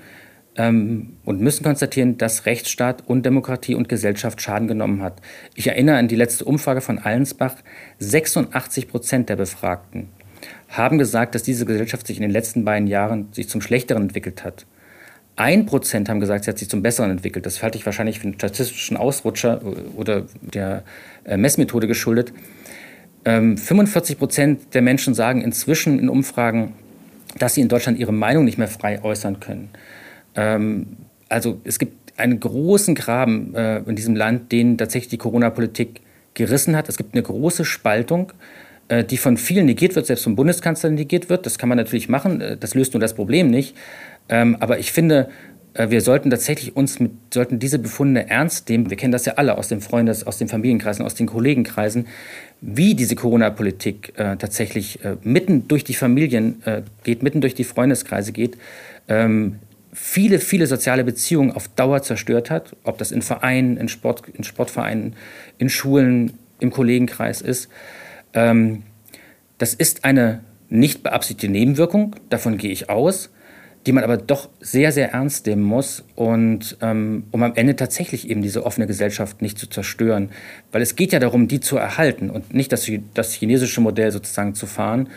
ähm, 0.57 1.17
und 1.25 1.41
müssen 1.41 1.65
konstatieren, 1.65 2.19
dass 2.19 2.47
Rechtsstaat 2.47 3.03
und 3.07 3.25
Demokratie 3.25 3.75
und 3.75 3.89
Gesellschaft 3.89 4.41
Schaden 4.41 4.69
genommen 4.69 5.03
hat. 5.03 5.21
Ich 5.55 5.67
erinnere 5.67 5.97
an 5.97 6.09
die 6.09 6.17
letzte 6.17 6.45
Umfrage 6.45 6.81
von 6.81 6.99
Allensbach. 6.99 7.57
86 7.99 8.89
Prozent 8.89 9.29
der 9.29 9.37
Befragten 9.37 10.09
haben 10.69 10.99
gesagt, 10.99 11.35
dass 11.35 11.43
diese 11.43 11.67
Gesellschaft 11.67 12.07
sich 12.07 12.17
in 12.17 12.23
den 12.23 12.31
letzten 12.31 12.65
beiden 12.65 12.89
Jahren 12.89 13.29
sich 13.33 13.49
zum 13.49 13.61
Schlechteren 13.61 14.03
entwickelt 14.03 14.45
hat. 14.45 14.67
Ein 15.37 15.67
Prozent 15.67 16.09
haben 16.09 16.21
gesagt, 16.21 16.45
sie 16.45 16.51
hat 16.51 16.59
sich 16.59 16.69
zum 16.69 16.83
Besseren 16.83 17.11
entwickelt. 17.11 17.45
Das 17.45 17.63
halte 17.63 17.77
ich 17.77 17.85
wahrscheinlich 17.87 18.21
für 18.21 18.25
einen 18.25 18.35
statistischen 18.35 18.97
Ausrutscher 18.97 19.61
oder 19.97 20.27
der 20.41 20.85
äh, 21.25 21.37
Messmethode 21.37 21.87
geschuldet. 21.87 22.33
45 23.25 24.15
ähm, 24.15 24.19
Prozent 24.19 24.75
der 24.75 24.83
Menschen 24.83 25.15
sagen 25.15 25.41
inzwischen 25.41 25.99
in 25.99 26.09
Umfragen, 26.09 26.75
dass 27.39 27.55
sie 27.55 27.63
in 27.63 27.69
Deutschland 27.69 27.99
ihre 27.99 28.13
Meinung 28.13 28.45
nicht 28.45 28.59
mehr 28.59 28.69
frei 28.69 29.03
äußern 29.03 29.41
können. 29.41 29.71
Ähm, 30.35 30.97
also 31.29 31.61
es 31.65 31.79
gibt 31.79 32.19
einen 32.19 32.41
großen 32.41 32.95
Graben 32.95 33.55
äh, 33.55 33.79
in 33.79 33.97
diesem 33.97 34.15
Land, 34.15 34.53
den 34.53 34.79
tatsächlich 34.79 35.11
die 35.11 35.19
Corona-Politik 35.19 36.01
gerissen 36.35 36.77
hat. 36.77 36.89
Es 36.89 36.97
gibt 36.97 37.15
eine 37.15 37.23
große 37.23 37.65
Spaltung, 37.65 38.33
äh, 38.89 39.05
die 39.05 39.17
von 39.17 39.37
vielen 39.37 39.67
negiert 39.67 39.97
wird, 39.97 40.07
selbst 40.07 40.25
vom 40.25 40.37
Bundeskanzler 40.37 40.91
negiert 40.91 41.29
wird. 41.29 41.47
Das 41.47 41.59
kann 41.59 41.69
man 41.69 41.79
natürlich 41.79 42.09
machen, 42.09 42.59
das 42.61 42.75
löst 42.75 42.95
nur 42.95 43.01
das 43.01 43.15
Problem 43.15 43.51
nicht. 43.51 43.77
Ähm, 44.29 44.57
aber 44.61 44.79
ich 44.79 44.93
finde, 44.93 45.29
äh, 45.75 45.91
wir 45.91 46.01
sollten 46.01 46.31
tatsächlich 46.31 46.77
uns 46.77 47.01
mit, 47.01 47.13
sollten 47.33 47.59
diese 47.59 47.79
Befunde 47.79 48.29
ernst 48.29 48.69
nehmen. 48.69 48.91
Wir 48.91 48.97
kennen 48.97 49.13
das 49.13 49.27
ja 49.27 49.35
alle 49.35 49.59
aus 49.59 49.69
den 49.69 49.81
Freundes-, 49.81 50.27
aus 50.27 50.39
den 50.39 50.49
Familienkreisen, 50.49 51.05
aus 51.05 51.15
den 51.15 51.27
Kollegenkreisen, 51.27 52.07
wie 52.61 52.95
diese 52.95 53.17
Corona-Politik 53.17 54.15
äh, 54.17 54.37
tatsächlich 54.37 55.05
äh, 55.05 55.17
mitten 55.23 55.69
durch 55.69 55.85
die 55.85 55.95
Familien 55.95 56.63
äh, 56.65 56.83
geht, 57.03 57.23
mitten 57.23 57.41
durch 57.41 57.55
die 57.55 57.65
Freundeskreise 57.65 58.33
geht, 58.33 58.57
ähm, 59.09 59.59
viele, 59.95 60.41
viele 60.41 60.67
soziale 60.67 61.05
Beziehungen 61.05 61.53
auf 61.53 61.69
Dauer 61.69 62.03
zerstört 62.03 62.51
hat, 62.51 62.77
ob 62.85 62.99
das 62.99 63.13
in 63.13 63.23
Vereinen, 63.23 63.77
in, 63.77 63.89
Sport, 63.89 64.25
in 64.29 64.45
Sportvereinen, 64.45 65.17
in 65.59 65.71
Schulen, 65.71 66.35
im 66.59 66.71
Kollegenkreis 66.71 67.41
ist. 67.41 67.69
Ähm, 68.35 68.83
das 69.59 69.73
ist 69.73 70.05
eine 70.05 70.41
nicht 70.69 71.03
beabsichtigte 71.03 71.49
Nebenwirkung, 71.49 72.17
davon 72.29 72.59
gehe 72.59 72.73
ich 72.73 72.91
aus 72.91 73.31
die 73.87 73.93
man 73.93 74.05
aber 74.05 74.17
doch 74.17 74.49
sehr, 74.61 74.93
sehr 74.93 75.13
ernst 75.13 75.47
nehmen 75.47 75.63
muss 75.63 76.05
und 76.15 76.79
ähm, 76.81 77.25
um 77.31 77.43
am 77.43 77.55
Ende 77.55 77.77
tatsächlich 77.77 78.31
eben 78.31 78.41
diese 78.41 78.65
offene 78.65 78.87
Gesellschaft 78.87 79.43
nicht 79.43 79.59
zu 79.59 79.69
zerstören. 79.69 80.31
Weil 80.73 80.81
es 80.81 80.97
geht 80.97 81.13
ja 81.13 81.19
darum, 81.19 81.49
die 81.49 81.61
zu 81.61 81.77
erhalten 81.77 82.31
und 82.31 82.55
nicht 82.55 82.73
das, 82.73 82.91
das 83.13 83.35
chinesische 83.35 83.81
Modell 83.81 84.11
sozusagen 84.11 84.55
zu 84.55 84.67
fahren 84.67 85.11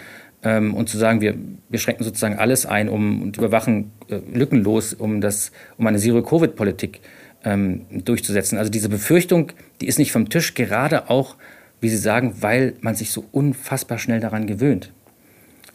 ähm, 0.48 0.74
und 0.74 0.88
zu 0.88 0.98
sagen, 0.98 1.20
wir, 1.20 1.36
wir 1.68 1.80
schränken 1.80 2.06
sozusagen 2.06 2.38
alles 2.38 2.66
ein 2.66 2.88
um, 2.88 3.22
und 3.22 3.38
überwachen 3.38 3.92
äh, 4.08 4.20
lückenlos, 4.34 4.94
um, 4.94 5.20
das, 5.20 5.52
um 5.78 5.86
eine 5.86 5.98
Zero-Covid-Politik 5.98 7.02
ähm, 7.44 7.86
durchzusetzen. 7.92 8.58
Also 8.58 8.72
diese 8.72 8.88
Befürchtung, 8.88 9.52
die 9.82 9.88
ist 9.88 10.00
nicht 10.00 10.14
vom 10.14 10.30
Tisch, 10.30 10.54
gerade 10.54 11.10
auch, 11.10 11.36
wie 11.82 11.90
Sie 11.90 11.98
sagen, 11.98 12.36
weil 12.40 12.76
man 12.80 12.96
sich 12.96 13.12
so 13.12 13.26
unfassbar 13.34 14.00
schnell 14.00 14.22
daran 14.22 14.48
gewöhnt. 14.48 14.94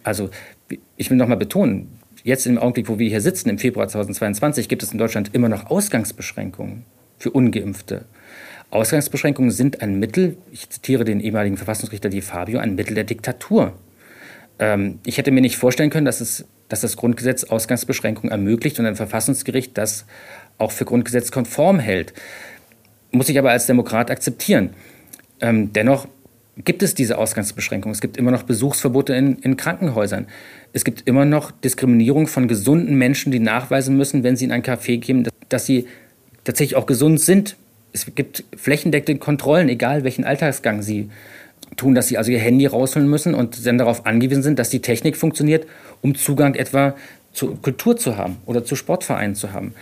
Also 0.04 0.30
ich 0.96 1.10
will 1.10 1.18
nochmal 1.18 1.36
betonen, 1.36 1.88
jetzt 2.24 2.46
im 2.46 2.56
Augenblick, 2.56 2.88
wo 2.88 2.98
wir 2.98 3.08
hier 3.08 3.20
sitzen, 3.20 3.50
im 3.50 3.58
Februar 3.58 3.88
2022, 3.88 4.68
gibt 4.68 4.82
es 4.82 4.92
in 4.92 4.98
Deutschland 4.98 5.34
immer 5.34 5.50
noch 5.50 5.66
Ausgangsbeschränkungen 5.66 6.84
für 7.18 7.30
ungeimpfte. 7.30 8.06
Ausgangsbeschränkungen 8.70 9.50
sind 9.50 9.82
ein 9.82 9.98
Mittel, 9.98 10.38
ich 10.50 10.70
zitiere 10.70 11.04
den 11.04 11.20
ehemaligen 11.20 11.58
Verfassungsrichter 11.58 12.08
Di 12.08 12.22
Fabio, 12.22 12.58
ein 12.58 12.74
Mittel 12.74 12.94
der 12.94 13.04
Diktatur. 13.04 13.74
Ähm, 14.62 15.00
ich 15.04 15.18
hätte 15.18 15.32
mir 15.32 15.40
nicht 15.40 15.56
vorstellen 15.56 15.90
können, 15.90 16.06
dass, 16.06 16.20
es, 16.20 16.44
dass 16.68 16.82
das 16.82 16.96
Grundgesetz 16.96 17.42
Ausgangsbeschränkungen 17.42 18.30
ermöglicht 18.30 18.78
und 18.78 18.86
ein 18.86 18.94
Verfassungsgericht 18.94 19.76
das 19.76 20.06
auch 20.56 20.70
für 20.70 20.84
grundgesetzkonform 20.84 21.80
hält. 21.80 22.14
Muss 23.10 23.28
ich 23.28 23.38
aber 23.40 23.50
als 23.50 23.66
Demokrat 23.66 24.08
akzeptieren. 24.12 24.70
Ähm, 25.40 25.72
dennoch 25.72 26.06
gibt 26.56 26.84
es 26.84 26.94
diese 26.94 27.18
Ausgangsbeschränkungen. 27.18 27.92
Es 27.92 28.00
gibt 28.00 28.16
immer 28.16 28.30
noch 28.30 28.44
Besuchsverbote 28.44 29.14
in, 29.14 29.38
in 29.38 29.56
Krankenhäusern. 29.56 30.28
Es 30.72 30.84
gibt 30.84 31.08
immer 31.08 31.24
noch 31.24 31.50
Diskriminierung 31.50 32.28
von 32.28 32.46
gesunden 32.46 32.94
Menschen, 32.94 33.32
die 33.32 33.40
nachweisen 33.40 33.96
müssen, 33.96 34.22
wenn 34.22 34.36
sie 34.36 34.44
in 34.44 34.52
ein 34.52 34.62
Café 34.62 34.98
gehen, 34.98 35.28
dass 35.48 35.66
sie 35.66 35.88
tatsächlich 36.44 36.76
auch 36.76 36.86
gesund 36.86 37.20
sind. 37.20 37.56
Es 37.92 38.06
gibt 38.14 38.44
flächendeckende 38.56 39.18
Kontrollen, 39.18 39.68
egal 39.68 40.04
welchen 40.04 40.22
Alltagsgang 40.22 40.82
sie 40.82 41.10
tun, 41.76 41.94
dass 41.94 42.08
sie 42.08 42.18
also 42.18 42.30
ihr 42.30 42.38
Handy 42.38 42.66
rausholen 42.66 43.08
müssen 43.08 43.34
und 43.34 43.66
dann 43.66 43.78
darauf 43.78 44.06
angewiesen 44.06 44.42
sind, 44.42 44.58
dass 44.58 44.70
die 44.70 44.82
Technik 44.82 45.16
funktioniert, 45.16 45.66
um 46.00 46.14
Zugang 46.14 46.54
etwa 46.54 46.94
zur 47.32 47.60
Kultur 47.60 47.96
zu 47.96 48.16
haben 48.16 48.36
oder 48.46 48.64
zu 48.64 48.76
Sportvereinen 48.76 49.34
zu 49.34 49.52
haben. 49.52 49.74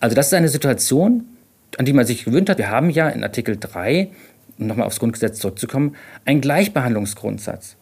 Also 0.00 0.14
das 0.14 0.26
ist 0.26 0.34
eine 0.34 0.48
Situation, 0.48 1.24
an 1.78 1.84
die 1.84 1.92
man 1.92 2.06
sich 2.06 2.24
gewöhnt 2.24 2.50
hat. 2.50 2.58
Wir 2.58 2.70
haben 2.70 2.90
ja 2.90 3.08
in 3.08 3.22
Artikel 3.22 3.56
3 3.58 4.10
um 4.58 4.66
nochmal 4.66 4.86
aufs 4.86 4.98
Grundgesetz 4.98 5.38
zurückzukommen, 5.38 5.96
ein 6.24 6.40
Gleichbehandlungsgrundsatz. 6.40 7.76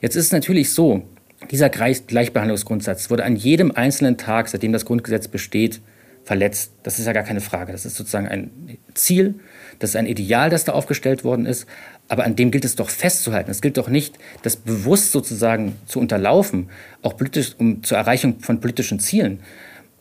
Jetzt 0.00 0.16
ist 0.16 0.26
es 0.26 0.32
natürlich 0.32 0.72
so, 0.72 1.02
dieser 1.50 1.68
Gleichbehandlungsgrundsatz 1.68 3.10
wurde 3.10 3.24
an 3.24 3.36
jedem 3.36 3.70
einzelnen 3.70 4.16
Tag, 4.16 4.48
seitdem 4.48 4.72
das 4.72 4.84
Grundgesetz 4.84 5.28
besteht, 5.28 5.80
verletzt. 6.24 6.72
Das 6.82 6.98
ist 6.98 7.06
ja 7.06 7.12
gar 7.12 7.22
keine 7.22 7.40
Frage. 7.40 7.70
Das 7.70 7.86
ist 7.86 7.96
sozusagen 7.96 8.26
ein 8.26 8.78
Ziel, 8.94 9.36
das 9.78 9.90
ist 9.90 9.96
ein 9.96 10.06
Ideal, 10.06 10.50
das 10.50 10.64
da 10.64 10.72
aufgestellt 10.72 11.22
worden 11.22 11.46
ist. 11.46 11.66
Aber 12.08 12.24
an 12.24 12.36
dem 12.36 12.50
gilt 12.50 12.64
es 12.64 12.76
doch 12.76 12.88
festzuhalten. 12.88 13.50
Es 13.50 13.60
gilt 13.60 13.76
doch 13.76 13.88
nicht, 13.88 14.16
das 14.42 14.56
bewusst 14.56 15.12
sozusagen 15.12 15.76
zu 15.86 15.98
unterlaufen, 15.98 16.70
auch 17.02 17.16
politisch, 17.16 17.54
um 17.58 17.82
zur 17.82 17.98
Erreichung 17.98 18.40
von 18.40 18.60
politischen 18.60 19.00
Zielen. 19.00 19.40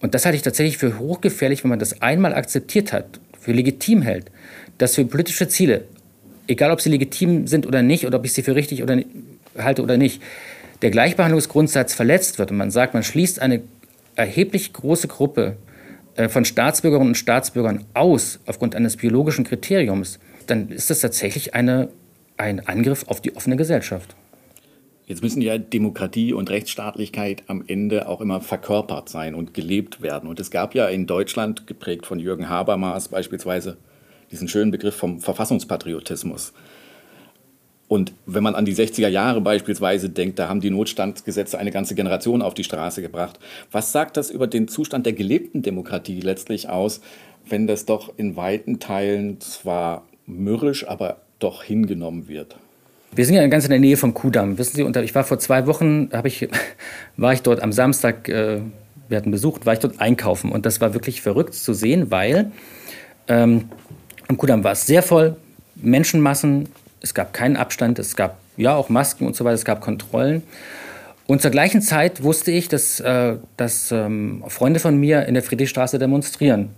Und 0.02 0.14
das 0.14 0.26
halte 0.26 0.36
ich 0.36 0.44
tatsächlich 0.44 0.78
für 0.78 1.00
hochgefährlich, 1.00 1.64
wenn 1.64 1.70
man 1.70 1.80
das 1.80 2.02
einmal 2.02 2.36
akzeptiert 2.36 2.94
hat, 2.94 3.20
für 3.40 3.54
legitim 3.54 4.02
hält, 4.02 4.32
dass 4.78 4.96
für 4.96 5.06
politische 5.06 5.48
Ziele, 5.48 5.86
egal 6.48 6.72
ob 6.72 6.82
sie 6.82 6.90
legitim 6.90 7.48
sind 7.48 7.66
oder 7.66 7.82
nicht, 7.82 8.06
oder 8.06 8.20
ob 8.20 8.26
ich 8.26 8.34
sie 8.34 8.44
für 8.44 8.56
richtig 8.56 8.84
oder 8.84 9.02
halte 9.58 9.82
oder 9.82 9.98
nicht, 9.98 10.22
der 10.82 10.92
Gleichbehandlungsgrundsatz 10.92 11.94
verletzt 11.94 12.38
wird 12.38 12.52
und 12.52 12.58
man 12.58 12.72
sagt, 12.72 12.94
man 12.94 13.04
schließt 13.04 13.42
eine 13.42 13.62
erheblich 14.16 14.74
große 14.74 15.08
Gruppe 15.08 15.58
äh, 16.16 16.30
von 16.30 16.46
Staatsbürgerinnen 16.46 17.10
und 17.10 17.16
Staatsbürgern 17.16 17.86
aus 17.94 18.40
aufgrund 18.46 18.76
eines 18.76 18.98
biologischen 18.98 19.46
Kriteriums, 19.46 20.20
dann 20.50 20.70
ist 20.70 20.90
das 20.90 21.02
tatsächlich 21.02 21.54
eine, 21.54 21.90
ein 22.38 22.68
Angriff 22.68 23.06
auf 23.08 23.22
die 23.22 23.36
offene 23.36 23.56
Gesellschaft. 23.56 24.16
Jetzt 25.08 25.22
müssen 25.22 25.42
ja 25.42 25.60
Demokratie 25.60 26.34
und 26.34 26.50
Rechtsstaatlichkeit 26.50 27.44
am 27.48 27.64
Ende 27.68 28.08
auch 28.08 28.22
immer 28.22 28.42
verkörpert 28.42 29.08
sein 29.08 29.36
und 29.36 29.54
gelebt 29.54 30.02
werden. 30.02 30.28
Und 30.28 30.40
es 30.40 30.50
gab 30.50 30.74
ja 30.74 30.88
in 30.88 31.06
Deutschland, 31.06 31.68
geprägt 31.68 32.08
von 32.08 32.20
Jürgen 32.20 32.50
Habermas 32.50 33.10
beispielsweise, 33.10 33.78
diesen 34.32 34.48
schönen 34.48 34.72
Begriff 34.72 34.96
vom 34.96 35.20
Verfassungspatriotismus. 35.22 36.54
Und 37.88 38.14
wenn 38.26 38.42
man 38.42 38.56
an 38.56 38.66
die 38.66 38.76
60er 38.76 39.08
Jahre 39.08 39.42
beispielsweise 39.42 40.10
denkt, 40.10 40.40
da 40.40 40.50
haben 40.50 40.60
die 40.60 40.72
Notstandsgesetze 40.72 41.60
eine 41.60 41.70
ganze 41.70 41.94
Generation 41.94 42.42
auf 42.42 42.56
die 42.56 42.64
Straße 42.64 43.04
gebracht. 43.04 43.40
Was 43.72 43.92
sagt 43.92 44.18
das 44.18 44.32
über 44.32 44.48
den 44.48 44.68
Zustand 44.68 45.06
der 45.06 45.14
gelebten 45.14 45.62
Demokratie 45.62 46.20
letztlich 46.20 46.68
aus, 46.68 47.02
wenn 47.48 47.68
das 47.68 47.86
doch 47.86 48.12
in 48.18 48.36
weiten 48.36 48.80
Teilen 48.80 49.40
zwar 49.40 50.08
mürrisch, 50.28 50.88
aber 50.88 51.18
doch 51.40 51.64
hingenommen 51.64 52.28
wird? 52.28 52.56
Wir 53.14 53.26
sind 53.26 53.36
ja 53.36 53.48
ganz 53.48 53.64
in 53.64 53.70
der 53.70 53.80
Nähe 53.80 53.96
vom 53.96 54.14
Kudamm. 54.14 54.58
Wissen 54.58 54.76
Sie, 54.76 54.84
und 54.84 54.98
ich 54.98 55.16
war 55.16 55.24
vor 55.24 55.40
zwei 55.40 55.68
Wochen, 55.68 56.10
ich, 56.26 56.50
war 57.18 57.34
ich 57.34 57.42
dort 57.42 57.62
am 57.62 57.72
Samstag, 57.72 58.28
äh, 58.28 58.60
wir 59.08 59.18
hatten 59.18 59.32
besucht, 59.32 59.66
war 59.66 59.74
ich 59.74 59.80
dort 59.80 60.02
einkaufen. 60.02 60.52
Und 60.52 60.66
das 60.66 60.82
war 60.82 60.94
wirklich 60.94 61.22
verrückt 61.22 61.54
zu 61.54 61.74
sehen, 61.74 62.12
weil 62.12 62.52
ähm, 63.28 63.70
am 64.28 64.38
Kudamm 64.38 64.64
war 64.64 64.74
es 64.74 64.86
sehr 64.86 65.02
voll, 65.02 65.38
Menschenmassen, 65.76 66.70
es 67.02 67.14
gab 67.14 67.34
keinen 67.34 67.56
Abstand, 67.56 68.00
es 68.00 68.16
gab 68.16 68.40
ja 68.58 68.76
auch 68.76 68.90
Masken 68.90 69.28
und 69.28 69.36
so 69.36 69.46
weiter, 69.46 69.56
es 69.56 69.66
gab 69.66 69.82
Kontrollen. 69.82 70.44
Und 71.28 71.42
zur 71.42 71.52
gleichen 71.52 71.82
Zeit 71.82 72.24
wusste 72.24 72.52
ich, 72.52 72.68
dass, 72.68 73.00
äh, 73.00 73.38
dass 73.58 73.92
ähm, 73.92 74.44
Freunde 74.48 74.80
von 74.80 74.98
mir 74.98 75.26
in 75.26 75.34
der 75.34 75.44
Friedrichstraße 75.44 76.00
demonstrieren, 76.00 76.70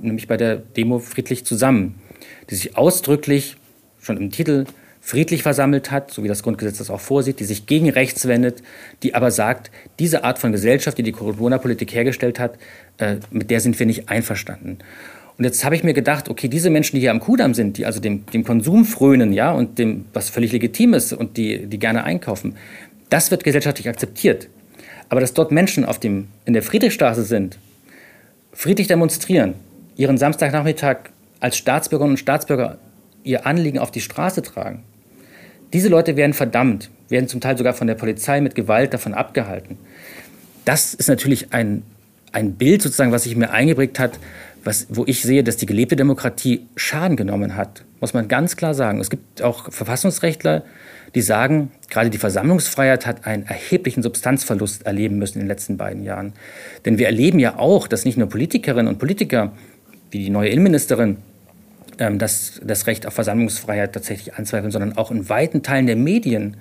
nämlich 0.00 0.26
bei 0.26 0.36
der 0.36 0.56
Demo 0.56 0.98
Friedlich 0.98 1.44
zusammen, 1.44 2.00
die 2.50 2.54
sich 2.54 2.76
ausdrücklich 2.76 3.56
schon 4.00 4.16
im 4.16 4.30
Titel 4.30 4.66
friedlich 5.00 5.44
versammelt 5.44 5.92
hat, 5.92 6.10
so 6.10 6.24
wie 6.24 6.28
das 6.28 6.42
Grundgesetz 6.42 6.78
das 6.78 6.90
auch 6.90 7.00
vorsieht, 7.00 7.38
die 7.38 7.44
sich 7.44 7.66
gegen 7.66 7.88
rechts 7.90 8.26
wendet, 8.26 8.62
die 9.04 9.14
aber 9.14 9.30
sagt, 9.30 9.70
diese 10.00 10.24
Art 10.24 10.38
von 10.38 10.50
Gesellschaft, 10.50 10.98
die 10.98 11.04
die 11.04 11.12
Corona-Politik 11.12 11.94
hergestellt 11.94 12.40
hat, 12.40 12.58
äh, 12.98 13.16
mit 13.30 13.50
der 13.50 13.60
sind 13.60 13.78
wir 13.78 13.86
nicht 13.86 14.08
einverstanden. 14.08 14.78
Und 15.38 15.44
jetzt 15.44 15.64
habe 15.64 15.76
ich 15.76 15.84
mir 15.84 15.92
gedacht, 15.92 16.28
okay, 16.28 16.48
diese 16.48 16.70
Menschen, 16.70 16.96
die 16.96 17.02
hier 17.02 17.12
am 17.12 17.20
Kudamm 17.20 17.54
sind, 17.54 17.78
die 17.78 17.86
also 17.86 18.00
dem, 18.00 18.26
dem 18.26 18.42
Konsum 18.42 18.84
frönen, 18.84 19.32
ja, 19.32 19.52
und 19.52 19.78
dem, 19.78 20.06
was 20.12 20.28
völlig 20.28 20.50
legitim 20.50 20.92
ist 20.94 21.12
und 21.12 21.36
die, 21.36 21.66
die 21.66 21.78
gerne 21.78 22.02
einkaufen, 22.02 22.56
das 23.08 23.30
wird 23.30 23.44
gesellschaftlich 23.44 23.88
akzeptiert. 23.88 24.48
Aber 25.08 25.20
dass 25.20 25.34
dort 25.34 25.52
Menschen 25.52 25.84
auf 25.84 26.00
dem, 26.00 26.28
in 26.46 26.52
der 26.52 26.64
Friedrichstraße 26.64 27.22
sind, 27.22 27.58
friedlich 28.52 28.88
demonstrieren, 28.88 29.54
ihren 29.96 30.18
Samstagnachmittag 30.18 30.96
als 31.40 31.56
Staatsbürgerinnen 31.56 32.14
und 32.14 32.18
Staatsbürger 32.18 32.78
ihr 33.24 33.46
Anliegen 33.46 33.78
auf 33.78 33.90
die 33.90 34.00
Straße 34.00 34.42
tragen, 34.42 34.82
diese 35.72 35.88
Leute 35.88 36.16
werden 36.16 36.32
verdammt, 36.32 36.90
werden 37.08 37.28
zum 37.28 37.40
Teil 37.40 37.58
sogar 37.58 37.74
von 37.74 37.86
der 37.86 37.94
Polizei 37.94 38.40
mit 38.40 38.54
Gewalt 38.54 38.94
davon 38.94 39.14
abgehalten. 39.14 39.78
Das 40.64 40.94
ist 40.94 41.08
natürlich 41.08 41.52
ein, 41.52 41.82
ein 42.32 42.54
Bild 42.54 42.82
sozusagen, 42.82 43.12
was 43.12 43.24
sich 43.24 43.36
mir 43.36 43.50
eingeprägt 43.50 43.98
hat, 43.98 44.18
was, 44.64 44.86
wo 44.90 45.04
ich 45.06 45.22
sehe, 45.22 45.44
dass 45.44 45.56
die 45.56 45.66
gelebte 45.66 45.96
Demokratie 45.96 46.66
Schaden 46.76 47.16
genommen 47.16 47.56
hat, 47.56 47.84
muss 48.00 48.14
man 48.14 48.28
ganz 48.28 48.56
klar 48.56 48.74
sagen. 48.74 49.00
Es 49.00 49.10
gibt 49.10 49.42
auch 49.42 49.72
Verfassungsrechtler, 49.72 50.64
die 51.14 51.22
sagen, 51.22 51.70
gerade 51.88 52.10
die 52.10 52.18
Versammlungsfreiheit 52.18 53.06
hat 53.06 53.26
einen 53.26 53.46
erheblichen 53.46 54.02
Substanzverlust 54.02 54.84
erleben 54.84 55.18
müssen 55.18 55.38
in 55.38 55.44
den 55.44 55.48
letzten 55.48 55.76
beiden 55.76 56.02
Jahren. 56.02 56.32
Denn 56.84 56.98
wir 56.98 57.06
erleben 57.06 57.38
ja 57.38 57.58
auch, 57.58 57.86
dass 57.86 58.04
nicht 58.04 58.18
nur 58.18 58.28
Politikerinnen 58.28 58.88
und 58.88 58.98
Politiker, 58.98 59.52
wie 60.16 60.24
die 60.24 60.30
neue 60.30 60.48
Innenministerin, 60.48 61.18
ähm, 61.98 62.18
das, 62.18 62.60
das 62.64 62.86
Recht 62.86 63.06
auf 63.06 63.14
Versammlungsfreiheit 63.14 63.92
tatsächlich 63.92 64.34
anzweifeln, 64.34 64.72
sondern 64.72 64.96
auch 64.96 65.10
in 65.10 65.28
weiten 65.28 65.62
Teilen 65.62 65.86
der 65.86 65.96
Medien 65.96 66.56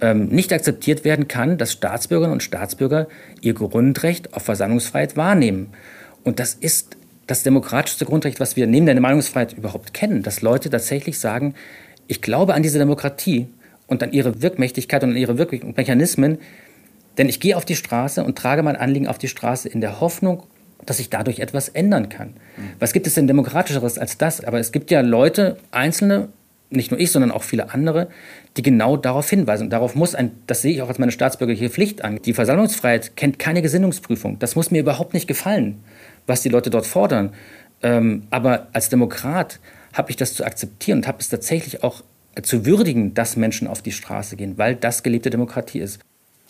ähm, 0.00 0.28
nicht 0.28 0.52
akzeptiert 0.52 1.04
werden 1.04 1.28
kann, 1.28 1.58
dass 1.58 1.72
Staatsbürgerinnen 1.72 2.32
und 2.32 2.42
Staatsbürger 2.42 3.08
ihr 3.42 3.54
Grundrecht 3.54 4.34
auf 4.34 4.44
Versammlungsfreiheit 4.44 5.16
wahrnehmen. 5.16 5.68
Und 6.24 6.40
das 6.40 6.54
ist 6.54 6.96
das 7.26 7.42
demokratischste 7.42 8.06
Grundrecht, 8.06 8.40
was 8.40 8.56
wir 8.56 8.66
neben 8.66 8.86
der 8.86 8.98
Meinungsfreiheit 8.98 9.52
überhaupt 9.52 9.92
kennen, 9.92 10.22
dass 10.22 10.40
Leute 10.40 10.70
tatsächlich 10.70 11.18
sagen, 11.18 11.54
ich 12.06 12.22
glaube 12.22 12.54
an 12.54 12.62
diese 12.62 12.78
Demokratie 12.78 13.48
und 13.86 14.02
an 14.02 14.12
ihre 14.12 14.40
Wirkmächtigkeit 14.40 15.02
und 15.02 15.10
an 15.10 15.16
ihre 15.16 15.36
Wirkmechanismen, 15.36 16.38
denn 17.18 17.28
ich 17.28 17.40
gehe 17.40 17.56
auf 17.56 17.66
die 17.66 17.76
Straße 17.76 18.24
und 18.24 18.38
trage 18.38 18.62
mein 18.62 18.76
Anliegen 18.76 19.08
auf 19.08 19.18
die 19.18 19.28
Straße 19.28 19.68
in 19.68 19.80
der 19.80 20.00
Hoffnung, 20.00 20.44
dass 20.86 20.98
sich 20.98 21.10
dadurch 21.10 21.40
etwas 21.40 21.68
ändern 21.68 22.08
kann. 22.08 22.34
Was 22.78 22.92
gibt 22.92 23.06
es 23.06 23.14
denn 23.14 23.26
demokratischeres 23.26 23.98
als 23.98 24.18
das? 24.18 24.42
Aber 24.44 24.58
es 24.58 24.72
gibt 24.72 24.90
ja 24.90 25.00
Leute, 25.00 25.58
Einzelne, 25.70 26.28
nicht 26.70 26.90
nur 26.90 27.00
ich, 27.00 27.10
sondern 27.10 27.30
auch 27.30 27.42
viele 27.42 27.72
andere, 27.72 28.08
die 28.56 28.62
genau 28.62 28.96
darauf 28.96 29.28
hinweisen. 29.28 29.64
Und 29.64 29.70
darauf 29.70 29.94
muss 29.94 30.14
ein, 30.14 30.32
das 30.46 30.62
sehe 30.62 30.72
ich 30.72 30.82
auch 30.82 30.88
als 30.88 30.98
meine 30.98 31.12
staatsbürgerliche 31.12 31.70
Pflicht 31.70 32.04
an. 32.04 32.20
Die 32.22 32.34
Versammlungsfreiheit 32.34 33.16
kennt 33.16 33.38
keine 33.38 33.62
Gesinnungsprüfung. 33.62 34.38
Das 34.38 34.54
muss 34.56 34.70
mir 34.70 34.80
überhaupt 34.80 35.14
nicht 35.14 35.26
gefallen 35.26 35.82
was 36.28 36.42
die 36.42 36.48
Leute 36.48 36.70
dort 36.70 36.86
fordern. 36.86 37.32
Ähm, 37.82 38.24
aber 38.30 38.68
als 38.72 38.88
Demokrat 38.88 39.58
habe 39.92 40.10
ich 40.10 40.16
das 40.16 40.34
zu 40.34 40.44
akzeptieren 40.44 40.98
und 40.98 41.08
habe 41.08 41.18
es 41.18 41.28
tatsächlich 41.28 41.82
auch 41.82 42.04
zu 42.42 42.66
würdigen, 42.66 43.14
dass 43.14 43.36
Menschen 43.36 43.66
auf 43.66 43.82
die 43.82 43.90
Straße 43.90 44.36
gehen, 44.36 44.58
weil 44.58 44.76
das 44.76 45.02
gelebte 45.02 45.30
Demokratie 45.30 45.80
ist. 45.80 46.00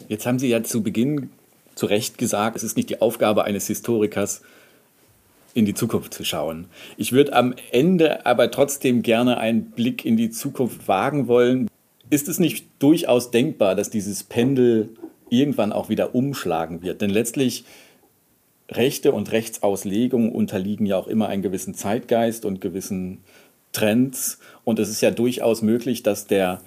Jetzt 0.09 0.27
haben 0.27 0.38
Sie 0.38 0.49
ja 0.49 0.62
zu 0.62 0.83
Beginn 0.83 1.31
zu 1.79 1.87
Recht 1.87 2.19
gesagt, 2.19 2.57
es 2.57 2.64
ist 2.64 2.77
nicht 2.77 2.91
die 2.91 3.01
Aufgabe 3.01 3.45
eines 3.45 3.67
Historikers, 3.69 4.43
in 5.55 5.64
die 5.64 5.75
Zukunft 5.75 6.12
zu 6.12 6.25
schauen. 6.25 6.67
Ich 6.97 7.12
würde 7.12 7.33
am 7.33 7.55
Ende 7.73 8.27
aber 8.27 8.51
trotzdem 8.51 9.03
gerne 9.03 9.38
einen 9.38 9.71
Blick 9.71 10.05
in 10.05 10.17
die 10.17 10.31
Zukunft 10.31 10.87
wagen 10.88 11.27
wollen. 11.27 11.69
Ist 12.11 12.29
es 12.29 12.38
nicht 12.38 12.67
durchaus 12.79 13.31
denkbar, 13.31 13.75
dass 13.75 13.91
dieses 13.91 14.23
Pendel 14.23 14.91
irgendwann 15.31 15.73
auch 15.73 15.88
wieder 15.88 16.14
umschlagen 16.14 16.83
wird? 16.83 17.01
Denn 17.01 17.11
letztlich 17.11 17.64
Rechte 18.71 19.12
und 19.12 19.33
Rechtsauslegung 19.33 20.31
unterliegen 20.33 20.85
ja 20.85 20.97
auch 20.97 21.07
immer 21.09 21.29
einem 21.29 21.43
gewissen 21.43 21.75
Zeitgeist 21.75 22.45
und 22.45 22.61
gewissen 22.61 23.19
Trends. 23.73 24.38
Und 24.64 24.79
es 24.79 24.91
ist 24.91 25.01
ja 25.01 25.11
durchaus 25.11 25.62
möglich, 25.62 26.03
dass 26.03 26.27
der 26.27 26.61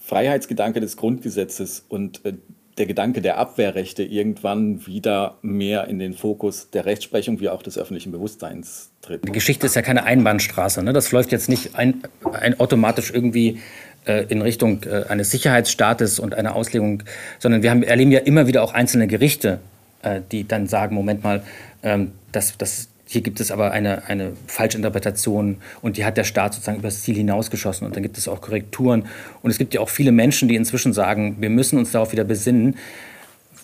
Freiheitsgedanke 0.00 0.80
des 0.80 0.96
Grundgesetzes 0.96 1.84
und 1.88 2.24
äh, 2.24 2.34
der 2.82 2.88
Gedanke 2.88 3.22
der 3.22 3.38
Abwehrrechte 3.38 4.02
irgendwann 4.02 4.88
wieder 4.88 5.36
mehr 5.40 5.86
in 5.86 6.00
den 6.00 6.14
Fokus 6.14 6.68
der 6.70 6.84
Rechtsprechung 6.84 7.38
wie 7.38 7.48
auch 7.48 7.62
des 7.62 7.78
öffentlichen 7.78 8.10
Bewusstseins 8.10 8.90
tritt. 9.02 9.24
Die 9.24 9.30
Geschichte 9.30 9.66
ist 9.66 9.76
ja 9.76 9.82
keine 9.82 10.02
Einbahnstraße. 10.02 10.82
Ne? 10.82 10.92
Das 10.92 11.12
läuft 11.12 11.30
jetzt 11.30 11.48
nicht 11.48 11.76
ein, 11.76 12.02
ein 12.32 12.58
automatisch 12.58 13.12
irgendwie 13.14 13.60
äh, 14.04 14.24
in 14.24 14.42
Richtung 14.42 14.82
äh, 14.82 15.04
eines 15.08 15.30
Sicherheitsstaates 15.30 16.18
und 16.18 16.34
einer 16.34 16.56
Auslegung, 16.56 17.04
sondern 17.38 17.62
wir 17.62 17.70
haben, 17.70 17.84
erleben 17.84 18.10
ja 18.10 18.18
immer 18.18 18.48
wieder 18.48 18.64
auch 18.64 18.74
einzelne 18.74 19.06
Gerichte, 19.06 19.60
äh, 20.02 20.20
die 20.32 20.48
dann 20.48 20.66
sagen, 20.66 20.96
Moment 20.96 21.22
mal, 21.22 21.44
ähm, 21.84 22.10
das, 22.32 22.58
das, 22.58 22.88
hier 23.12 23.20
gibt 23.20 23.40
es 23.40 23.50
aber 23.50 23.72
eine, 23.72 24.08
eine 24.08 24.32
Falschinterpretation 24.46 25.58
und 25.82 25.98
die 25.98 26.06
hat 26.06 26.16
der 26.16 26.24
Staat 26.24 26.54
sozusagen 26.54 26.78
übers 26.78 27.02
Ziel 27.02 27.14
hinausgeschossen 27.14 27.86
und 27.86 27.94
dann 27.94 28.02
gibt 28.02 28.16
es 28.16 28.26
auch 28.26 28.40
Korrekturen. 28.40 29.04
Und 29.42 29.50
es 29.50 29.58
gibt 29.58 29.74
ja 29.74 29.80
auch 29.82 29.90
viele 29.90 30.12
Menschen, 30.12 30.48
die 30.48 30.56
inzwischen 30.56 30.94
sagen, 30.94 31.36
wir 31.38 31.50
müssen 31.50 31.78
uns 31.78 31.92
darauf 31.92 32.12
wieder 32.12 32.24
besinnen. 32.24 32.76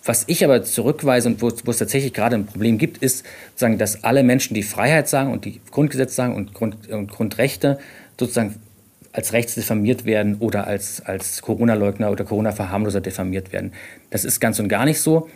Was 0.04 0.24
ich 0.26 0.44
aber 0.44 0.64
zurückweise 0.64 1.30
und 1.30 1.40
wo, 1.40 1.50
wo 1.64 1.70
es 1.70 1.78
tatsächlich 1.78 2.12
gerade 2.12 2.36
ein 2.36 2.44
Problem 2.44 2.76
gibt, 2.76 2.98
ist, 2.98 3.24
sagen, 3.56 3.78
dass 3.78 4.04
alle 4.04 4.22
Menschen, 4.22 4.52
die 4.52 4.62
Freiheit 4.62 5.08
sagen 5.08 5.32
und 5.32 5.46
die 5.46 5.62
Grundgesetze 5.70 6.14
sagen 6.14 6.34
und, 6.34 6.52
Grund, 6.52 6.86
und 6.90 7.10
Grundrechte 7.10 7.78
sozusagen 8.20 8.56
als 9.12 9.32
rechts 9.32 9.54
diffamiert 9.54 10.04
werden 10.04 10.36
oder 10.40 10.66
als, 10.66 11.00
als 11.00 11.40
Corona-Leugner 11.40 12.10
oder 12.10 12.24
Corona-Verharmloser 12.24 13.00
diffamiert 13.00 13.50
werden. 13.54 13.72
Das 14.10 14.26
ist 14.26 14.40
ganz 14.40 14.60
und 14.60 14.68
gar 14.68 14.84
nicht 14.84 15.00
so. 15.00 15.30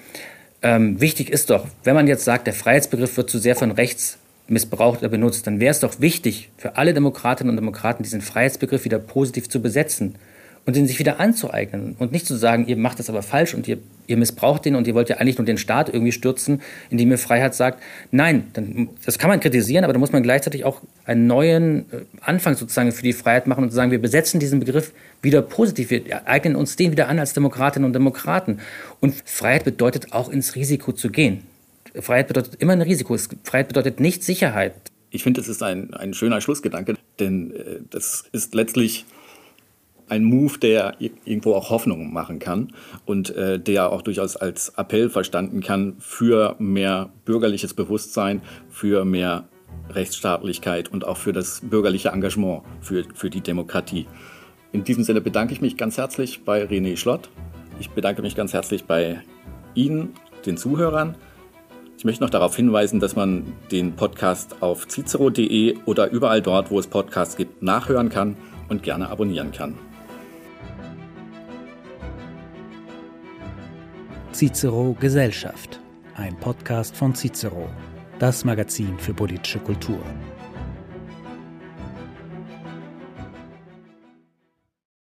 Ähm, 0.62 1.00
wichtig 1.00 1.30
ist 1.30 1.50
doch, 1.50 1.66
wenn 1.84 1.94
man 1.94 2.06
jetzt 2.06 2.24
sagt, 2.24 2.46
der 2.46 2.54
Freiheitsbegriff 2.54 3.16
wird 3.16 3.30
zu 3.30 3.38
sehr 3.38 3.56
von 3.56 3.72
rechts 3.72 4.18
missbraucht 4.48 5.00
oder 5.00 5.08
benutzt, 5.08 5.46
dann 5.46 5.60
wäre 5.60 5.70
es 5.70 5.80
doch 5.80 6.00
wichtig 6.00 6.50
für 6.56 6.76
alle 6.76 6.94
Demokratinnen 6.94 7.50
und 7.50 7.56
Demokraten, 7.56 8.02
diesen 8.02 8.20
Freiheitsbegriff 8.20 8.84
wieder 8.84 8.98
positiv 8.98 9.48
zu 9.48 9.60
besetzen 9.60 10.16
und 10.64 10.76
den 10.76 10.86
sich 10.86 10.98
wieder 10.98 11.18
anzueignen 11.18 11.96
und 11.98 12.12
nicht 12.12 12.26
zu 12.26 12.36
sagen, 12.36 12.66
ihr 12.68 12.76
macht 12.76 12.98
das 12.98 13.08
aber 13.08 13.22
falsch 13.22 13.54
und 13.54 13.66
ihr, 13.66 13.78
ihr 14.06 14.16
missbraucht 14.16 14.64
den 14.64 14.76
und 14.76 14.86
ihr 14.86 14.94
wollt 14.94 15.08
ja 15.08 15.16
eigentlich 15.16 15.38
nur 15.38 15.44
den 15.44 15.58
Staat 15.58 15.88
irgendwie 15.88 16.12
stürzen, 16.12 16.62
indem 16.90 17.10
ihr 17.10 17.18
Freiheit 17.18 17.54
sagt. 17.54 17.82
Nein, 18.12 18.44
dann, 18.52 18.90
das 19.04 19.18
kann 19.18 19.28
man 19.28 19.40
kritisieren, 19.40 19.82
aber 19.82 19.92
da 19.92 19.98
muss 19.98 20.12
man 20.12 20.22
gleichzeitig 20.22 20.64
auch 20.64 20.80
einen 21.04 21.26
neuen 21.26 21.80
äh, 21.92 22.04
Anfang 22.20 22.54
sozusagen 22.54 22.92
für 22.92 23.02
die 23.02 23.12
Freiheit 23.12 23.46
machen 23.46 23.64
und 23.64 23.70
sagen, 23.70 23.90
wir 23.90 24.00
besetzen 24.00 24.38
diesen 24.38 24.60
Begriff 24.60 24.92
wieder 25.20 25.42
positiv, 25.42 25.90
wir 25.90 26.28
eignen 26.28 26.54
uns 26.54 26.76
den 26.76 26.92
wieder 26.92 27.08
an 27.08 27.18
als 27.18 27.32
Demokratinnen 27.32 27.86
und 27.86 27.92
Demokraten. 27.92 28.60
Und 29.00 29.14
Freiheit 29.24 29.64
bedeutet 29.64 30.12
auch 30.12 30.28
ins 30.28 30.54
Risiko 30.54 30.92
zu 30.92 31.10
gehen. 31.10 31.42
Freiheit 32.00 32.28
bedeutet 32.28 32.54
immer 32.60 32.72
ein 32.72 32.82
Risiko. 32.82 33.16
Freiheit 33.42 33.68
bedeutet 33.68 34.00
nicht 34.00 34.22
Sicherheit. 34.24 34.74
Ich 35.10 35.24
finde, 35.24 35.40
das 35.40 35.48
ist 35.48 35.62
ein, 35.62 35.92
ein 35.92 36.14
schöner 36.14 36.40
Schlussgedanke, 36.40 36.94
denn 37.18 37.50
äh, 37.50 37.80
das 37.90 38.24
ist 38.32 38.54
letztlich 38.54 39.04
ein 40.12 40.24
Move, 40.24 40.58
der 40.58 40.94
irgendwo 41.00 41.54
auch 41.54 41.70
Hoffnung 41.70 42.12
machen 42.12 42.38
kann 42.38 42.74
und 43.06 43.34
äh, 43.34 43.58
der 43.58 43.90
auch 43.90 44.02
durchaus 44.02 44.36
als 44.36 44.68
Appell 44.76 45.08
verstanden 45.08 45.62
kann 45.62 45.96
für 46.00 46.54
mehr 46.58 47.08
bürgerliches 47.24 47.72
Bewusstsein, 47.72 48.42
für 48.68 49.06
mehr 49.06 49.48
Rechtsstaatlichkeit 49.88 50.92
und 50.92 51.06
auch 51.06 51.16
für 51.16 51.32
das 51.32 51.62
bürgerliche 51.62 52.10
Engagement 52.10 52.62
für, 52.82 53.04
für 53.14 53.30
die 53.30 53.40
Demokratie. 53.40 54.06
In 54.70 54.84
diesem 54.84 55.02
Sinne 55.02 55.22
bedanke 55.22 55.54
ich 55.54 55.62
mich 55.62 55.78
ganz 55.78 55.96
herzlich 55.96 56.44
bei 56.44 56.62
René 56.62 56.98
Schlott. 56.98 57.30
Ich 57.80 57.88
bedanke 57.88 58.20
mich 58.20 58.36
ganz 58.36 58.52
herzlich 58.52 58.84
bei 58.84 59.22
Ihnen, 59.74 60.10
den 60.44 60.58
Zuhörern. 60.58 61.16
Ich 61.96 62.04
möchte 62.04 62.22
noch 62.22 62.30
darauf 62.30 62.54
hinweisen, 62.54 63.00
dass 63.00 63.16
man 63.16 63.54
den 63.70 63.96
Podcast 63.96 64.60
auf 64.60 64.88
cicero.de 64.88 65.78
oder 65.86 66.10
überall 66.10 66.42
dort, 66.42 66.70
wo 66.70 66.78
es 66.78 66.86
Podcasts 66.86 67.36
gibt, 67.36 67.62
nachhören 67.62 68.10
kann 68.10 68.36
und 68.68 68.82
gerne 68.82 69.08
abonnieren 69.08 69.52
kann. 69.52 69.78
Cicero 74.32 74.96
Gesellschaft, 74.98 75.78
ein 76.14 76.34
Podcast 76.38 76.96
von 76.96 77.14
Cicero, 77.14 77.68
das 78.18 78.46
Magazin 78.46 78.98
für 78.98 79.12
politische 79.12 79.58
Kultur. 79.58 80.00